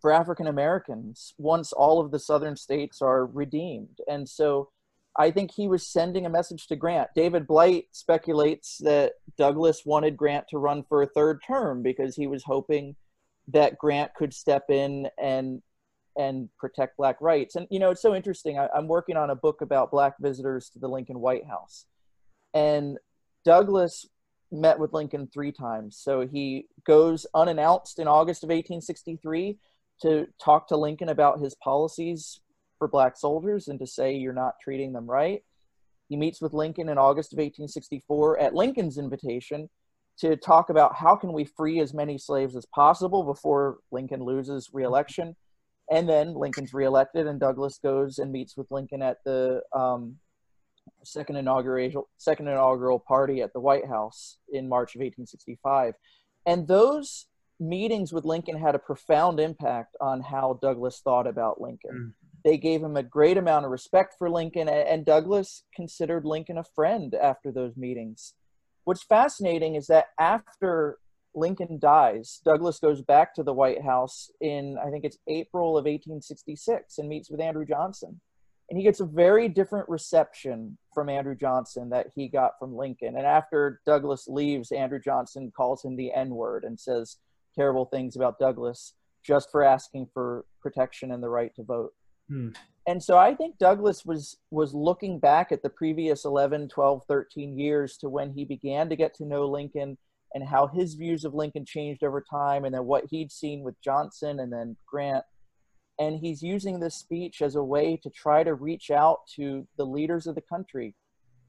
for 0.00 0.12
African 0.12 0.46
Americans 0.46 1.34
once 1.38 1.72
all 1.72 2.00
of 2.00 2.10
the 2.10 2.18
southern 2.18 2.56
states 2.56 3.02
are 3.02 3.26
redeemed. 3.26 4.00
And 4.06 4.28
so 4.28 4.70
I 5.18 5.32
think 5.32 5.50
he 5.50 5.66
was 5.66 5.84
sending 5.84 6.26
a 6.26 6.30
message 6.30 6.68
to 6.68 6.76
Grant. 6.76 7.08
David 7.16 7.46
Blight 7.48 7.86
speculates 7.90 8.78
that 8.78 9.14
Douglass 9.36 9.84
wanted 9.84 10.16
Grant 10.16 10.46
to 10.50 10.58
run 10.58 10.84
for 10.88 11.02
a 11.02 11.08
third 11.08 11.42
term 11.44 11.82
because 11.82 12.14
he 12.14 12.28
was 12.28 12.44
hoping 12.44 12.94
that 13.48 13.78
Grant 13.78 14.14
could 14.14 14.32
step 14.32 14.64
in 14.70 15.08
and 15.20 15.62
and 16.16 16.48
protect 16.58 16.96
black 16.96 17.16
rights. 17.20 17.56
And 17.56 17.66
you 17.70 17.80
know, 17.80 17.90
it's 17.90 18.02
so 18.02 18.14
interesting. 18.14 18.58
I, 18.58 18.68
I'm 18.74 18.86
working 18.86 19.16
on 19.16 19.30
a 19.30 19.36
book 19.36 19.60
about 19.60 19.90
black 19.90 20.14
visitors 20.20 20.70
to 20.70 20.78
the 20.78 20.88
Lincoln 20.88 21.18
White 21.20 21.46
House, 21.46 21.84
and 22.54 22.96
Douglass 23.44 24.06
met 24.52 24.78
with 24.78 24.92
Lincoln 24.92 25.28
three 25.32 25.52
times. 25.52 25.96
So 25.96 26.26
he 26.26 26.66
goes 26.86 27.26
unannounced 27.34 27.98
in 27.98 28.06
August 28.06 28.44
of 28.44 28.48
1863 28.48 29.58
to 30.02 30.26
talk 30.42 30.68
to 30.68 30.76
Lincoln 30.76 31.08
about 31.08 31.40
his 31.40 31.54
policies 31.56 32.40
for 32.78 32.88
black 32.88 33.16
soldiers 33.16 33.68
and 33.68 33.78
to 33.78 33.86
say 33.86 34.14
you're 34.14 34.32
not 34.32 34.54
treating 34.62 34.92
them 34.92 35.06
right. 35.06 35.42
He 36.08 36.16
meets 36.16 36.40
with 36.40 36.54
Lincoln 36.54 36.88
in 36.88 36.98
August 36.98 37.32
of 37.32 37.38
1864 37.38 38.40
at 38.40 38.54
Lincoln's 38.54 38.98
invitation 38.98 39.68
to 40.18 40.36
talk 40.36 40.70
about 40.70 40.96
how 40.96 41.14
can 41.14 41.32
we 41.32 41.44
free 41.44 41.80
as 41.80 41.94
many 41.94 42.18
slaves 42.18 42.56
as 42.56 42.66
possible 42.66 43.22
before 43.22 43.78
Lincoln 43.92 44.24
loses 44.24 44.70
reelection. 44.72 45.36
And 45.90 46.08
then 46.08 46.34
Lincoln's 46.34 46.74
reelected, 46.74 47.26
and 47.26 47.40
Douglass 47.40 47.78
goes 47.78 48.18
and 48.18 48.32
meets 48.32 48.56
with 48.56 48.70
Lincoln 48.70 49.00
at 49.00 49.18
the 49.24 49.62
um, 49.74 50.16
second 51.04 51.36
inaugural 51.36 52.08
second 52.18 52.48
inaugural 52.48 52.98
party 52.98 53.40
at 53.40 53.52
the 53.52 53.60
White 53.60 53.86
House 53.86 54.38
in 54.52 54.68
March 54.68 54.94
of 54.94 55.00
1865. 55.00 55.94
And 56.46 56.66
those 56.68 57.26
meetings 57.60 58.12
with 58.12 58.24
Lincoln 58.24 58.58
had 58.58 58.74
a 58.74 58.78
profound 58.78 59.40
impact 59.40 59.96
on 60.00 60.20
how 60.20 60.58
Douglass 60.60 61.00
thought 61.00 61.26
about 61.26 61.60
Lincoln. 61.60 62.14
They 62.44 62.56
gave 62.56 62.82
him 62.82 62.96
a 62.96 63.02
great 63.02 63.36
amount 63.36 63.64
of 63.64 63.70
respect 63.70 64.14
for 64.18 64.30
Lincoln, 64.30 64.68
and 64.68 65.04
Douglass 65.04 65.64
considered 65.74 66.24
Lincoln 66.24 66.58
a 66.58 66.64
friend 66.64 67.14
after 67.14 67.50
those 67.50 67.76
meetings. 67.76 68.34
What's 68.84 69.02
fascinating 69.02 69.74
is 69.74 69.86
that 69.88 70.06
after 70.18 70.98
Lincoln 71.34 71.78
dies, 71.78 72.40
Douglass 72.44 72.78
goes 72.78 73.02
back 73.02 73.34
to 73.34 73.42
the 73.42 73.52
White 73.52 73.82
House 73.82 74.30
in, 74.40 74.76
I 74.78 74.90
think 74.90 75.04
it's 75.04 75.18
April 75.26 75.70
of 75.70 75.84
1866, 75.84 76.98
and 76.98 77.08
meets 77.08 77.30
with 77.30 77.40
Andrew 77.40 77.66
Johnson. 77.66 78.20
And 78.70 78.78
he 78.78 78.84
gets 78.84 79.00
a 79.00 79.06
very 79.06 79.48
different 79.48 79.88
reception 79.88 80.76
from 80.94 81.08
Andrew 81.08 81.34
Johnson 81.34 81.88
that 81.90 82.08
he 82.14 82.28
got 82.28 82.52
from 82.58 82.76
Lincoln. 82.76 83.16
And 83.16 83.26
after 83.26 83.80
Douglass 83.86 84.28
leaves, 84.28 84.72
Andrew 84.72 85.00
Johnson 85.02 85.52
calls 85.56 85.84
him 85.84 85.96
the 85.96 86.12
N 86.12 86.30
word 86.30 86.64
and 86.64 86.78
says 86.78 87.16
terrible 87.54 87.86
things 87.86 88.14
about 88.14 88.38
Douglass 88.38 88.94
just 89.24 89.50
for 89.50 89.62
asking 89.62 90.08
for 90.12 90.44
protection 90.60 91.12
and 91.12 91.22
the 91.22 91.30
right 91.30 91.54
to 91.56 91.62
vote. 91.62 91.92
Hmm. 92.28 92.50
And 92.86 93.02
so 93.02 93.18
I 93.18 93.34
think 93.34 93.58
Douglass 93.58 94.06
was 94.06 94.38
was 94.50 94.72
looking 94.72 95.18
back 95.18 95.52
at 95.52 95.62
the 95.62 95.68
previous 95.68 96.24
11, 96.24 96.68
12, 96.68 97.02
13 97.06 97.58
years 97.58 97.98
to 97.98 98.08
when 98.08 98.32
he 98.32 98.46
began 98.46 98.88
to 98.88 98.96
get 98.96 99.14
to 99.16 99.26
know 99.26 99.46
Lincoln 99.46 99.98
and 100.34 100.46
how 100.46 100.66
his 100.68 100.94
views 100.94 101.24
of 101.24 101.34
Lincoln 101.34 101.64
changed 101.66 102.02
over 102.02 102.22
time 102.22 102.64
and 102.64 102.74
then 102.74 102.84
what 102.84 103.04
he'd 103.10 103.32
seen 103.32 103.62
with 103.62 103.80
Johnson 103.82 104.40
and 104.40 104.52
then 104.52 104.76
Grant. 104.86 105.24
And 105.98 106.18
he's 106.18 106.42
using 106.42 106.80
this 106.80 106.96
speech 106.96 107.42
as 107.42 107.56
a 107.56 107.62
way 107.62 107.98
to 108.02 108.10
try 108.10 108.44
to 108.44 108.54
reach 108.54 108.90
out 108.90 109.18
to 109.36 109.66
the 109.76 109.84
leaders 109.84 110.26
of 110.26 110.34
the 110.34 110.40
country. 110.40 110.94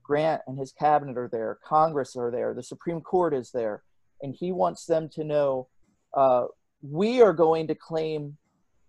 Grant 0.03 0.41
and 0.47 0.57
his 0.57 0.71
cabinet 0.71 1.17
are 1.17 1.29
there, 1.31 1.59
Congress 1.63 2.15
are 2.15 2.31
there, 2.31 2.53
the 2.53 2.63
Supreme 2.63 2.99
Court 2.99 3.33
is 3.33 3.51
there, 3.51 3.83
and 4.21 4.35
he 4.37 4.51
wants 4.51 4.85
them 4.85 5.07
to 5.13 5.23
know 5.23 5.67
uh, 6.17 6.45
we 6.81 7.21
are 7.21 7.33
going 7.33 7.67
to 7.67 7.75
claim 7.75 8.37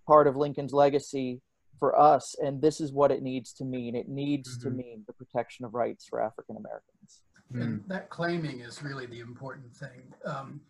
part 0.07 0.27
of 0.27 0.35
Lincoln's 0.35 0.73
legacy 0.73 1.43
for 1.81 1.99
us, 1.99 2.37
and 2.41 2.63
this 2.63 2.81
is 2.81 2.93
what 2.93 3.11
it 3.11 3.23
needs 3.23 3.53
to 3.55 3.65
mean. 3.65 3.97
It 3.97 4.09
needs 4.09 4.57
to 4.59 4.71
Mhm. 4.71 4.77
mean 4.77 5.05
the 5.07 5.15
protection 5.15 5.65
of 5.65 5.75
rights 5.75 6.07
for 6.07 6.21
African 6.21 6.57
Americans. 6.57 7.23
Mm. 7.53 7.63
And 7.63 7.89
that 7.89 8.11
claiming 8.11 8.61
is 8.61 8.83
really 8.83 9.07
the 9.07 9.19
important 9.21 9.75
thing. 9.75 10.15
Um, 10.25 10.61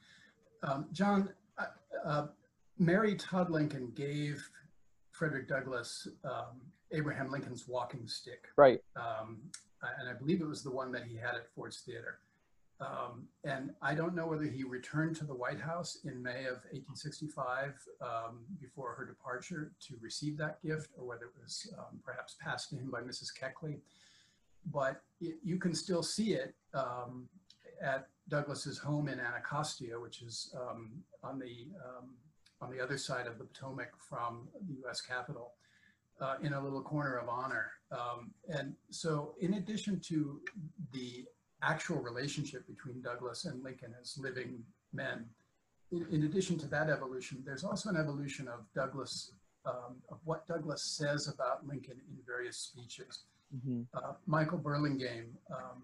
um, 0.62 0.88
John, 0.92 1.34
uh, 1.58 1.66
uh, 2.04 2.28
Mary 2.78 3.16
Todd 3.16 3.50
Lincoln 3.50 3.90
gave 3.90 4.48
Frederick 5.10 5.48
Douglass 5.48 6.08
um, 6.24 6.72
Abraham 6.92 7.30
Lincoln's 7.30 7.68
walking 7.68 8.06
stick. 8.06 8.48
Right. 8.56 8.82
Um, 8.96 9.50
and 9.98 10.08
I 10.08 10.14
believe 10.14 10.40
it 10.40 10.46
was 10.46 10.62
the 10.62 10.70
one 10.70 10.92
that 10.92 11.04
he 11.04 11.16
had 11.16 11.34
at 11.34 11.50
Ford's 11.54 11.80
Theater. 11.80 12.20
Um, 12.80 13.28
and 13.44 13.70
I 13.82 13.94
don't 13.94 14.14
know 14.14 14.26
whether 14.26 14.44
he 14.44 14.64
returned 14.64 15.14
to 15.16 15.24
the 15.24 15.34
White 15.34 15.60
House 15.60 15.98
in 16.04 16.22
May 16.22 16.44
of 16.44 16.62
1865 16.72 17.74
um, 18.00 18.38
before 18.60 18.94
her 18.94 19.04
departure 19.04 19.72
to 19.86 19.96
receive 20.00 20.38
that 20.38 20.62
gift, 20.62 20.88
or 20.98 21.06
whether 21.06 21.24
it 21.24 21.32
was 21.42 21.72
um, 21.78 22.00
perhaps 22.02 22.36
passed 22.40 22.70
to 22.70 22.76
him 22.76 22.90
by 22.90 23.00
Mrs. 23.00 23.28
Keckley. 23.38 23.80
But 24.72 25.02
it, 25.20 25.36
you 25.42 25.58
can 25.58 25.74
still 25.74 26.02
see 26.02 26.32
it 26.32 26.54
um, 26.72 27.28
at 27.82 28.08
Douglass's 28.28 28.78
home 28.78 29.08
in 29.08 29.20
Anacostia, 29.20 30.00
which 30.00 30.22
is 30.22 30.54
um, 30.56 30.90
on 31.22 31.38
the 31.38 31.68
um, 31.84 32.10
on 32.62 32.70
the 32.70 32.82
other 32.82 32.98
side 32.98 33.26
of 33.26 33.38
the 33.38 33.44
Potomac 33.44 33.90
from 33.96 34.46
the 34.68 34.74
U.S. 34.84 35.00
Capitol, 35.00 35.52
uh, 36.20 36.36
in 36.42 36.52
a 36.52 36.62
little 36.62 36.82
corner 36.82 37.16
of 37.16 37.26
honor. 37.28 37.72
And 38.48 38.74
so, 38.90 39.34
in 39.40 39.54
addition 39.54 39.98
to 40.00 40.40
the 40.92 41.24
actual 41.62 42.00
relationship 42.00 42.66
between 42.66 43.00
Douglass 43.02 43.44
and 43.44 43.62
Lincoln 43.62 43.94
as 44.00 44.18
living 44.18 44.62
men, 44.92 45.26
in, 45.92 46.06
in 46.10 46.22
addition 46.24 46.58
to 46.58 46.66
that 46.68 46.88
evolution, 46.88 47.42
there's 47.44 47.64
also 47.64 47.88
an 47.90 47.96
evolution 47.96 48.48
of 48.48 48.60
Douglass, 48.74 49.32
um, 49.66 49.96
of 50.10 50.18
what 50.24 50.46
Douglass 50.46 50.82
says 50.82 51.28
about 51.28 51.66
Lincoln 51.66 52.00
in 52.08 52.18
various 52.26 52.56
speeches. 52.56 53.24
Mhm. 53.54 53.86
Uh, 53.94 54.12
Michael 54.26 54.58
Burlingame 54.58 55.36
um, 55.50 55.82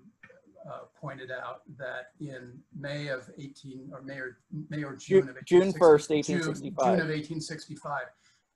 uh, 0.70 0.80
pointed 0.94 1.30
out 1.30 1.62
that 1.76 2.12
in 2.20 2.62
May 2.78 3.08
of 3.08 3.28
18 3.38 3.90
or 3.92 4.02
May 4.02 4.18
or, 4.18 4.38
May 4.68 4.84
or 4.84 4.94
June 4.94 5.28
of 5.28 5.44
June 5.44 5.72
1860 5.72 5.78
1st, 5.78 6.26
June- 6.26 6.36
1865. 6.36 6.84
June 6.84 7.00
of 7.00 7.08
1865, 7.08 8.02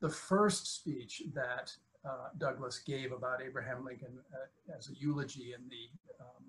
the 0.00 0.08
first 0.08 0.76
speech 0.76 1.22
that 1.34 1.72
uh, 2.04 2.28
Douglass 2.38 2.78
gave 2.78 3.12
about 3.12 3.42
Abraham 3.42 3.84
Lincoln 3.84 4.18
uh, 4.32 4.76
as 4.76 4.88
a 4.88 4.94
eulogy 4.94 5.52
in 5.54 5.68
the 5.68 5.90
um, 6.20 6.44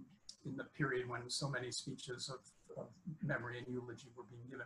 in 0.45 0.57
the 0.57 0.63
period 0.63 1.09
when 1.09 1.29
so 1.29 1.49
many 1.49 1.71
speeches 1.71 2.29
of, 2.29 2.39
of 2.81 2.87
memory 3.23 3.57
and 3.57 3.67
eulogy 3.67 4.07
were 4.15 4.23
being 4.29 4.43
given, 4.49 4.65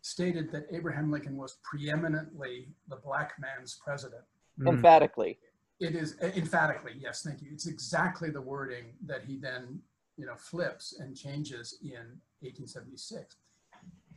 stated 0.00 0.50
that 0.52 0.66
Abraham 0.70 1.10
Lincoln 1.10 1.36
was 1.36 1.58
preeminently 1.62 2.68
the 2.88 2.96
black 2.96 3.32
man's 3.38 3.74
president. 3.74 4.22
Mm. 4.60 4.68
Emphatically. 4.68 5.38
It 5.78 5.94
is 5.94 6.16
emphatically, 6.22 6.92
yes, 6.98 7.22
thank 7.22 7.42
you. 7.42 7.48
It's 7.52 7.66
exactly 7.66 8.30
the 8.30 8.40
wording 8.40 8.94
that 9.04 9.22
he 9.24 9.36
then, 9.36 9.80
you 10.16 10.24
know, 10.24 10.34
flips 10.36 10.98
and 11.00 11.14
changes 11.14 11.78
in 11.82 12.20
1876. 12.40 13.36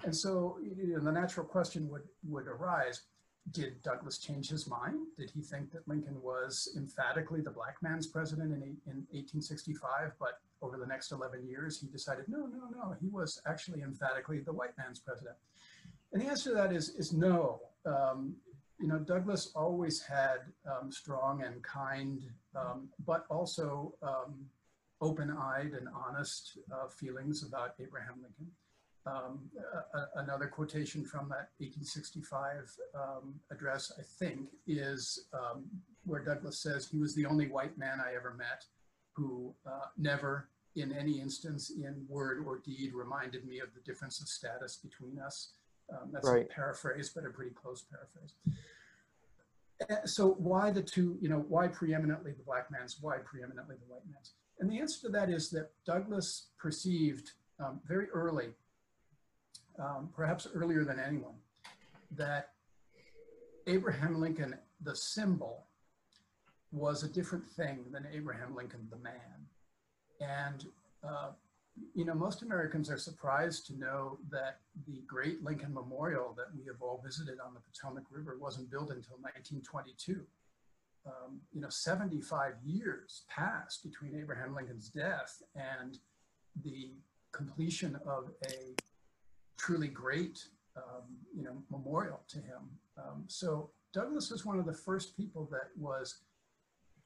And 0.05 0.15
so 0.15 0.57
you 0.61 0.93
know, 0.93 1.03
the 1.03 1.11
natural 1.11 1.45
question 1.45 1.89
would, 1.89 2.03
would 2.25 2.47
arise, 2.47 3.01
did 3.51 3.81
Douglass 3.81 4.17
change 4.17 4.49
his 4.49 4.67
mind? 4.67 4.99
Did 5.17 5.31
he 5.31 5.41
think 5.41 5.71
that 5.71 5.87
Lincoln 5.87 6.21
was 6.21 6.69
emphatically 6.77 7.41
the 7.41 7.51
black 7.51 7.75
man's 7.81 8.07
president 8.07 8.53
in, 8.53 8.61
in 8.61 9.05
1865, 9.11 10.13
but 10.19 10.39
over 10.61 10.77
the 10.77 10.85
next 10.85 11.11
11 11.11 11.47
years, 11.47 11.79
he 11.79 11.87
decided, 11.87 12.25
no, 12.27 12.45
no, 12.47 12.69
no, 12.71 12.95
he 12.99 13.07
was 13.07 13.41
actually 13.47 13.81
emphatically 13.81 14.39
the 14.39 14.53
white 14.53 14.77
man's 14.77 14.99
president. 14.99 15.35
And 16.11 16.21
the 16.21 16.27
answer 16.27 16.49
to 16.51 16.55
that 16.55 16.73
is, 16.73 16.89
is 16.95 17.13
no. 17.13 17.61
Um, 17.85 18.35
you 18.79 18.87
know, 18.87 18.99
Douglass 18.99 19.51
always 19.55 20.01
had 20.01 20.39
um, 20.65 20.91
strong 20.91 21.43
and 21.43 21.61
kind, 21.63 22.21
um, 22.55 22.89
but 23.05 23.25
also 23.29 23.93
um, 24.01 24.45
open-eyed 25.01 25.73
and 25.73 25.87
honest 25.93 26.57
uh, 26.71 26.87
feelings 26.87 27.43
about 27.43 27.75
Abraham 27.79 28.15
Lincoln. 28.21 28.51
Um, 29.05 29.49
a, 29.93 30.19
another 30.19 30.47
quotation 30.47 31.05
from 31.05 31.29
that 31.29 31.49
1865 31.59 32.69
um, 32.95 33.35
address, 33.51 33.91
I 33.97 34.03
think, 34.19 34.49
is 34.67 35.25
um, 35.33 35.65
where 36.05 36.23
Douglass 36.23 36.61
says 36.61 36.87
he 36.87 36.97
was 36.97 37.15
the 37.15 37.25
only 37.25 37.47
white 37.47 37.77
man 37.77 37.99
I 38.05 38.15
ever 38.15 38.33
met 38.37 38.65
who 39.19 39.53
uh, 39.65 39.87
never, 39.97 40.49
in 40.75 40.91
any 40.93 41.19
instance, 41.19 41.71
in 41.71 42.05
word 42.07 42.43
or 42.45 42.59
deed, 42.59 42.93
reminded 42.93 43.45
me 43.45 43.59
of 43.59 43.69
the 43.73 43.81
difference 43.81 44.21
of 44.21 44.27
status 44.27 44.77
between 44.77 45.19
us. 45.19 45.53
Um, 45.91 46.09
that's 46.11 46.27
right. 46.27 46.45
a 46.49 46.53
paraphrase, 46.53 47.11
but 47.13 47.25
a 47.25 47.29
pretty 47.29 47.51
close 47.51 47.85
paraphrase. 47.91 48.33
Uh, 49.89 50.05
so 50.05 50.31
why 50.37 50.71
the 50.71 50.81
two, 50.81 51.17
you 51.21 51.29
know, 51.29 51.43
why 51.47 51.67
preeminently 51.67 52.31
the 52.31 52.43
black 52.43 52.71
man's, 52.71 52.97
why 53.01 53.17
preeminently 53.17 53.75
the 53.75 53.93
white 53.93 54.05
man's? 54.11 54.33
And 54.59 54.69
the 54.71 54.79
answer 54.79 55.07
to 55.07 55.09
that 55.09 55.29
is 55.29 55.49
that 55.51 55.71
Douglass 55.85 56.47
perceived 56.57 57.31
um, 57.59 57.79
very 57.87 58.09
early 58.09 58.49
um, 59.79 60.09
perhaps 60.13 60.47
earlier 60.53 60.83
than 60.83 60.99
anyone, 60.99 61.35
that 62.11 62.49
Abraham 63.67 64.19
Lincoln, 64.19 64.55
the 64.81 64.95
symbol, 64.95 65.65
was 66.71 67.03
a 67.03 67.07
different 67.07 67.47
thing 67.47 67.85
than 67.91 68.05
Abraham 68.13 68.55
Lincoln, 68.55 68.87
the 68.89 68.97
man. 68.97 69.13
And, 70.21 70.65
uh, 71.03 71.31
you 71.95 72.05
know, 72.05 72.13
most 72.13 72.41
Americans 72.41 72.89
are 72.89 72.97
surprised 72.97 73.65
to 73.67 73.77
know 73.77 74.17
that 74.29 74.59
the 74.85 75.01
great 75.07 75.43
Lincoln 75.43 75.73
Memorial 75.73 76.33
that 76.37 76.47
we 76.55 76.65
have 76.65 76.81
all 76.81 77.01
visited 77.03 77.39
on 77.39 77.53
the 77.53 77.61
Potomac 77.61 78.03
River 78.11 78.37
wasn't 78.39 78.69
built 78.69 78.89
until 78.89 79.17
1922. 79.21 80.21
Um, 81.05 81.39
you 81.53 81.61
know, 81.61 81.69
75 81.69 82.53
years 82.63 83.23
passed 83.29 83.83
between 83.83 84.19
Abraham 84.19 84.53
Lincoln's 84.53 84.89
death 84.89 85.41
and 85.55 85.97
the 86.63 86.91
completion 87.31 87.97
of 88.05 88.29
a 88.47 88.75
truly 89.57 89.87
great, 89.87 90.43
um, 90.75 91.03
you 91.35 91.43
know, 91.43 91.63
memorial 91.71 92.21
to 92.27 92.37
him. 92.37 92.69
Um, 92.97 93.23
so 93.27 93.69
Douglass 93.93 94.29
was 94.29 94.45
one 94.45 94.59
of 94.59 94.65
the 94.65 94.73
first 94.73 95.15
people 95.15 95.47
that 95.51 95.69
was 95.77 96.19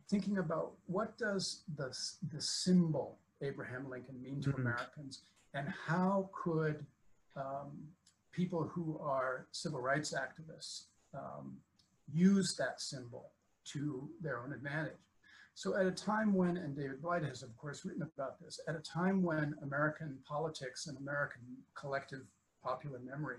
thinking 0.09 0.37
about 0.37 0.71
what 0.87 1.17
does 1.17 1.63
the, 1.75 1.95
the 2.31 2.41
symbol 2.41 3.17
Abraham 3.41 3.89
Lincoln 3.89 4.21
mean 4.21 4.41
to 4.41 4.49
mm-hmm. 4.49 4.61
Americans 4.61 5.21
and 5.53 5.67
how 5.67 6.29
could 6.33 6.85
um, 7.35 7.71
people 8.31 8.63
who 8.63 8.99
are 8.99 9.47
civil 9.51 9.79
rights 9.79 10.13
activists 10.13 10.83
um, 11.13 11.57
use 12.11 12.55
that 12.55 12.81
symbol 12.81 13.31
to 13.65 14.09
their 14.21 14.39
own 14.39 14.53
advantage. 14.53 14.93
So 15.55 15.77
at 15.77 15.85
a 15.85 15.91
time 15.91 16.33
when, 16.33 16.57
and 16.57 16.75
David 16.75 17.01
Blight 17.01 17.23
has 17.23 17.43
of 17.43 17.55
course 17.57 17.85
written 17.85 18.01
about 18.01 18.39
this, 18.39 18.59
at 18.67 18.75
a 18.75 18.79
time 18.79 19.21
when 19.21 19.53
American 19.61 20.17
politics 20.27 20.87
and 20.87 20.97
American 20.97 21.41
collective 21.75 22.21
popular 22.63 22.99
memory 22.99 23.37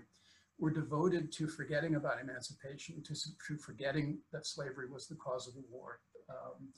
were 0.57 0.71
devoted 0.71 1.31
to 1.33 1.47
forgetting 1.47 1.95
about 1.95 2.21
emancipation, 2.21 3.03
to, 3.03 3.13
to 3.13 3.57
forgetting 3.57 4.19
that 4.31 4.45
slavery 4.45 4.89
was 4.89 5.07
the 5.07 5.15
cause 5.15 5.47
of 5.47 5.55
the 5.55 5.63
war, 5.69 5.99
um, 6.29 6.69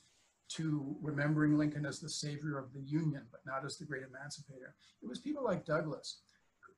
to 0.49 0.95
remembering 1.01 1.57
Lincoln 1.57 1.85
as 1.85 1.99
the 1.99 2.09
savior 2.09 2.57
of 2.57 2.73
the 2.73 2.81
Union, 2.81 3.23
but 3.31 3.41
not 3.45 3.65
as 3.65 3.77
the 3.77 3.85
great 3.85 4.03
emancipator. 4.03 4.75
It 5.01 5.09
was 5.09 5.19
people 5.19 5.43
like 5.43 5.65
Douglass 5.65 6.19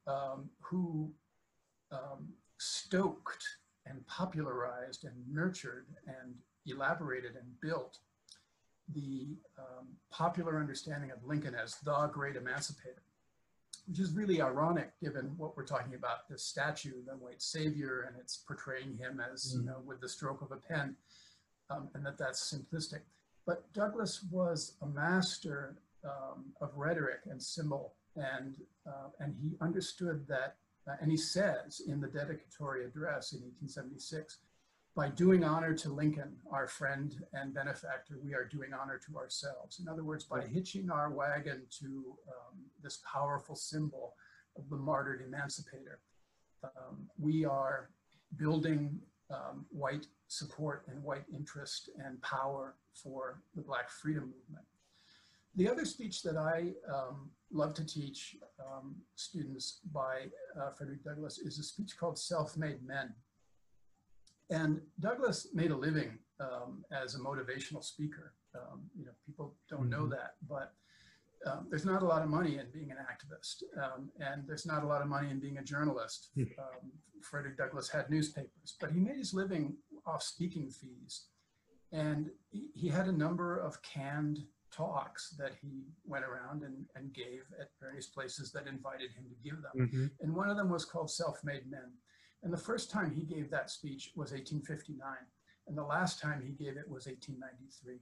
um, 0.08 0.50
who 0.62 1.12
um, 1.92 2.30
stoked 2.58 3.46
and 3.86 4.06
popularized 4.08 5.06
and 5.06 5.14
nurtured 5.32 5.88
and 6.08 6.36
elaborated 6.66 7.36
and 7.36 7.48
built 7.62 8.00
the 8.94 9.38
um, 9.58 9.88
popular 10.12 10.60
understanding 10.60 11.12
of 11.12 11.24
Lincoln 11.24 11.56
as 11.56 11.76
the 11.84 12.10
great 12.12 12.36
emancipator 12.36 13.04
which 13.90 14.00
is 14.00 14.14
really 14.14 14.40
ironic 14.40 14.92
given 15.02 15.34
what 15.38 15.58
we're 15.58 15.66
talking 15.66 15.96
about 15.96 16.30
this 16.30 16.44
statue, 16.44 17.04
the 17.08 17.14
white 17.14 17.42
savior, 17.42 18.06
and 18.08 18.16
it's 18.20 18.38
portraying 18.38 18.96
him 18.96 19.20
as, 19.34 19.52
mm. 19.52 19.62
you 19.62 19.66
know, 19.66 19.78
with 19.84 20.00
the 20.00 20.08
stroke 20.08 20.44
of 20.44 20.52
a 20.52 20.58
pen, 20.58 20.96
um, 21.70 21.90
and 21.94 22.06
that 22.06 22.18
that's 22.18 22.54
simplistic. 22.54 23.02
But 23.46 23.72
Douglass 23.74 24.24
was 24.32 24.74
a 24.82 24.88
master 24.88 25.78
um, 26.04 26.46
of 26.62 26.76
rhetoric 26.76 27.22
and 27.30 27.42
symbol, 27.42 27.94
and, 28.16 28.58
uh, 28.88 29.10
and 29.20 29.36
he 29.42 29.56
understood 29.62 30.28
that, 30.28 30.56
uh, 30.88 30.96
and 31.02 31.12
he 31.12 31.18
says 31.18 31.82
in 31.88 32.00
the 32.00 32.08
dedicatory 32.08 32.86
address 32.86 33.34
in 33.34 33.40
1876, 33.40 34.40
by 34.96 35.08
doing 35.10 35.44
honor 35.44 35.74
to 35.74 35.90
Lincoln, 35.90 36.36
our 36.52 36.68
friend 36.68 37.24
and 37.34 37.54
benefactor, 37.54 38.20
we 38.22 38.34
are 38.34 38.44
doing 38.44 38.72
honor 38.74 39.00
to 39.08 39.18
ourselves. 39.18 39.80
In 39.80 39.88
other 39.88 40.04
words, 40.04 40.26
by 40.26 40.42
hitching 40.42 40.90
our 40.90 41.10
wagon 41.10 41.62
to 41.80 41.86
um, 42.28 42.60
this 42.84 43.00
powerful 43.12 43.56
symbol 43.56 44.14
of 44.58 44.70
the 44.70 44.76
martyred 44.76 45.24
emancipator, 45.26 46.00
um, 46.64 47.08
we 47.18 47.46
are 47.46 47.92
building 48.36 49.00
um, 49.32 49.66
white 49.70 50.08
support 50.28 50.86
and 50.88 51.04
white 51.04 51.26
interest 51.34 51.90
and 52.04 52.22
power 52.22 52.76
for 52.94 53.42
the 53.56 53.62
Black 53.62 53.90
freedom 53.90 54.24
movement. 54.24 54.66
The 55.56 55.68
other 55.68 55.86
speech 55.86 56.22
that 56.24 56.38
I 56.38 56.74
um, 56.92 57.32
love 57.52 57.74
to 57.76 57.86
teach 57.86 58.36
um, 58.60 58.96
students 59.16 59.80
by 59.92 60.28
uh, 60.60 60.72
Frederick 60.78 61.04
Douglass 61.04 61.40
is 61.40 61.60
a 61.60 61.64
speech 61.64 61.98
called 62.00 62.18
Self-Made 62.18 62.86
Men. 62.86 63.14
And 64.52 64.82
Douglass 65.00 65.48
made 65.54 65.72
a 65.72 65.76
living 65.76 66.18
um, 66.40 66.84
as 66.92 67.16
a 67.16 67.20
motivational 67.20 67.84
speaker. 67.84 68.34
Um, 68.56 68.84
you 68.98 69.06
know, 69.06 69.12
people 69.26 69.56
don't 69.70 69.90
know 69.90 70.02
mm-hmm. 70.02 70.12
that, 70.12 70.36
but 70.48 70.74
um, 71.46 71.68
there's 71.70 71.86
not 71.86 72.02
a 72.02 72.06
lot 72.06 72.22
of 72.22 72.30
money 72.30 72.58
in 72.58 72.68
being 72.74 72.92
an 72.92 72.98
activist, 72.98 73.64
um, 73.82 74.10
and 74.20 74.44
there's 74.48 74.66
not 74.66 74.84
a 74.84 74.88
lot 74.88 75.02
of 75.02 75.08
money 75.08 75.30
in 75.30 75.40
being 75.40 75.58
a 75.58 75.64
journalist. 75.64 76.30
Hmm. 76.36 76.44
Um, 76.58 76.92
Frederick 77.22 77.58
Douglass 77.58 77.90
had 77.90 78.10
newspapers, 78.10 78.76
but 78.80 78.92
he 78.92 79.00
made 79.00 79.18
his 79.18 79.34
living 79.34 79.76
off 80.06 80.24
speaking 80.24 80.70
fees, 80.70 81.26
and 81.92 82.30
he, 82.50 82.70
he 82.74 82.88
had 82.88 83.08
a 83.08 83.12
number 83.12 83.58
of 83.58 83.82
canned 83.82 84.40
talks 84.72 85.36
that 85.38 85.54
he 85.62 85.86
went 86.06 86.26
around 86.26 86.64
and, 86.64 86.86
and 86.96 87.14
gave 87.14 87.42
at 87.60 87.70
various 87.82 88.08
places 88.08 88.52
that 88.52 88.68
invited 88.68 89.12
him 89.12 89.26
to 89.30 89.36
give 89.44 89.62
them. 89.62 89.88
Mm-hmm. 89.88 90.06
And 90.22 90.36
one 90.36 90.50
of 90.50 90.58
them 90.58 90.70
was 90.70 90.86
called 90.86 91.10
Self-Made 91.10 91.70
Men. 91.70 91.92
And 92.44 92.54
the 92.54 92.58
first 92.58 92.92
time 92.92 93.12
he 93.12 93.24
gave 93.24 93.50
that 93.50 93.70
speech 93.70 94.12
was 94.16 94.32
1859. 94.32 95.02
And 95.68 95.78
the 95.78 95.84
last 95.84 96.22
time 96.22 96.42
he 96.42 96.52
gave 96.52 96.78
it 96.78 96.88
was 96.88 97.06
1893. 97.08 98.00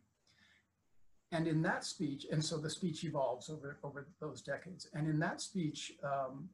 And 1.31 1.47
in 1.47 1.61
that 1.63 1.83
speech, 1.83 2.25
and 2.31 2.43
so 2.43 2.57
the 2.57 2.69
speech 2.69 3.03
evolves 3.03 3.49
over, 3.49 3.79
over 3.83 4.07
those 4.21 4.41
decades. 4.41 4.87
And 4.93 5.07
in 5.07 5.19
that 5.19 5.41
speech, 5.41 5.91
um, 6.03 6.49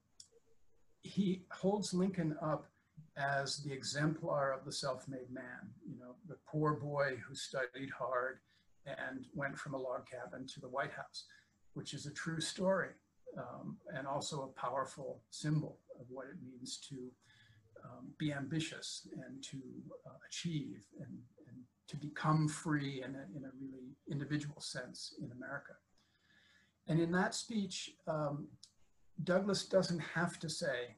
he 1.01 1.45
holds 1.51 1.93
Lincoln 1.93 2.35
up 2.41 2.65
as 3.17 3.57
the 3.57 3.71
exemplar 3.71 4.51
of 4.51 4.65
the 4.65 4.71
self-made 4.71 5.31
man, 5.31 5.69
you 5.87 5.99
know, 5.99 6.15
the 6.27 6.37
poor 6.47 6.73
boy 6.73 7.17
who 7.27 7.35
studied 7.35 7.91
hard 7.91 8.39
and 8.85 9.25
went 9.33 9.57
from 9.57 9.75
a 9.75 9.77
log 9.77 10.07
cabin 10.09 10.47
to 10.47 10.59
the 10.59 10.67
White 10.67 10.91
House, 10.91 11.25
which 11.73 11.93
is 11.93 12.05
a 12.05 12.11
true 12.11 12.41
story 12.41 12.89
um, 13.37 13.77
and 13.95 14.07
also 14.07 14.43
a 14.43 14.59
powerful 14.59 15.21
symbol 15.29 15.79
of 15.99 16.05
what 16.09 16.25
it 16.25 16.37
means 16.43 16.77
to 16.89 16.95
um, 17.83 18.07
be 18.17 18.31
ambitious 18.31 19.07
and 19.25 19.43
to 19.43 19.57
uh, 20.07 20.17
achieve 20.27 20.85
and, 20.99 21.09
and, 21.09 21.42
to 21.87 21.97
become 21.97 22.47
free 22.47 23.03
in 23.03 23.15
a, 23.15 23.37
in 23.37 23.43
a 23.45 23.51
really 23.59 23.95
individual 24.09 24.59
sense 24.59 25.15
in 25.21 25.31
America. 25.31 25.73
And 26.87 26.99
in 26.99 27.11
that 27.11 27.33
speech, 27.33 27.91
um, 28.07 28.47
Douglass 29.23 29.65
doesn't 29.65 29.99
have 29.99 30.39
to 30.39 30.49
say, 30.49 30.95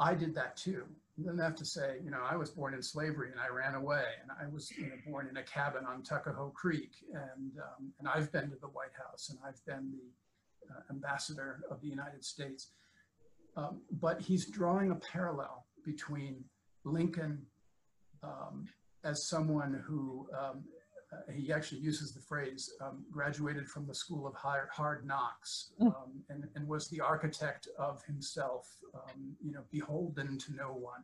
I 0.00 0.14
did 0.14 0.34
that 0.34 0.56
too. 0.56 0.84
He 1.16 1.22
doesn't 1.22 1.38
have 1.38 1.54
to 1.56 1.64
say, 1.64 1.98
you 2.04 2.10
know, 2.10 2.20
I 2.28 2.36
was 2.36 2.50
born 2.50 2.74
in 2.74 2.82
slavery 2.82 3.30
and 3.30 3.40
I 3.40 3.48
ran 3.48 3.74
away 3.74 4.04
and 4.20 4.30
I 4.32 4.52
was 4.52 4.70
you 4.72 4.88
know, 4.88 4.96
born 5.06 5.28
in 5.28 5.36
a 5.36 5.42
cabin 5.42 5.84
on 5.86 6.02
Tuckahoe 6.02 6.50
Creek 6.50 6.90
and, 7.12 7.52
um, 7.58 7.92
and 7.98 8.08
I've 8.08 8.32
been 8.32 8.50
to 8.50 8.56
the 8.60 8.66
White 8.66 8.94
House 8.98 9.30
and 9.30 9.38
I've 9.46 9.64
been 9.64 9.92
the 9.92 10.74
uh, 10.74 10.80
ambassador 10.90 11.62
of 11.70 11.80
the 11.80 11.88
United 11.88 12.24
States. 12.24 12.70
Um, 13.56 13.82
but 14.00 14.20
he's 14.20 14.46
drawing 14.46 14.90
a 14.90 14.96
parallel 14.96 15.66
between 15.84 16.42
Lincoln 16.82 17.46
um, 18.24 18.66
as 19.04 19.26
someone 19.26 19.82
who 19.86 20.26
um, 20.38 20.64
uh, 21.12 21.32
he 21.32 21.52
actually 21.52 21.80
uses 21.80 22.12
the 22.12 22.20
phrase 22.20 22.72
um, 22.80 23.04
graduated 23.10 23.68
from 23.68 23.86
the 23.86 23.94
school 23.94 24.26
of 24.26 24.34
hard, 24.34 24.68
hard 24.72 25.06
knocks 25.06 25.72
hmm. 25.78 25.88
um, 25.88 26.22
and, 26.28 26.44
and, 26.54 26.66
was 26.66 26.88
the 26.88 27.00
architect 27.00 27.68
of 27.78 28.02
himself 28.04 28.68
um, 28.94 29.36
you 29.42 29.52
know 29.52 29.62
beholden 29.70 30.38
to 30.38 30.54
no 30.54 30.72
one 30.72 31.02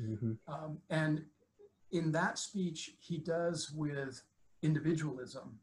mm-hmm. 0.00 0.32
Um, 0.52 0.78
and 0.88 1.24
in 1.92 2.12
that 2.12 2.38
speech 2.38 2.92
he 3.00 3.18
does 3.18 3.70
with 3.74 4.22
individualism 4.62 5.58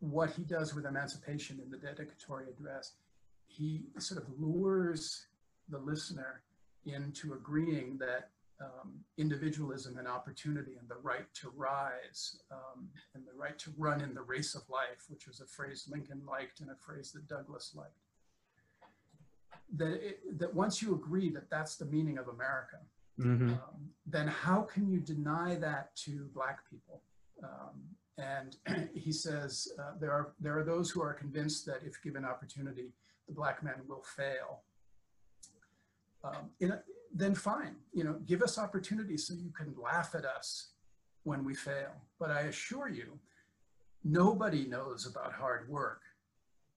what 0.00 0.30
he 0.30 0.42
does 0.42 0.74
with 0.74 0.86
emancipation 0.86 1.60
in 1.62 1.70
the 1.70 1.76
dedicatory 1.76 2.46
address 2.48 2.94
he 3.46 3.82
sort 3.98 4.22
of 4.22 4.28
lures 4.38 5.26
the 5.68 5.78
listener 5.78 6.42
into 6.86 7.34
agreeing 7.34 7.98
that 7.98 8.30
um, 8.60 8.92
individualism 9.18 9.98
and 9.98 10.06
opportunity 10.06 10.72
and 10.78 10.88
the 10.88 11.00
right 11.02 11.26
to 11.34 11.50
rise 11.56 12.36
um, 12.50 12.88
and 13.14 13.24
the 13.26 13.36
right 13.36 13.58
to 13.58 13.72
run 13.76 14.00
in 14.00 14.14
the 14.14 14.22
race 14.22 14.54
of 14.54 14.62
life, 14.68 15.06
which 15.08 15.26
was 15.26 15.40
a 15.40 15.46
phrase 15.46 15.88
Lincoln 15.90 16.22
liked 16.28 16.60
and 16.60 16.70
a 16.70 16.76
phrase 16.76 17.12
that 17.12 17.26
Douglass 17.28 17.72
liked. 17.74 17.90
That, 19.76 20.06
it, 20.06 20.38
that 20.38 20.54
once 20.54 20.82
you 20.82 20.94
agree 20.94 21.30
that 21.30 21.50
that's 21.50 21.76
the 21.76 21.86
meaning 21.86 22.18
of 22.18 22.28
America, 22.28 22.76
mm-hmm. 23.18 23.50
um, 23.50 23.90
then 24.06 24.28
how 24.28 24.62
can 24.62 24.88
you 24.88 25.00
deny 25.00 25.54
that 25.56 25.94
to 25.96 26.28
Black 26.34 26.58
people? 26.70 27.02
Um, 27.42 27.82
and 28.18 28.56
he 28.94 29.12
says 29.12 29.68
uh, 29.78 29.92
there 29.98 30.12
are 30.12 30.32
there 30.40 30.56
are 30.58 30.64
those 30.64 30.90
who 30.90 31.02
are 31.02 31.14
convinced 31.14 31.64
that 31.66 31.80
if 31.84 32.02
given 32.02 32.24
opportunity, 32.24 32.92
the 33.28 33.34
Black 33.34 33.62
man 33.62 33.80
will 33.88 34.04
fail. 34.16 34.60
Um, 36.24 36.50
in 36.60 36.70
a, 36.70 36.82
then 37.14 37.34
fine, 37.34 37.76
you 37.92 38.04
know, 38.04 38.16
give 38.26 38.42
us 38.42 38.58
opportunities 38.58 39.26
so 39.26 39.34
you 39.34 39.50
can 39.50 39.74
laugh 39.80 40.14
at 40.14 40.24
us 40.24 40.72
when 41.24 41.44
we 41.44 41.54
fail. 41.54 41.92
But 42.18 42.30
I 42.30 42.42
assure 42.42 42.88
you, 42.88 43.18
nobody 44.04 44.66
knows 44.66 45.06
about 45.06 45.32
hard 45.32 45.68
work 45.68 46.00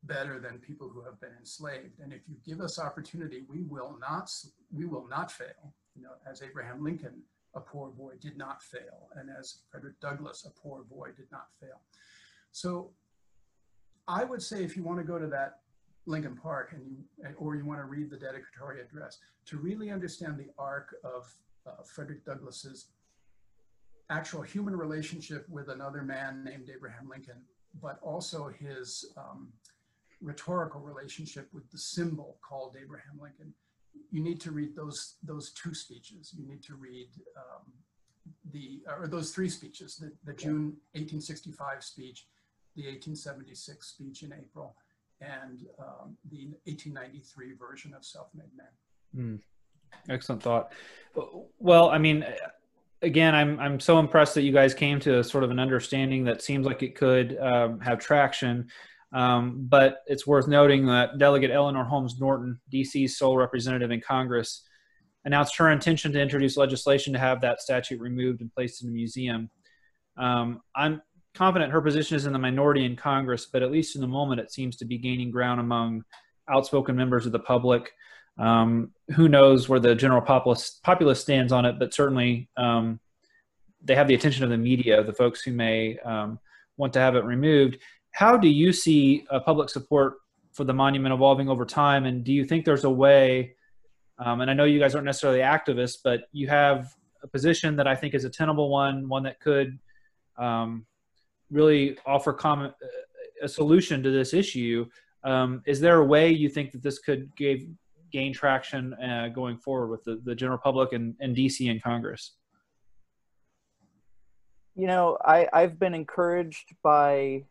better 0.03 0.39
than 0.39 0.59
people 0.59 0.89
who 0.89 1.03
have 1.03 1.19
been 1.19 1.33
enslaved. 1.39 1.99
And 1.99 2.13
if 2.13 2.21
you 2.27 2.35
give 2.45 2.61
us 2.61 2.77
opportunity, 2.77 3.43
we 3.49 3.63
will 3.63 3.97
not, 3.99 4.31
we 4.71 4.85
will 4.85 5.07
not 5.07 5.31
fail. 5.31 5.73
You 5.95 6.03
know, 6.03 6.11
as 6.29 6.41
Abraham 6.41 6.83
Lincoln, 6.83 7.21
a 7.55 7.59
poor 7.59 7.89
boy, 7.89 8.13
did 8.21 8.37
not 8.37 8.61
fail. 8.61 9.09
And 9.15 9.29
as 9.29 9.59
Frederick 9.71 9.99
Douglass, 10.01 10.45
a 10.45 10.59
poor 10.59 10.83
boy, 10.83 11.09
did 11.15 11.31
not 11.31 11.47
fail. 11.59 11.81
So 12.51 12.91
I 14.07 14.23
would 14.23 14.41
say 14.41 14.63
if 14.63 14.75
you 14.75 14.83
want 14.83 14.99
to 14.99 15.05
go 15.05 15.17
to 15.17 15.27
that 15.27 15.59
Lincoln 16.05 16.35
Park 16.35 16.73
and 16.73 16.85
you, 16.85 17.35
or 17.37 17.55
you 17.55 17.65
want 17.65 17.79
to 17.79 17.85
read 17.85 18.09
the 18.09 18.17
dedicatory 18.17 18.81
address, 18.81 19.17
to 19.47 19.57
really 19.57 19.91
understand 19.91 20.37
the 20.37 20.49
arc 20.57 20.95
of 21.03 21.31
uh, 21.65 21.83
Frederick 21.83 22.25
Douglass's 22.25 22.87
actual 24.09 24.43
human 24.43 24.75
relationship 24.75 25.47
with 25.49 25.69
another 25.69 26.03
man 26.03 26.43
named 26.43 26.69
Abraham 26.73 27.09
Lincoln, 27.09 27.41
but 27.81 27.99
also 28.01 28.49
his 28.59 29.13
um, 29.17 29.51
rhetorical 30.21 30.81
relationship 30.81 31.49
with 31.53 31.69
the 31.71 31.77
symbol 31.77 32.37
called 32.47 32.75
Abraham 32.81 33.19
Lincoln. 33.19 33.53
You 34.11 34.21
need 34.21 34.39
to 34.41 34.51
read 34.51 34.75
those 34.75 35.15
those 35.23 35.51
two 35.53 35.73
speeches. 35.73 36.33
You 36.37 36.47
need 36.47 36.61
to 36.63 36.75
read 36.75 37.09
um, 37.37 37.71
the 38.51 38.81
or 38.87 39.07
those 39.07 39.31
three 39.31 39.49
speeches: 39.49 39.95
the, 39.95 40.11
the 40.25 40.33
June 40.33 40.77
1865 40.93 41.83
speech, 41.83 42.27
the 42.75 42.83
1876 42.83 43.87
speech 43.87 44.23
in 44.23 44.33
April, 44.33 44.75
and 45.21 45.65
um, 45.79 46.17
the 46.29 46.47
1893 46.65 47.53
version 47.53 47.93
of 47.93 48.03
Self-Made 48.03 48.51
Man. 48.55 49.37
Mm. 49.37 49.41
Excellent 50.09 50.43
thought. 50.43 50.71
Well, 51.59 51.89
I 51.89 51.97
mean, 51.97 52.25
again, 53.01 53.33
I'm 53.33 53.59
I'm 53.59 53.79
so 53.79 53.99
impressed 53.99 54.35
that 54.35 54.41
you 54.41 54.51
guys 54.51 54.73
came 54.73 54.99
to 55.01 55.23
sort 55.23 55.43
of 55.43 55.51
an 55.51 55.59
understanding 55.59 56.25
that 56.25 56.41
seems 56.41 56.65
like 56.65 56.83
it 56.83 56.95
could 56.95 57.37
um, 57.39 57.79
have 57.79 57.99
traction. 57.99 58.67
Um, 59.13 59.65
but 59.69 59.99
it's 60.07 60.27
worth 60.27 60.47
noting 60.47 60.87
that 60.87 61.17
Delegate 61.17 61.51
Eleanor 61.51 61.85
Holmes 61.85 62.19
Norton, 62.19 62.59
DC's 62.73 63.17
sole 63.17 63.37
representative 63.37 63.91
in 63.91 64.01
Congress, 64.01 64.63
announced 65.23 65.55
her 65.57 65.71
intention 65.71 66.11
to 66.11 66.21
introduce 66.21 66.57
legislation 66.57 67.13
to 67.13 67.19
have 67.19 67.39
that 67.41 67.61
statute 67.61 68.01
removed 68.01 68.41
and 68.41 68.51
placed 68.53 68.83
in 68.83 68.89
a 68.89 68.91
museum. 68.91 69.49
Um, 70.17 70.61
I'm 70.75 71.01
confident 71.35 71.71
her 71.71 71.81
position 71.81 72.15
is 72.15 72.25
in 72.25 72.33
the 72.33 72.39
minority 72.39 72.85
in 72.85 72.95
Congress, 72.95 73.45
but 73.45 73.61
at 73.61 73.71
least 73.71 73.95
in 73.95 74.01
the 74.01 74.07
moment, 74.07 74.41
it 74.41 74.51
seems 74.51 74.75
to 74.77 74.85
be 74.85 74.97
gaining 74.97 75.31
ground 75.31 75.59
among 75.59 76.03
outspoken 76.49 76.95
members 76.95 77.25
of 77.25 77.31
the 77.31 77.39
public. 77.39 77.91
Um, 78.37 78.91
who 79.15 79.29
knows 79.29 79.69
where 79.69 79.79
the 79.79 79.95
general 79.95 80.21
populace, 80.21 80.79
populace 80.83 81.21
stands 81.21 81.51
on 81.51 81.65
it, 81.65 81.79
but 81.79 81.93
certainly 81.93 82.49
um, 82.57 82.99
they 83.83 83.95
have 83.95 84.07
the 84.07 84.15
attention 84.15 84.43
of 84.43 84.49
the 84.49 84.57
media, 84.57 85.03
the 85.03 85.13
folks 85.13 85.41
who 85.41 85.51
may 85.51 85.97
um, 85.99 86.39
want 86.77 86.93
to 86.93 86.99
have 86.99 87.15
it 87.15 87.23
removed. 87.23 87.77
How 88.11 88.37
do 88.37 88.49
you 88.49 88.73
see 88.73 89.25
uh, 89.29 89.39
public 89.39 89.69
support 89.69 90.15
for 90.53 90.63
the 90.63 90.73
monument 90.73 91.13
evolving 91.13 91.49
over 91.49 91.65
time? 91.65 92.05
And 92.05 92.23
do 92.23 92.33
you 92.33 92.45
think 92.45 92.65
there's 92.65 92.83
a 92.83 92.89
way? 92.89 93.55
Um, 94.17 94.41
and 94.41 94.49
I 94.49 94.53
know 94.53 94.63
you 94.63 94.79
guys 94.79 94.95
aren't 94.95 95.05
necessarily 95.05 95.39
activists, 95.39 95.97
but 96.03 96.21
you 96.31 96.47
have 96.47 96.93
a 97.23 97.27
position 97.27 97.75
that 97.77 97.87
I 97.87 97.95
think 97.95 98.13
is 98.13 98.23
a 98.23 98.29
tenable 98.29 98.69
one, 98.69 99.07
one 99.07 99.23
that 99.23 99.39
could 99.39 99.79
um, 100.37 100.85
really 101.51 101.97
offer 102.05 102.33
common 102.33 102.73
a 103.41 103.47
solution 103.47 104.01
to 104.03 104.11
this 104.11 104.33
issue. 104.33 104.85
Um, 105.23 105.61
is 105.65 105.79
there 105.79 105.97
a 105.97 106.05
way 106.05 106.31
you 106.31 106.49
think 106.49 106.71
that 106.71 106.83
this 106.83 106.99
could 106.99 107.35
give, 107.35 107.61
gain 108.11 108.33
traction 108.33 108.93
uh, 108.95 109.29
going 109.33 109.57
forward 109.57 109.87
with 109.87 110.03
the, 110.03 110.21
the 110.23 110.35
general 110.35 110.59
public 110.59 110.93
and, 110.93 111.15
and 111.19 111.35
DC 111.35 111.69
and 111.69 111.81
Congress? 111.81 112.33
You 114.75 114.87
know, 114.87 115.17
I, 115.23 115.47
I've 115.53 115.79
been 115.79 115.93
encouraged 115.93 116.75
by 116.83 117.45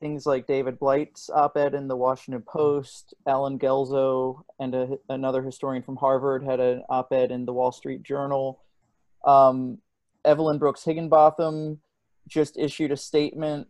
things 0.00 0.26
like 0.26 0.46
David 0.46 0.78
Blight's 0.78 1.30
op-ed 1.30 1.74
in 1.74 1.86
the 1.86 1.96
Washington 1.96 2.42
Post, 2.42 3.14
Allen 3.26 3.58
Guelzo, 3.58 4.42
and 4.58 4.74
a, 4.74 4.98
another 5.08 5.42
historian 5.42 5.82
from 5.82 5.96
Harvard 5.96 6.42
had 6.42 6.58
an 6.60 6.82
op-ed 6.88 7.30
in 7.30 7.44
the 7.44 7.52
Wall 7.52 7.70
Street 7.70 8.02
Journal. 8.02 8.60
Um, 9.24 9.78
Evelyn 10.24 10.58
Brooks 10.58 10.82
Higginbotham 10.82 11.80
just 12.28 12.58
issued 12.58 12.92
a 12.92 12.96
statement 12.96 13.68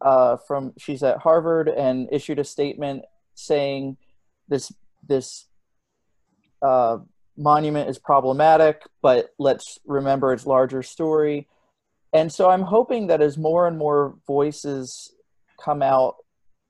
uh, 0.00 0.36
from 0.46 0.72
she's 0.78 1.02
at 1.02 1.18
Harvard 1.18 1.68
and 1.68 2.08
issued 2.12 2.38
a 2.38 2.44
statement 2.44 3.04
saying 3.34 3.96
this 4.48 4.72
this 5.06 5.46
uh, 6.62 6.98
monument 7.36 7.88
is 7.88 7.98
problematic, 7.98 8.82
but 9.02 9.30
let's 9.38 9.78
remember 9.86 10.32
its 10.32 10.46
larger 10.46 10.82
story. 10.82 11.48
And 12.12 12.32
so 12.32 12.48
I'm 12.48 12.62
hoping 12.62 13.08
that 13.08 13.20
as 13.20 13.36
more 13.36 13.66
and 13.66 13.76
more 13.76 14.16
voices 14.26 15.12
come 15.60 15.82
out 15.82 16.16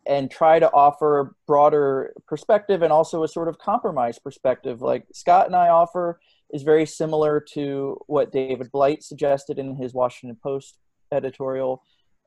and 0.07 0.31
try 0.31 0.59
to 0.59 0.71
offer 0.73 1.35
broader 1.47 2.13
perspective 2.27 2.83
and 2.83 2.93
also 2.93 3.23
a 3.23 3.29
sort 3.29 3.49
of 3.49 3.59
compromise 3.59 4.19
perspective, 4.19 4.83
like 4.83 5.07
Scott 5.13 5.47
and 5.47 5.57
I 5.57 5.69
offer, 5.69 6.21
is 6.51 6.63
very 6.63 6.87
similar 6.87 7.41
to 7.53 7.99
what 8.07 8.33
David 8.33 8.71
Blight 8.71 9.03
suggested 9.03 9.59
in 9.59 9.77
his 9.77 9.95
Washington 9.95 10.39
Post 10.43 10.79
editorial 11.15 11.83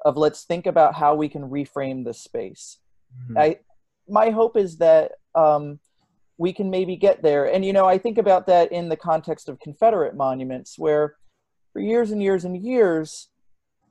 of 0.06 0.18
let's 0.18 0.44
think 0.44 0.66
about 0.66 0.96
how 0.96 1.16
we 1.16 1.30
can 1.30 1.44
reframe 1.44 2.06
this 2.06 2.22
space. 2.22 2.78
Mm-hmm. 3.24 3.38
I 3.38 3.60
my 4.08 4.30
hope 4.30 4.56
is 4.56 4.78
that 4.78 5.14
um, 5.36 5.80
we 6.38 6.54
can 6.54 6.70
maybe 6.70 6.96
get 6.96 7.22
there. 7.22 7.46
And 7.46 7.66
you 7.66 7.74
know, 7.74 7.86
I 7.86 7.98
think 7.98 8.18
about 8.18 8.48
that 8.48 8.72
in 8.72 8.90
the 8.90 8.96
context 8.96 9.50
of 9.50 9.60
Confederate 9.60 10.16
monuments, 10.16 10.78
where 10.78 11.16
for 11.74 11.82
years 11.82 12.12
and 12.12 12.22
years 12.22 12.46
and 12.46 12.58
years, 12.58 13.30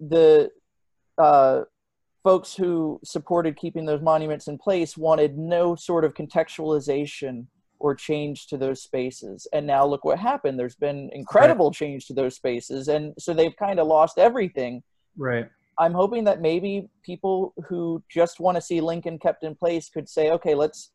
the 0.01 0.51
uh, 1.19 1.63
folks 2.23 2.55
who 2.55 3.01
supported 3.05 3.57
keeping 3.57 3.87
those 3.87 4.03
monuments 4.03 4.49
in 4.49 4.59
place 4.59 4.97
wanted 4.97 5.39
no 5.39 5.75
sort 5.75 6.05
of 6.05 6.15
contextualization 6.15 7.47
or 7.79 7.95
change 7.95 8.47
to 8.49 8.57
those 8.57 8.83
spaces. 8.83 9.47
And 9.53 9.67
now 9.67 9.87
look 9.87 10.05
what 10.05 10.19
happened. 10.19 10.59
There's 10.59 10.77
been 10.77 11.11
incredible 11.13 11.67
right. 11.67 11.75
change 11.75 12.07
to 12.07 12.15
those 12.15 12.37
spaces. 12.37 12.89
And 12.89 13.15
so 13.19 13.35
they've 13.35 13.57
kind 13.57 13.79
of 13.79 13.87
lost 13.87 14.19
everything. 14.19 14.83
Right. 15.17 15.49
I'm 15.79 15.93
hoping 15.93 16.25
that 16.25 16.41
maybe 16.41 16.89
people 17.03 17.53
who 17.69 18.03
just 18.09 18.41
want 18.41 18.57
to 18.57 18.63
see 18.63 18.81
Lincoln 18.81 19.19
kept 19.19 19.45
in 19.45 19.55
place 19.55 19.91
could 19.91 20.09
say, 20.09 20.31
okay, 20.31 20.55
let's 20.55 20.93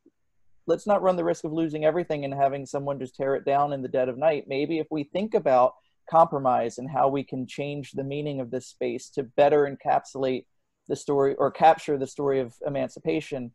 let's 0.67 0.87
not 0.87 1.01
run 1.01 1.15
the 1.15 1.23
risk 1.23 1.43
of 1.43 1.51
losing 1.51 1.85
everything 1.85 2.23
and 2.23 2.33
having 2.33 2.65
someone 2.65 2.99
just 2.99 3.15
tear 3.15 3.35
it 3.35 3.45
down 3.45 3.73
in 3.73 3.81
the 3.81 3.87
dead 3.87 4.09
of 4.09 4.17
night. 4.17 4.45
Maybe 4.47 4.79
if 4.79 4.87
we 4.91 5.03
think 5.03 5.33
about 5.33 5.73
compromise 6.09 6.77
and 6.77 6.89
how 6.89 7.07
we 7.09 7.23
can 7.23 7.47
change 7.47 7.91
the 7.91 8.03
meaning 8.03 8.39
of 8.39 8.51
this 8.51 8.67
space 8.67 9.09
to 9.09 9.23
better 9.23 9.65
encapsulate 9.65 10.45
the 10.87 10.95
story 10.95 11.35
or 11.35 11.51
capture 11.51 11.97
the 11.97 12.07
story 12.07 12.39
of 12.39 12.53
emancipation, 12.65 13.51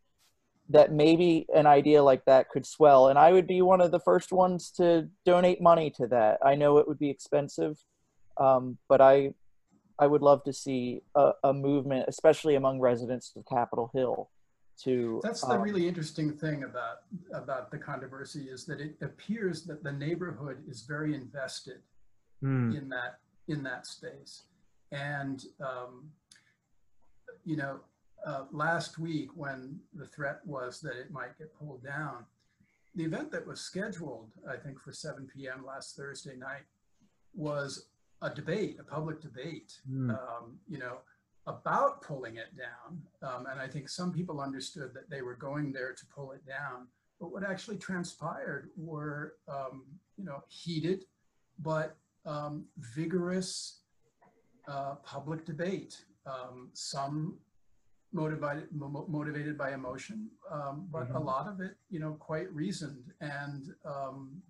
that 0.69 0.91
maybe 0.91 1.45
an 1.55 1.65
idea 1.65 2.03
like 2.03 2.25
that 2.25 2.49
could 2.49 2.65
swell. 2.65 3.07
And 3.07 3.17
I 3.17 3.31
would 3.31 3.47
be 3.47 3.61
one 3.61 3.81
of 3.81 3.91
the 3.91 3.99
first 3.99 4.31
ones 4.31 4.69
to 4.71 5.07
donate 5.25 5.61
money 5.61 5.89
to 5.91 6.07
that. 6.07 6.39
I 6.45 6.55
know 6.55 6.77
it 6.77 6.87
would 6.87 6.99
be 6.99 7.09
expensive, 7.09 7.77
um, 8.37 8.77
but 8.89 8.99
I, 8.99 9.33
I 9.97 10.07
would 10.07 10.21
love 10.21 10.43
to 10.43 10.53
see 10.53 11.01
a, 11.15 11.31
a, 11.43 11.53
movement, 11.53 12.05
especially 12.07 12.55
among 12.55 12.79
residents 12.79 13.31
of 13.35 13.45
Capitol 13.45 13.89
Hill, 13.93 14.29
to. 14.83 15.21
That's 15.23 15.41
the 15.41 15.53
um, 15.53 15.61
really 15.61 15.87
interesting 15.87 16.33
thing 16.33 16.63
about, 16.63 16.97
about 17.33 17.71
the 17.71 17.77
controversy 17.77 18.49
is 18.49 18.65
that 18.65 18.81
it 18.81 18.95
appears 19.01 19.63
that 19.63 19.83
the 19.83 19.91
neighborhood 19.91 20.63
is 20.67 20.81
very 20.81 21.15
invested 21.15 21.79
Hmm. 22.41 22.71
in 22.71 22.89
that, 22.89 23.19
in 23.47 23.63
that 23.63 23.87
space. 23.87 24.43
And, 24.91 25.43
um, 25.59 26.11
you 27.45 27.57
know, 27.57 27.79
uh, 28.25 28.45
last 28.51 28.97
week 28.97 29.29
when 29.35 29.79
the 29.93 30.05
threat 30.05 30.39
was 30.45 30.81
that 30.81 30.95
it 30.95 31.11
might 31.11 31.37
get 31.37 31.57
pulled 31.57 31.83
down, 31.83 32.25
the 32.95 33.03
event 33.03 33.31
that 33.31 33.45
was 33.45 33.59
scheduled, 33.61 34.31
I 34.49 34.57
think 34.57 34.79
for 34.79 34.91
seven 34.91 35.27
PM 35.27 35.65
last 35.65 35.95
Thursday 35.95 36.35
night 36.35 36.63
was 37.35 37.89
a 38.21 38.29
debate, 38.29 38.77
a 38.79 38.83
public 38.83 39.21
debate 39.21 39.79
Hmm. 39.85 40.09
um, 40.11 40.59
you 40.67 40.79
know, 40.79 40.97
about 41.45 42.01
pulling 42.01 42.37
it 42.37 42.57
down. 42.57 43.01
Um, 43.21 43.45
and 43.45 43.59
I 43.59 43.67
think 43.67 43.87
some 43.87 44.11
people 44.11 44.41
understood 44.41 44.93
that 44.95 45.09
they 45.09 45.21
were 45.21 45.35
going 45.35 45.71
there 45.71 45.93
to 45.93 46.05
pull 46.07 46.31
it 46.31 46.45
down. 46.45 46.87
But 47.19 47.31
what 47.31 47.43
actually 47.43 47.77
transpired 47.77 48.69
were, 48.75 49.35
um, 49.47 49.85
you 50.17 50.25
know, 50.25 50.43
heated 50.49 51.05
but 51.59 51.97
um, 52.25 52.65
vigorous 52.77 53.81
uh, 54.67 54.95
public 55.03 55.45
debate. 55.45 56.03
Um, 56.25 56.69
some 56.73 57.37
motivated 58.11 58.71
mo- 58.71 59.05
motivated 59.07 59.57
by 59.57 59.73
emotion, 59.73 60.29
um, 60.49 60.87
but 60.91 61.09
a 61.09 61.13
Mhm. 61.13 61.25
lot 61.25 61.47
of 61.47 61.59
it, 61.61 61.77
you 61.89 61.99
know, 61.99 62.13
quite 62.15 62.51
reasoned 62.53 63.13
and 63.19 63.75
um, 63.85 64.41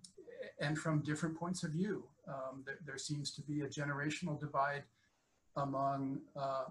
and 0.60 0.76
from 0.78 1.02
different 1.02 1.36
points 1.36 1.62
of 1.64 1.70
view. 1.72 2.08
Um, 2.26 2.62
there, 2.66 2.78
there 2.84 2.98
seems 2.98 3.32
to 3.32 3.42
be 3.42 3.62
a 3.62 3.68
generational 3.68 4.38
divide 4.38 4.84
among 5.56 6.20
uh, 6.36 6.66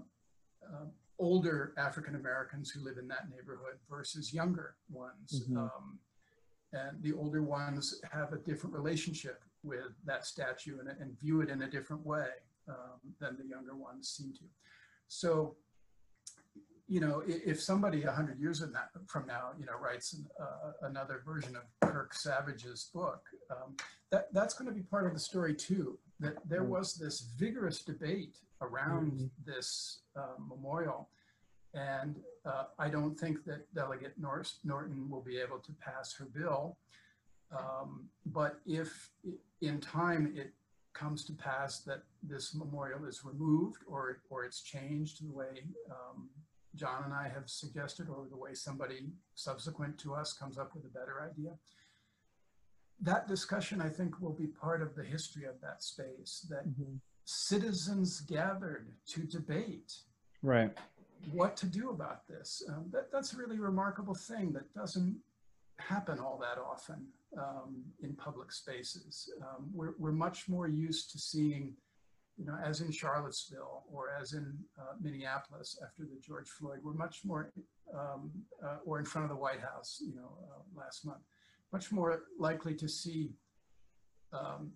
uh, 0.66 0.86
older 1.20 1.74
African 1.78 2.16
Americans 2.16 2.70
who 2.70 2.82
live 2.82 2.98
in 2.98 3.08
that 3.08 3.30
neighborhood 3.30 3.80
versus 3.90 4.34
younger 4.34 4.76
ones. 4.90 5.48
Mhm. 5.50 5.58
Um, 5.58 6.00
and 6.74 7.02
the 7.02 7.14
older 7.14 7.42
ones 7.44 8.02
have 8.12 8.34
a 8.34 8.38
different 8.38 8.76
relationship 8.76 9.42
with 9.64 9.94
that 10.06 10.26
statue 10.26 10.80
and, 10.80 10.90
and 10.90 11.18
view 11.20 11.42
it 11.42 11.50
in 11.50 11.62
a 11.64 11.70
different 11.70 12.06
way 12.06 12.30
um, 12.68 13.00
than 13.20 13.38
the 13.38 13.46
younger 13.46 13.76
ones 13.76 14.10
seem 14.10 14.34
to. 14.34 14.44
So, 15.08 15.56
you 16.88 17.02
know, 17.02 17.22
if 17.28 17.62
somebody 17.62 18.04
a 18.04 18.12
hundred 18.12 18.40
years 18.40 18.64
from 19.08 19.28
now, 19.28 19.50
you 19.60 19.66
know, 19.66 19.74
writes 19.82 20.14
an, 20.14 20.26
uh, 20.40 20.72
another 20.88 21.22
version 21.26 21.56
of 21.56 21.64
Kirk 21.90 22.14
Savage's 22.14 22.90
book, 22.94 23.22
um, 23.52 23.76
that 24.10 24.34
that's 24.34 24.54
going 24.54 24.68
to 24.70 24.74
be 24.74 24.84
part 24.84 25.06
of 25.06 25.14
the 25.14 25.20
story 25.20 25.54
too. 25.54 26.00
That 26.20 26.36
there 26.48 26.64
Mm. 26.64 26.70
was 26.70 26.96
this 26.96 27.22
vigorous 27.38 27.84
debate 27.84 28.40
around 28.62 29.12
Mhm. 29.12 29.30
this 29.46 30.02
uh, 30.16 30.36
memorial, 30.40 31.10
and 31.74 32.24
uh, 32.46 32.68
I 32.80 32.90
don't 32.90 33.16
think 33.20 33.44
that 33.44 33.72
Delegate 33.74 34.18
Nor- 34.18 34.44
Norton 34.64 35.10
will 35.10 35.22
be 35.22 35.38
able 35.38 35.60
to 35.60 35.74
pass 35.74 36.14
her 36.14 36.26
bill. 36.26 36.78
Um, 37.52 38.10
but 38.26 38.62
if 38.66 39.12
in 39.62 39.80
time 39.82 40.36
it 40.36 40.54
comes 40.94 41.24
to 41.26 41.34
pass 41.34 41.82
that 41.82 42.04
this 42.24 42.56
memorial 42.56 43.06
is 43.06 43.24
removed 43.24 43.84
or 43.88 44.22
or 44.30 44.46
it's 44.46 44.62
changed 44.64 45.22
the 45.24 45.32
way 45.32 45.64
um, 45.92 46.30
John 46.78 47.04
and 47.06 47.14
I 47.14 47.28
have 47.28 47.50
suggested, 47.50 48.08
or 48.10 48.28
the 48.30 48.38
way 48.38 48.54
somebody 48.54 49.10
subsequent 49.36 49.98
to 50.00 50.14
us 50.14 50.34
comes 50.34 50.58
up 50.58 50.74
with 50.76 50.86
a 50.86 50.90
better 50.90 51.28
idea. 51.30 51.52
That 53.02 53.28
discussion, 53.28 53.82
I 53.82 53.90
think, 53.90 54.22
will 54.22 54.34
be 54.34 54.48
part 54.48 54.82
of 54.82 54.96
the 54.96 55.04
history 55.04 55.46
of 55.46 55.60
that 55.62 55.84
space, 55.84 56.46
that 56.50 56.68
Mhm. 56.68 57.00
citizens 57.26 58.22
gathered 58.22 58.94
to 59.08 59.24
debate 59.26 60.02
Right. 60.42 60.78
what 61.32 61.58
to 61.58 61.66
do 61.68 61.90
about 61.90 62.28
this. 62.28 62.64
Um, 62.70 62.90
that, 62.92 63.12
that's 63.12 63.34
a 63.34 63.38
really 63.38 63.60
remarkable 63.60 64.16
thing 64.16 64.54
that 64.54 64.72
doesn't 64.74 65.22
happen 65.80 66.20
all 66.20 66.38
that 66.40 66.58
often 66.58 67.12
um, 67.38 67.84
in 68.00 68.16
public 68.16 68.52
spaces. 68.52 69.30
Um, 69.42 69.70
we're, 69.74 69.94
we're 69.98 70.14
much 70.14 70.48
more 70.48 70.68
used 70.68 71.12
to 71.12 71.20
seeing, 71.20 71.76
you 72.38 72.46
know, 72.46 72.56
as 72.64 72.82
in 72.82 72.92
Charlottesville 72.92 73.84
or 73.92 74.12
as 74.20 74.34
in 74.34 74.58
uh, 74.80 74.94
Minneapolis 75.02 75.78
after 75.84 76.04
the 76.04 76.20
George 76.22 76.50
Floyd, 76.50 76.80
we're 76.84 76.94
much 76.94 77.22
more, 77.26 77.52
um, 77.94 78.32
uh, 78.64 78.78
or 78.86 79.00
in 79.00 79.06
front 79.06 79.26
of 79.26 79.30
the 79.30 79.42
White 79.42 79.62
House, 79.62 80.02
you 80.06 80.16
know, 80.16 80.38
uh, 80.44 80.62
last 80.76 81.06
month, 81.06 81.22
much 81.74 81.92
more 81.92 82.24
likely 82.38 82.76
to 82.76 82.88
see 82.88 83.32
um, 84.34 84.72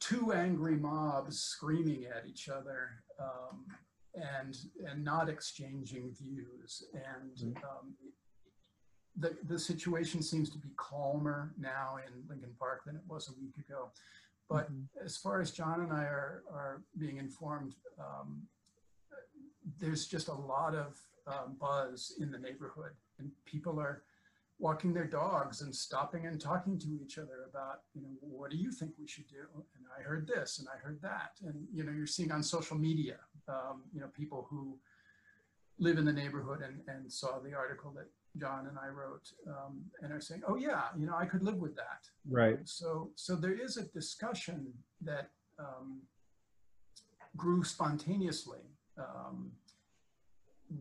two 0.00 0.32
angry 0.32 0.76
mobs 0.76 1.40
screaming 1.40 2.04
at 2.04 2.26
each 2.26 2.48
other 2.48 2.90
um, 3.20 3.64
and 4.14 4.58
and 4.86 5.02
not 5.02 5.30
exchanging 5.30 6.12
views. 6.12 6.84
And 6.92 7.56
um, 7.58 7.94
the 9.16 9.36
the 9.44 9.58
situation 9.58 10.22
seems 10.22 10.50
to 10.50 10.58
be 10.58 10.68
calmer 10.76 11.54
now 11.58 11.96
in 12.06 12.12
Lincoln 12.28 12.54
Park 12.58 12.84
than 12.84 12.96
it 12.96 13.02
was 13.08 13.28
a 13.28 13.40
week 13.40 13.56
ago 13.56 13.90
but 14.52 14.70
Mhm. 14.70 14.86
as 15.08 15.16
far 15.16 15.40
as 15.40 15.50
John 15.50 15.80
and 15.84 15.92
I 15.92 16.04
are 16.04 16.44
are 16.58 16.74
being 16.98 17.16
informed 17.26 17.74
um, 17.98 18.30
there's 19.78 20.06
just 20.06 20.28
a 20.28 20.34
lot 20.34 20.74
of 20.74 20.90
um, 21.26 21.54
buzz 21.64 22.16
in 22.18 22.30
the 22.30 22.38
neighborhood 22.38 22.94
and 23.18 23.30
people 23.44 23.78
are 23.78 24.02
walking 24.58 24.92
their 24.92 25.06
dogs 25.06 25.62
and 25.62 25.74
stopping 25.74 26.26
and 26.26 26.40
talking 26.40 26.78
to 26.78 26.88
each 27.02 27.18
other 27.18 27.38
about, 27.48 27.82
you 27.94 28.02
know, 28.02 28.10
what 28.20 28.50
do 28.50 28.56
you 28.56 28.70
think 28.70 28.92
we 28.98 29.08
should 29.08 29.28
do? 29.28 29.44
And 29.76 29.84
I 29.96 30.02
heard 30.02 30.26
this 30.26 30.58
and 30.58 30.68
I 30.68 30.76
heard 30.78 31.00
that. 31.02 31.32
And, 31.46 31.66
you 31.72 31.82
know, 31.84 31.92
you're 31.92 32.06
seeing 32.06 32.30
on 32.30 32.42
social 32.42 32.78
media, 32.78 33.18
um, 33.48 33.82
you 33.92 34.00
know, 34.00 34.08
people 34.08 34.46
who 34.50 34.78
live 35.78 35.98
in 35.98 36.04
the 36.04 36.12
neighborhood 36.12 36.60
and, 36.62 36.80
and 36.86 37.12
saw 37.12 37.38
the 37.40 37.54
article 37.54 37.90
that 37.92 38.08
John 38.38 38.66
and 38.66 38.78
I 38.78 38.88
wrote 38.88 39.30
um, 39.46 39.82
and 40.00 40.12
are 40.12 40.20
saying, 40.20 40.42
oh 40.48 40.56
yeah, 40.56 40.84
you 40.96 41.06
know, 41.06 41.16
I 41.16 41.26
could 41.26 41.42
live 41.42 41.56
with 41.56 41.76
that. 41.76 42.08
Right. 42.28 42.58
So, 42.64 43.10
so 43.14 43.36
there 43.36 43.52
is 43.52 43.76
a 43.76 43.84
discussion 43.84 44.72
that 45.02 45.30
um, 45.58 46.00
grew 47.36 47.64
spontaneously, 47.64 48.60
um, 48.98 49.52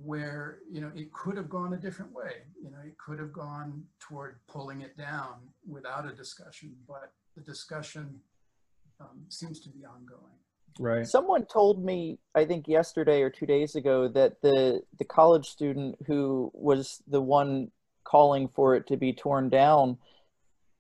where 0.04 0.60
you 0.72 0.80
know 0.80 0.92
it 0.96 1.12
could 1.12 1.36
have 1.36 1.50
gone 1.50 1.74
a 1.74 1.78
different 1.78 2.14
way. 2.14 2.44
You 2.64 2.72
know, 2.72 2.78
it 2.86 2.98
could 2.98 3.20
have 3.20 3.34
gone 3.34 3.84
toward 4.00 4.36
pulling 4.48 4.82
it 4.82 4.98
down 4.98 5.36
without 5.68 6.06
a 6.08 6.14
discussion, 6.14 6.76
but 6.88 7.12
the 7.36 7.42
discussion 7.42 8.20
um, 9.00 9.26
seems 9.30 9.60
to 9.62 9.70
be 9.70 9.86
ongoing. 9.86 10.41
Right. 10.80 11.06
Someone 11.06 11.46
told 11.46 11.84
me, 11.84 12.20
I 12.34 12.46
think 12.46 12.68
yesterday 12.68 13.22
or 13.22 13.30
two 13.30 13.46
days 13.46 13.76
ago, 13.76 14.08
that 14.10 14.42
the 14.42 14.82
the 14.98 15.06
college 15.06 15.48
student 15.48 15.98
who 16.08 16.52
was 16.54 17.02
the 17.08 17.22
one 17.22 17.72
calling 18.04 18.48
for 18.48 18.76
it 18.76 18.88
to 18.88 18.98
be 18.98 19.14
torn 19.14 19.50
down, 19.50 19.98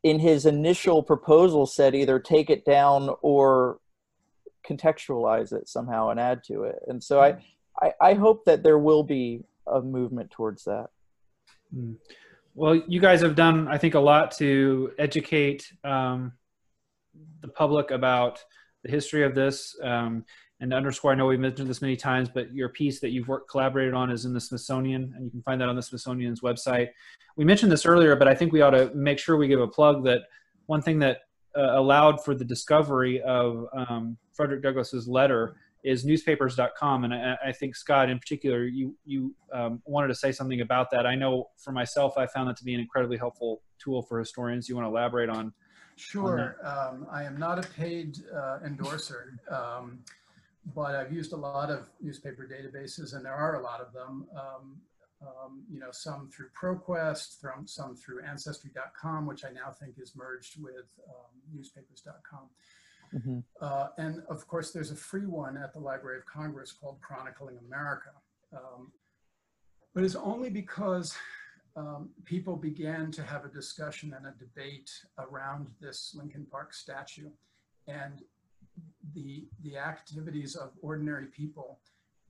in 0.04 0.20
his 0.20 0.46
initial 0.46 1.04
proposal 1.04 1.66
said 1.66 1.94
either 1.94 2.20
take 2.20 2.50
it 2.50 2.66
down 2.66 3.10
or 3.22 3.80
contextualize 4.68 5.54
it 5.54 5.68
somehow 5.68 6.10
and 6.10 6.20
add 6.20 6.44
to 6.46 6.64
it. 6.64 6.80
And 6.88 7.04
so 7.04 7.20
I, 7.20 7.44
I, 7.82 7.94
I 8.02 8.14
hope 8.14 8.46
that 8.46 8.64
there 8.64 8.78
will 8.78 9.04
be 9.04 9.44
a 9.68 9.82
movement 9.82 10.32
towards 10.32 10.64
that. 10.66 10.88
Mm. 11.76 11.98
Well, 12.54 12.76
you 12.88 13.00
guys 13.00 13.22
have 13.22 13.36
done, 13.36 13.68
I 13.68 13.78
think, 13.78 13.96
a 13.96 14.00
lot 14.00 14.32
to 14.38 14.92
educate 14.98 15.72
um, 15.84 16.34
the 17.42 17.48
public 17.48 17.92
about 17.92 18.44
the 18.84 18.91
history 18.91 19.23
of 19.23 19.36
this 19.36 19.75
um, 19.84 20.25
and 20.59 20.73
underscore. 20.73 21.11
I 21.11 21.15
know 21.15 21.25
we've 21.25 21.39
mentioned 21.39 21.69
this 21.69 21.82
many 21.82 21.95
times, 21.95 22.29
but 22.29 22.53
your 22.53 22.69
piece 22.69 22.99
that 22.99 23.09
you've 23.09 23.27
worked 23.27 23.49
collaborated 23.49 23.93
on 23.93 24.11
is 24.11 24.25
in 24.25 24.34
the 24.34 24.39
Smithsonian, 24.39 25.13
and 25.15 25.25
you 25.25 25.32
can 25.32 25.41
find 25.41 25.59
that 25.61 25.69
on 25.69 25.75
the 25.75 25.82
Smithsonian's 25.82 26.41
website. 26.41 26.89
We 27.36 27.45
mentioned 27.45 27.71
this 27.71 27.86
earlier, 27.86 28.15
but 28.15 28.27
I 28.27 28.36
think 28.36 28.51
we 28.51 28.61
ought 28.61 28.71
to 28.71 28.91
make 28.93 29.19
sure 29.19 29.38
we 29.38 29.47
give 29.47 29.61
a 29.61 29.67
plug 29.67 30.03
that 30.05 30.21
one 30.67 30.82
thing 30.82 30.99
that 30.99 31.19
uh, 31.57 31.79
allowed 31.79 32.23
for 32.23 32.34
the 32.36 32.45
discovery 32.45 33.21
of 33.21 33.65
um, 33.75 34.17
Frederick 34.34 34.63
Douglass's 34.63 35.07
letter 35.07 35.55
is 35.84 36.05
newspapers.com 36.05 37.03
and 37.05 37.13
I, 37.13 37.38
I, 37.47 37.51
think 37.51 37.75
scott 37.75 38.09
in 38.09 38.19
particular 38.19 38.65
you 38.65 38.95
you 39.03 39.34
um, 39.51 39.82
wanted 39.86 40.09
to 40.09 40.15
say 40.15 40.32
something 40.32 40.61
about 40.61 40.91
that 40.91 41.05
i 41.05 41.15
know 41.15 41.49
for 41.57 41.71
myself 41.71 42.17
i 42.17 42.27
found 42.27 42.49
that 42.49 42.57
to 42.57 42.63
be 42.63 42.73
an 42.73 42.79
incredibly 42.79 43.17
helpful 43.17 43.61
tool 43.79 44.03
for 44.03 44.19
historians 44.19 44.69
you 44.69 44.75
want 44.75 44.86
to 44.86 44.89
elaborate 44.89 45.29
on 45.29 45.51
sure 46.02 46.58
um, 46.64 47.06
i 47.12 47.24
am 47.24 47.38
not 47.38 47.64
a 47.64 47.68
paid 47.70 48.18
uh, 48.36 48.60
endorser 48.66 49.39
um, 49.49 49.99
but 50.76 50.95
i've 50.95 51.12
used 51.12 51.34
a 51.34 51.38
lot 51.38 51.70
of 51.70 51.88
newspaper 52.02 52.47
databases 52.47 53.16
and 53.16 53.26
there 53.26 53.34
are 53.34 53.60
a 53.60 53.64
lot 53.64 53.80
of 53.80 53.93
them 53.93 54.26
um, 54.36 54.78
um, 55.22 55.64
you 55.72 55.80
know 55.80 55.91
some 55.91 56.30
through 56.30 56.49
proquest 56.60 57.39
from 57.39 57.68
some 57.68 57.95
through 57.95 58.22
ancestry.com 58.24 59.26
which 59.26 59.45
i 59.45 59.49
now 59.49 59.72
think 59.72 59.95
is 60.02 60.14
merged 60.16 60.62
with 60.62 60.86
um, 61.10 61.32
newspapers.com 61.54 62.49
Mm-hmm. 63.14 63.39
Uh, 63.60 63.88
and 63.97 64.22
of 64.30 64.47
course, 64.47 64.72
there's 64.72 64.91
a 64.91 64.95
free 64.95 65.26
one 65.26 65.58
at 65.58 65.74
the 65.74 65.80
Library 65.80 66.18
of 66.18 66.26
Congress 66.26 66.72
called 66.72 66.99
Chronicling 67.02 67.58
America. 67.68 68.12
Um, 68.54 68.91
but 69.93 70.04
it's 70.04 70.16
only 70.16 70.49
because 70.49 71.14
um, 71.76 72.09
people 72.26 72.55
began 72.55 73.11
to 73.11 73.24
have 73.24 73.45
a 73.45 73.49
discussion 73.49 74.13
and 74.15 74.26
a 74.26 74.34
debate 74.38 74.91
around 75.17 75.67
this 75.80 76.13
Lincoln 76.17 76.45
Park 76.51 76.74
statue 76.74 77.30
and 77.88 78.22
the, 79.13 79.45
the 79.63 79.78
activities 79.78 80.55
of 80.55 80.72
ordinary 80.82 81.28
people 81.28 81.80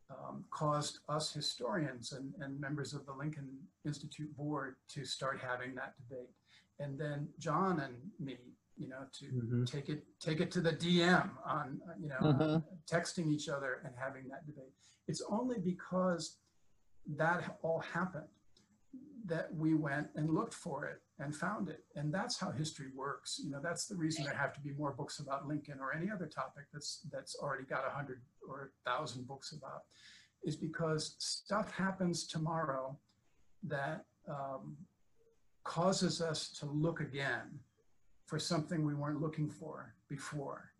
um, 0.09 0.43
caused 0.51 0.99
us 1.09 1.31
historians 1.31 2.11
and, 2.11 2.33
and 2.41 2.59
members 2.59 2.93
of 2.93 3.05
the 3.05 3.13
Lincoln 3.13 3.47
Institute 3.85 4.35
board 4.35 4.75
to 4.89 5.05
start 5.05 5.39
having 5.41 5.73
that 5.75 5.93
debate. 5.97 6.29
And 6.79 6.99
then 6.99 7.27
John 7.39 7.79
and 7.79 7.93
me, 8.19 8.37
you 8.77 8.89
know, 8.89 9.03
to 9.19 9.25
Mhm. 9.25 9.65
take 9.69 9.89
it 9.89 10.03
take 10.19 10.41
it 10.41 10.51
to 10.51 10.61
the 10.61 10.71
DM 10.73 11.29
on, 11.45 11.79
uh, 11.87 11.93
you 11.99 12.09
know, 12.09 12.15
Mhm. 12.21 12.63
texting 12.89 13.27
each 13.27 13.47
other 13.47 13.81
and 13.85 13.93
having 13.95 14.27
that 14.29 14.45
debate. 14.45 14.73
It's 15.07 15.21
only 15.29 15.59
because 15.59 16.37
that 17.15 17.59
all 17.61 17.79
happened 17.79 18.27
that 19.25 19.53
we 19.53 19.73
went 19.73 20.07
and 20.15 20.29
looked 20.29 20.53
for 20.53 20.85
it 20.85 21.01
and 21.19 21.35
found 21.35 21.69
it. 21.69 21.83
And 21.95 22.13
that's 22.13 22.39
how 22.39 22.51
history 22.51 22.87
works. 22.95 23.39
You 23.43 23.51
know, 23.51 23.59
that's 23.61 23.85
the 23.85 23.95
reason 23.95 24.23
there 24.23 24.33
have 24.33 24.53
to 24.53 24.61
be 24.61 24.71
more 24.71 24.93
books 24.93 25.19
about 25.19 25.47
Lincoln 25.47 25.79
or 25.79 25.93
any 25.93 26.09
other 26.09 26.27
topic 26.27 26.65
that's 26.73 27.05
that's 27.11 27.35
already 27.35 27.65
got 27.65 27.85
a 27.85 27.91
hundred 27.91 28.21
or 28.47 28.71
a 28.85 28.89
thousand 28.89 29.27
books 29.27 29.51
about, 29.51 29.83
is 30.43 30.55
because 30.55 31.15
stuff 31.19 31.71
happens 31.71 32.25
tomorrow 32.25 32.97
that 33.63 34.05
um, 34.27 34.75
causes 35.63 36.21
us 36.21 36.49
to 36.59 36.65
look 36.65 36.99
again 36.99 37.59
for 38.25 38.39
something 38.39 38.85
we 38.85 38.95
weren't 38.95 39.21
looking 39.21 39.49
for 39.49 39.93
before. 40.09 40.71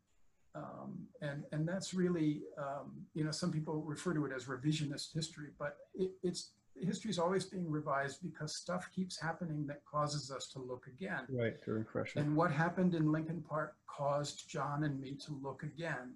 Um, 0.54 1.08
and, 1.22 1.44
and 1.54 1.68
that's 1.68 1.94
really, 1.94 2.42
um, 2.58 3.06
you 3.14 3.24
know, 3.24 3.32
some 3.32 3.52
people 3.52 3.82
refer 3.84 4.14
to 4.14 4.26
it 4.26 4.32
as 4.36 4.46
revisionist 4.46 5.14
history, 5.14 5.50
but 5.58 5.78
it, 5.94 6.12
it's 6.24 6.52
history 6.76 7.12
is 7.12 7.20
always 7.20 7.46
being 7.46 7.70
revised 7.70 8.22
because 8.22 8.56
stuff 8.56 8.90
keeps 8.96 9.20
happening 9.20 9.66
that 9.68 9.84
causes 9.86 10.32
us 10.32 10.48
to 10.54 10.60
look 10.60 10.88
again. 10.88 11.26
Right, 11.30 11.62
to 11.64 11.72
refresh. 11.72 12.16
And 12.16 12.36
what 12.36 12.52
happened 12.52 12.96
in 12.96 13.12
Lincoln 13.12 13.44
Park 13.48 13.76
caused 13.88 14.50
John 14.50 14.84
and 14.84 15.00
me 15.00 15.16
to 15.26 15.40
look 15.42 15.64
again. 15.64 16.16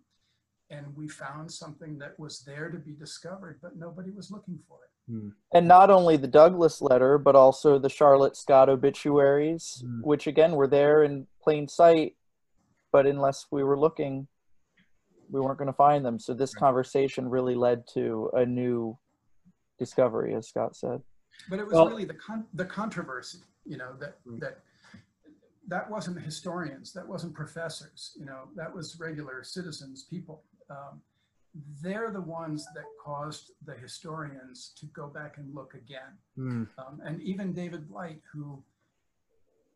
And 0.71 0.95
we 0.95 1.07
found 1.07 1.51
something 1.51 1.99
that 1.99 2.17
was 2.19 2.39
there 2.39 2.69
to 2.69 2.79
be 2.79 2.93
discovered, 2.93 3.59
but 3.61 3.75
nobody 3.77 4.09
was 4.09 4.31
looking 4.31 4.59
for 4.67 4.79
it. 4.83 5.33
And 5.53 5.67
not 5.67 5.91
only 5.91 6.17
the 6.17 6.27
Douglass 6.27 6.81
letter, 6.81 7.19
but 7.19 7.35
also 7.35 7.77
the 7.77 7.89
Charlotte 7.89 8.35
Scott 8.35 8.69
obituaries, 8.69 9.83
Mm. 9.85 10.03
which 10.03 10.25
again 10.25 10.55
were 10.55 10.67
there 10.67 11.03
in 11.03 11.27
plain 11.43 11.67
sight, 11.67 12.17
but 12.91 13.05
unless 13.05 13.45
we 13.51 13.63
were 13.63 13.77
looking, 13.77 14.27
we 15.29 15.39
weren't 15.39 15.59
going 15.59 15.67
to 15.67 15.73
find 15.73 16.03
them. 16.03 16.17
So 16.17 16.33
this 16.33 16.55
Right. 16.55 16.59
conversation 16.59 17.29
really 17.29 17.53
led 17.53 17.87
to 17.89 18.31
a 18.33 18.45
new 18.47 18.97
discovery, 19.77 20.33
as 20.35 20.47
Scott 20.47 20.75
said. 20.75 21.01
But 21.49 21.59
it 21.59 21.65
was 21.65 21.73
Well- 21.73 21.89
really 21.89 22.05
the 22.05 22.13
con- 22.13 22.47
the 22.53 22.65
controversy, 22.65 23.39
you 23.65 23.77
know, 23.77 23.95
that 23.97 24.23
Mm. 24.25 24.39
that 24.39 24.61
that 25.67 25.89
wasn't 25.89 26.21
historians, 26.21 26.93
that 26.93 27.07
wasn't 27.07 27.33
professors, 27.33 28.15
you 28.19 28.23
know, 28.25 28.51
that 28.53 28.71
was 28.71 28.99
regular 28.99 29.43
citizens, 29.43 30.03
people. 30.03 30.43
Um, 30.69 31.01
they're 31.81 32.11
the 32.11 32.21
ones 32.21 32.67
that 32.75 32.85
caused 33.03 33.51
the 33.65 33.73
historians 33.73 34.69
to 34.75 34.85
go 34.87 35.07
back 35.07 35.39
and 35.39 35.55
look 35.55 35.73
again. 35.73 36.19
Mm, 36.37 36.69
Um, 36.77 37.01
and 37.01 37.19
even 37.23 37.51
David 37.51 37.87
Blight, 37.87 38.21
who 38.31 38.63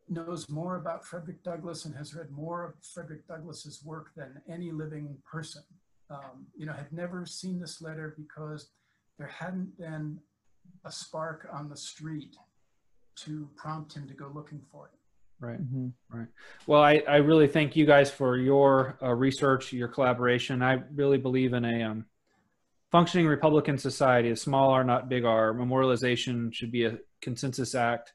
knows 0.09 0.47
more 0.47 0.75
about 0.75 1.03
Frederick 1.05 1.41
Douglass 1.41 1.85
and 1.85 1.95
has 1.95 2.13
read 2.13 2.29
more 2.29 2.63
of 2.65 2.75
Frederick 2.83 3.25
Douglass's 3.27 3.83
work 3.83 4.13
than 4.13 4.43
any 4.47 4.71
living 4.71 5.19
person, 5.25 5.63
um, 6.11 6.45
you 6.55 6.67
know, 6.67 6.73
had 6.73 6.91
never 6.93 7.25
seen 7.25 7.59
this 7.59 7.81
letter 7.81 8.13
because 8.15 8.69
there 9.19 9.27
hadn't 9.27 9.77
been 9.77 10.17
a 10.85 10.91
spark 10.91 11.47
on 11.51 11.69
the 11.69 11.77
street 11.77 12.37
to 13.17 13.47
prompt 13.55 13.93
him 13.93 14.07
to 14.07 14.13
go 14.13 14.31
looking 14.33 14.61
for 14.71 14.87
it. 14.87 15.45
right. 15.45 15.61
Mm-hmm. 15.61 16.23
Well, 16.65 16.81
I, 16.81 17.03
I 17.07 17.17
really 17.17 17.47
thank 17.47 17.75
you 17.75 17.85
guys 17.85 18.09
for 18.09 18.37
your 18.37 18.97
uh, 19.03 19.13
research, 19.13 19.73
your 19.73 19.89
collaboration. 19.89 20.63
I 20.63 20.79
really 20.95 21.17
believe 21.17 21.53
in 21.53 21.65
a 21.65 21.83
um, 21.83 22.05
functioning 22.91 23.27
Republican 23.27 23.77
society, 23.77 24.29
a 24.29 24.35
small 24.37 24.69
R, 24.71 24.85
not 24.85 25.09
big 25.09 25.25
R. 25.25 25.53
Memorialization 25.53 26.53
should 26.53 26.71
be 26.71 26.85
a 26.85 26.97
consensus 27.21 27.75
act 27.75 28.13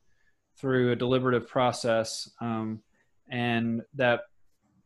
through 0.58 0.92
a 0.92 0.96
deliberative 0.96 1.48
process, 1.48 2.30
um, 2.40 2.80
and 3.28 3.82
that 3.94 4.20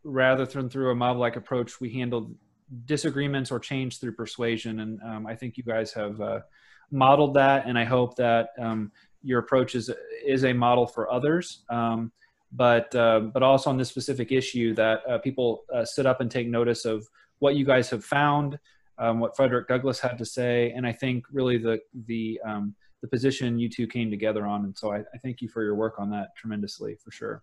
rather 0.03 0.47
than 0.47 0.69
through 0.69 0.91
a 0.91 0.95
mob-like 0.95 1.37
approach, 1.37 1.81
we 1.81 1.93
handle 1.93 2.33
disagreements 2.85 3.51
or 3.51 3.59
change 3.59 4.01
through 4.01 4.13
persuasion. 4.13 4.81
And 4.81 5.01
um, 5.03 5.27
I 5.27 5.35
think 5.35 5.57
you 5.57 5.65
guys 5.65 5.93
have 5.93 6.21
uh, 6.21 6.41
modeled 6.91 7.35
that, 7.35 7.67
and 7.67 7.79
I 7.79 7.85
hope 7.85 8.17
that 8.17 8.51
um, 8.59 8.93
your 9.23 9.41
approach 9.41 9.75
is 9.75 9.91
is 10.25 10.45
a 10.45 10.53
model 10.53 10.87
for 10.87 11.11
others. 11.11 11.65
Um, 11.71 12.13
but 12.53 12.95
uh, 12.95 13.21
but 13.21 13.43
also 13.43 13.71
on 13.71 13.77
this 13.77 13.89
specific 13.89 14.33
issue 14.33 14.75
that 14.75 15.01
uh, 15.09 15.19
people 15.19 15.65
uh, 15.75 15.85
sit 15.85 16.07
up 16.07 16.21
and 16.21 16.31
take 16.31 16.49
notice 16.49 16.85
of 16.85 17.07
what 17.41 17.57
you 17.57 17.65
guys 17.65 17.91
have 17.91 18.05
found, 18.05 18.59
um, 18.99 19.21
what 19.21 19.37
Frederick 19.37 19.69
Douglass 19.69 20.01
had 20.01 20.19
to 20.19 20.25
say, 20.25 20.73
and 20.73 20.87
I 20.87 20.93
think 20.93 21.25
really 21.31 21.59
the 21.59 21.79
the 22.07 22.41
um, 22.47 22.75
the 23.03 23.09
position 23.09 23.59
you 23.59 23.69
two 23.69 23.87
came 23.87 24.11
together 24.11 24.47
on, 24.47 24.65
and 24.65 24.77
so 24.77 24.93
I, 24.93 24.99
I 24.99 25.19
thank 25.23 25.41
you 25.41 25.49
for 25.49 25.63
your 25.63 25.75
work 25.75 25.99
on 25.99 26.11
that 26.11 26.29
tremendously 26.37 26.97
for 27.05 27.11
sure. 27.11 27.43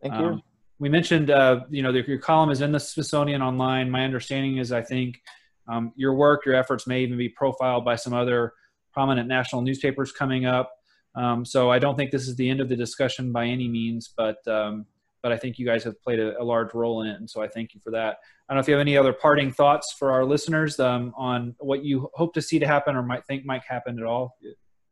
Thank 0.00 0.14
you. 0.14 0.42
We 0.78 0.88
mentioned, 0.88 1.30
uh, 1.30 1.60
you 1.70 1.82
know, 1.82 1.92
that 1.92 2.06
your 2.06 2.18
column 2.18 2.50
is 2.50 2.60
in 2.60 2.72
the 2.72 2.80
Smithsonian 2.80 3.42
online. 3.42 3.90
My 3.90 4.04
understanding 4.04 4.58
is, 4.58 4.72
I 4.72 4.82
think 4.82 5.20
um, 5.68 5.92
your 5.96 6.14
work, 6.14 6.44
your 6.44 6.54
efforts 6.54 6.86
may 6.86 7.02
even 7.02 7.16
be 7.16 7.28
profiled 7.28 7.84
by 7.84 7.96
some 7.96 8.12
other 8.12 8.52
prominent 8.92 9.28
national 9.28 9.62
newspapers 9.62 10.12
coming 10.12 10.46
up. 10.46 10.72
Um, 11.14 11.44
so 11.44 11.70
I 11.70 11.78
don't 11.78 11.96
think 11.96 12.10
this 12.10 12.28
is 12.28 12.36
the 12.36 12.48
end 12.48 12.60
of 12.60 12.68
the 12.68 12.76
discussion 12.76 13.32
by 13.32 13.46
any 13.46 13.68
means, 13.68 14.12
but 14.14 14.46
um, 14.46 14.86
but 15.22 15.32
I 15.32 15.38
think 15.38 15.58
you 15.58 15.66
guys 15.66 15.82
have 15.84 16.00
played 16.02 16.20
a, 16.20 16.40
a, 16.40 16.44
large 16.44 16.72
role 16.74 17.02
in 17.02 17.08
it, 17.08 17.16
and 17.16 17.28
so 17.28 17.42
I 17.42 17.48
thank 17.48 17.74
you 17.74 17.80
for 17.80 17.90
that. 17.90 18.18
I 18.48 18.52
don't 18.52 18.56
know 18.56 18.60
if 18.60 18.68
you 18.68 18.74
have 18.74 18.80
any 18.80 18.96
other 18.96 19.14
parting 19.14 19.50
thoughts 19.50 19.94
for 19.98 20.12
our 20.12 20.24
listeners 20.24 20.78
um, 20.78 21.12
on 21.16 21.56
what 21.58 21.84
you 21.84 22.10
hope 22.14 22.34
to 22.34 22.42
see 22.42 22.58
to 22.58 22.66
happen 22.66 22.94
or 22.94 23.02
might 23.02 23.24
think 23.26 23.44
might 23.44 23.62
happen 23.66 23.98
at 23.98 24.04
all. 24.04 24.36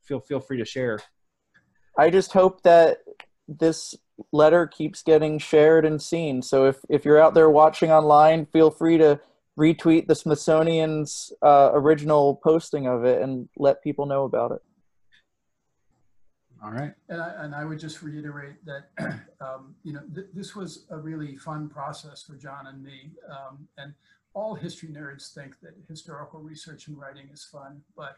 Feel 0.03 0.21
feel 0.21 0.41
free 0.41 0.59
to 0.59 0.65
share. 0.65 0.99
I 1.99 2.11
just 2.11 2.33
hope 2.33 2.63
that 2.63 2.99
this 3.47 3.95
letter 4.33 4.67
keeps 4.67 5.03
getting 5.03 5.39
shared 5.39 5.85
and 5.85 6.01
seen. 6.01 6.43
So 6.43 6.67
if 6.67 6.79
if 6.89 7.05
you're 7.05 7.21
out 7.21 7.35
there 7.35 7.51
watching 7.51 7.91
online, 7.91 8.47
feel 8.47 8.71
free 8.71 8.99
to 8.99 9.21
retweet 9.59 10.07
the 10.07 10.15
Smithsonian's 10.15 11.33
uh, 11.43 11.71
original 11.73 12.37
posting 12.43 12.87
of 12.87 13.05
it 13.05 13.23
and 13.23 13.49
let 13.57 13.83
people 13.83 14.07
know 14.07 14.25
about 14.25 14.53
it. 14.53 14.63
All 16.65 16.71
right. 16.71 16.95
And 17.11 17.21
I, 17.21 17.33
and 17.45 17.55
I 17.55 17.65
would 17.65 17.79
just 17.79 18.03
reiterate 18.03 18.57
that, 18.65 18.89
um, 19.41 19.75
you 19.83 19.93
know, 19.93 20.01
th- 20.15 20.29
this 20.33 20.57
was 20.57 20.87
a 20.91 20.97
really 20.97 21.37
fun 21.37 21.69
process 21.69 22.23
for 22.23 22.37
John 22.37 22.67
and 22.69 22.83
me. 22.83 23.13
Um, 23.31 23.69
and 23.77 23.93
all 24.33 24.55
history 24.55 24.89
nerds 24.89 25.33
think 25.35 25.61
that 25.61 25.75
historical 25.89 26.41
research 26.41 26.89
and 26.89 26.99
writing 26.99 27.29
is 27.33 27.45
fun, 27.45 27.83
but, 27.95 28.17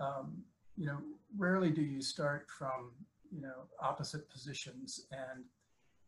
um, 0.00 0.42
you 0.76 0.86
know, 0.86 0.96
rarely 1.36 1.70
do 1.70 1.82
you 1.82 2.00
start 2.00 2.46
from, 2.58 2.90
you 3.34 3.42
know, 3.42 3.64
opposite 3.82 4.30
positions 4.30 5.06
and, 5.10 5.44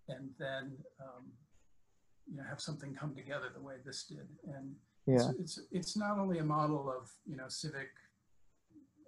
and 0.09 0.31
then, 0.39 0.77
um, 1.01 1.25
you 2.31 2.37
know, 2.37 2.45
have 2.49 2.61
something 2.61 2.95
come 2.95 3.15
together 3.15 3.47
the 3.55 3.63
way 3.63 3.75
this 3.85 4.05
did. 4.05 4.29
And 4.55 4.75
Yeah. 5.07 5.15
it's, 5.17 5.57
it's, 5.57 5.59
it's 5.73 5.97
not 5.97 6.19
only 6.19 6.39
a 6.39 6.45
model 6.45 6.91
of, 6.91 7.11
you 7.29 7.37
know, 7.37 7.49
civic 7.49 7.91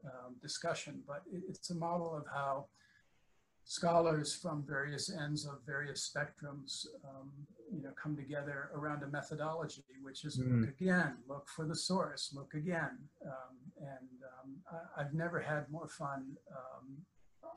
um, 0.04 0.36
discussion, 0.42 1.02
but 1.06 1.22
it, 1.32 1.42
it's 1.48 1.70
a 1.70 1.74
model 1.74 2.14
of 2.16 2.24
how 2.32 2.66
scholars 3.64 4.34
from 4.34 4.64
various 4.66 5.10
ends 5.10 5.44
of 5.46 5.58
various 5.66 6.10
spectrums, 6.10 6.86
um, 7.04 7.30
you 7.74 7.82
know, 7.82 7.90
come 8.02 8.16
together 8.16 8.70
around 8.74 9.02
a 9.02 9.06
methodology, 9.06 9.82
which 10.02 10.24
is 10.24 10.38
Mm. 10.38 10.60
look 10.60 10.68
again, 10.70 11.16
look 11.28 11.46
for 11.48 11.66
the 11.66 11.74
source, 11.76 12.32
look 12.34 12.54
again. 12.54 12.96
Um, 13.26 13.54
and 13.80 14.08
um, 14.32 14.56
I, 14.72 15.02
I've 15.02 15.14
never 15.14 15.38
had 15.40 15.68
more 15.70 15.88
fun 15.88 16.36
um, 16.50 16.96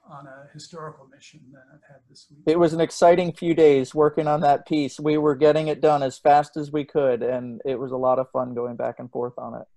on 0.10 0.28
a 0.28 0.50
historical 0.54 1.08
mission 1.08 1.40
than 1.52 1.62
I've 1.74 1.88
had 1.88 2.02
this 2.10 2.28
week. 2.30 2.42
It 2.48 2.60
was 2.60 2.74
an 2.74 2.82
exciting 2.82 3.34
few 3.34 3.54
days 3.54 3.96
working 3.96 4.28
on 4.28 4.42
that 4.42 4.68
piece. 4.68 5.00
We 5.00 5.18
were 5.18 5.36
getting 5.36 5.68
it 5.68 5.82
done 5.82 6.04
as 6.04 6.18
fast 6.18 6.58
as 6.58 6.72
we 6.72 6.84
could, 6.84 7.22
and 7.22 7.62
it 7.66 7.80
was 7.80 7.92
a 7.92 7.98
lot 7.98 8.20
of 8.20 8.30
fun 8.32 8.54
going 8.54 8.76
back 8.76 9.00
and 9.00 9.10
forth 9.12 9.34
on 9.38 9.56
it. 9.56 9.68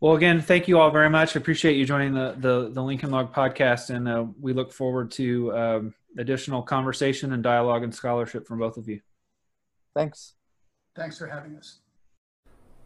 Well, 0.00 0.14
again, 0.14 0.42
thank 0.42 0.68
you 0.68 0.78
all 0.78 0.90
very 0.90 1.08
much. 1.08 1.36
I 1.36 1.40
appreciate 1.40 1.76
you 1.76 1.86
joining 1.86 2.12
the 2.12 2.36
the, 2.38 2.70
the 2.70 2.82
Lincoln 2.82 3.10
Log 3.10 3.32
podcast, 3.32 3.90
and 3.90 4.06
uh, 4.06 4.26
we 4.40 4.52
look 4.52 4.72
forward 4.72 5.10
to 5.12 5.56
um, 5.56 5.94
additional 6.18 6.62
conversation 6.62 7.32
and 7.32 7.42
dialogue 7.42 7.82
and 7.82 7.94
scholarship 7.94 8.46
from 8.46 8.58
both 8.58 8.76
of 8.76 8.88
you. 8.88 9.00
Thanks. 9.94 10.34
Thanks 10.94 11.18
for 11.18 11.26
having 11.26 11.56
us. 11.56 11.78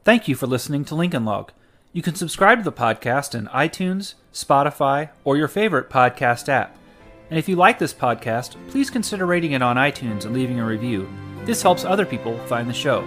Thank 0.05 0.29
you 0.29 0.35
for 0.35 0.47
listening 0.47 0.85
to 0.87 0.95
Lincoln 0.95 1.25
Log. 1.25 1.53
You 1.93 2.03
can 2.03 2.15
subscribe 2.15 2.59
to 2.59 2.65
the 2.65 2.71
podcast 2.71 3.35
in 3.35 3.49
iTunes, 3.49 4.15
Spotify, 4.33 5.11
or 5.25 5.37
your 5.37 5.49
favorite 5.49 5.91
podcast 5.91 6.49
app. 6.49 6.77
And 7.29 7.37
if 7.37 7.49
you 7.49 7.57
like 7.57 7.81
this 7.81 7.93
podcast, 7.93 8.55
please 8.69 8.91
consider 8.91 9.27
rating 9.27 9.53
it 9.53 9.63
on 9.63 9.75
iTunes 9.75 10.25
and 10.25 10.33
leaving 10.33 10.61
a 10.61 10.65
review. 10.65 11.09
This 11.47 11.63
helps 11.63 11.85
other 11.85 12.07
people 12.07 12.39
find 12.47 12.71
the 12.71 12.75
show. 12.75 13.05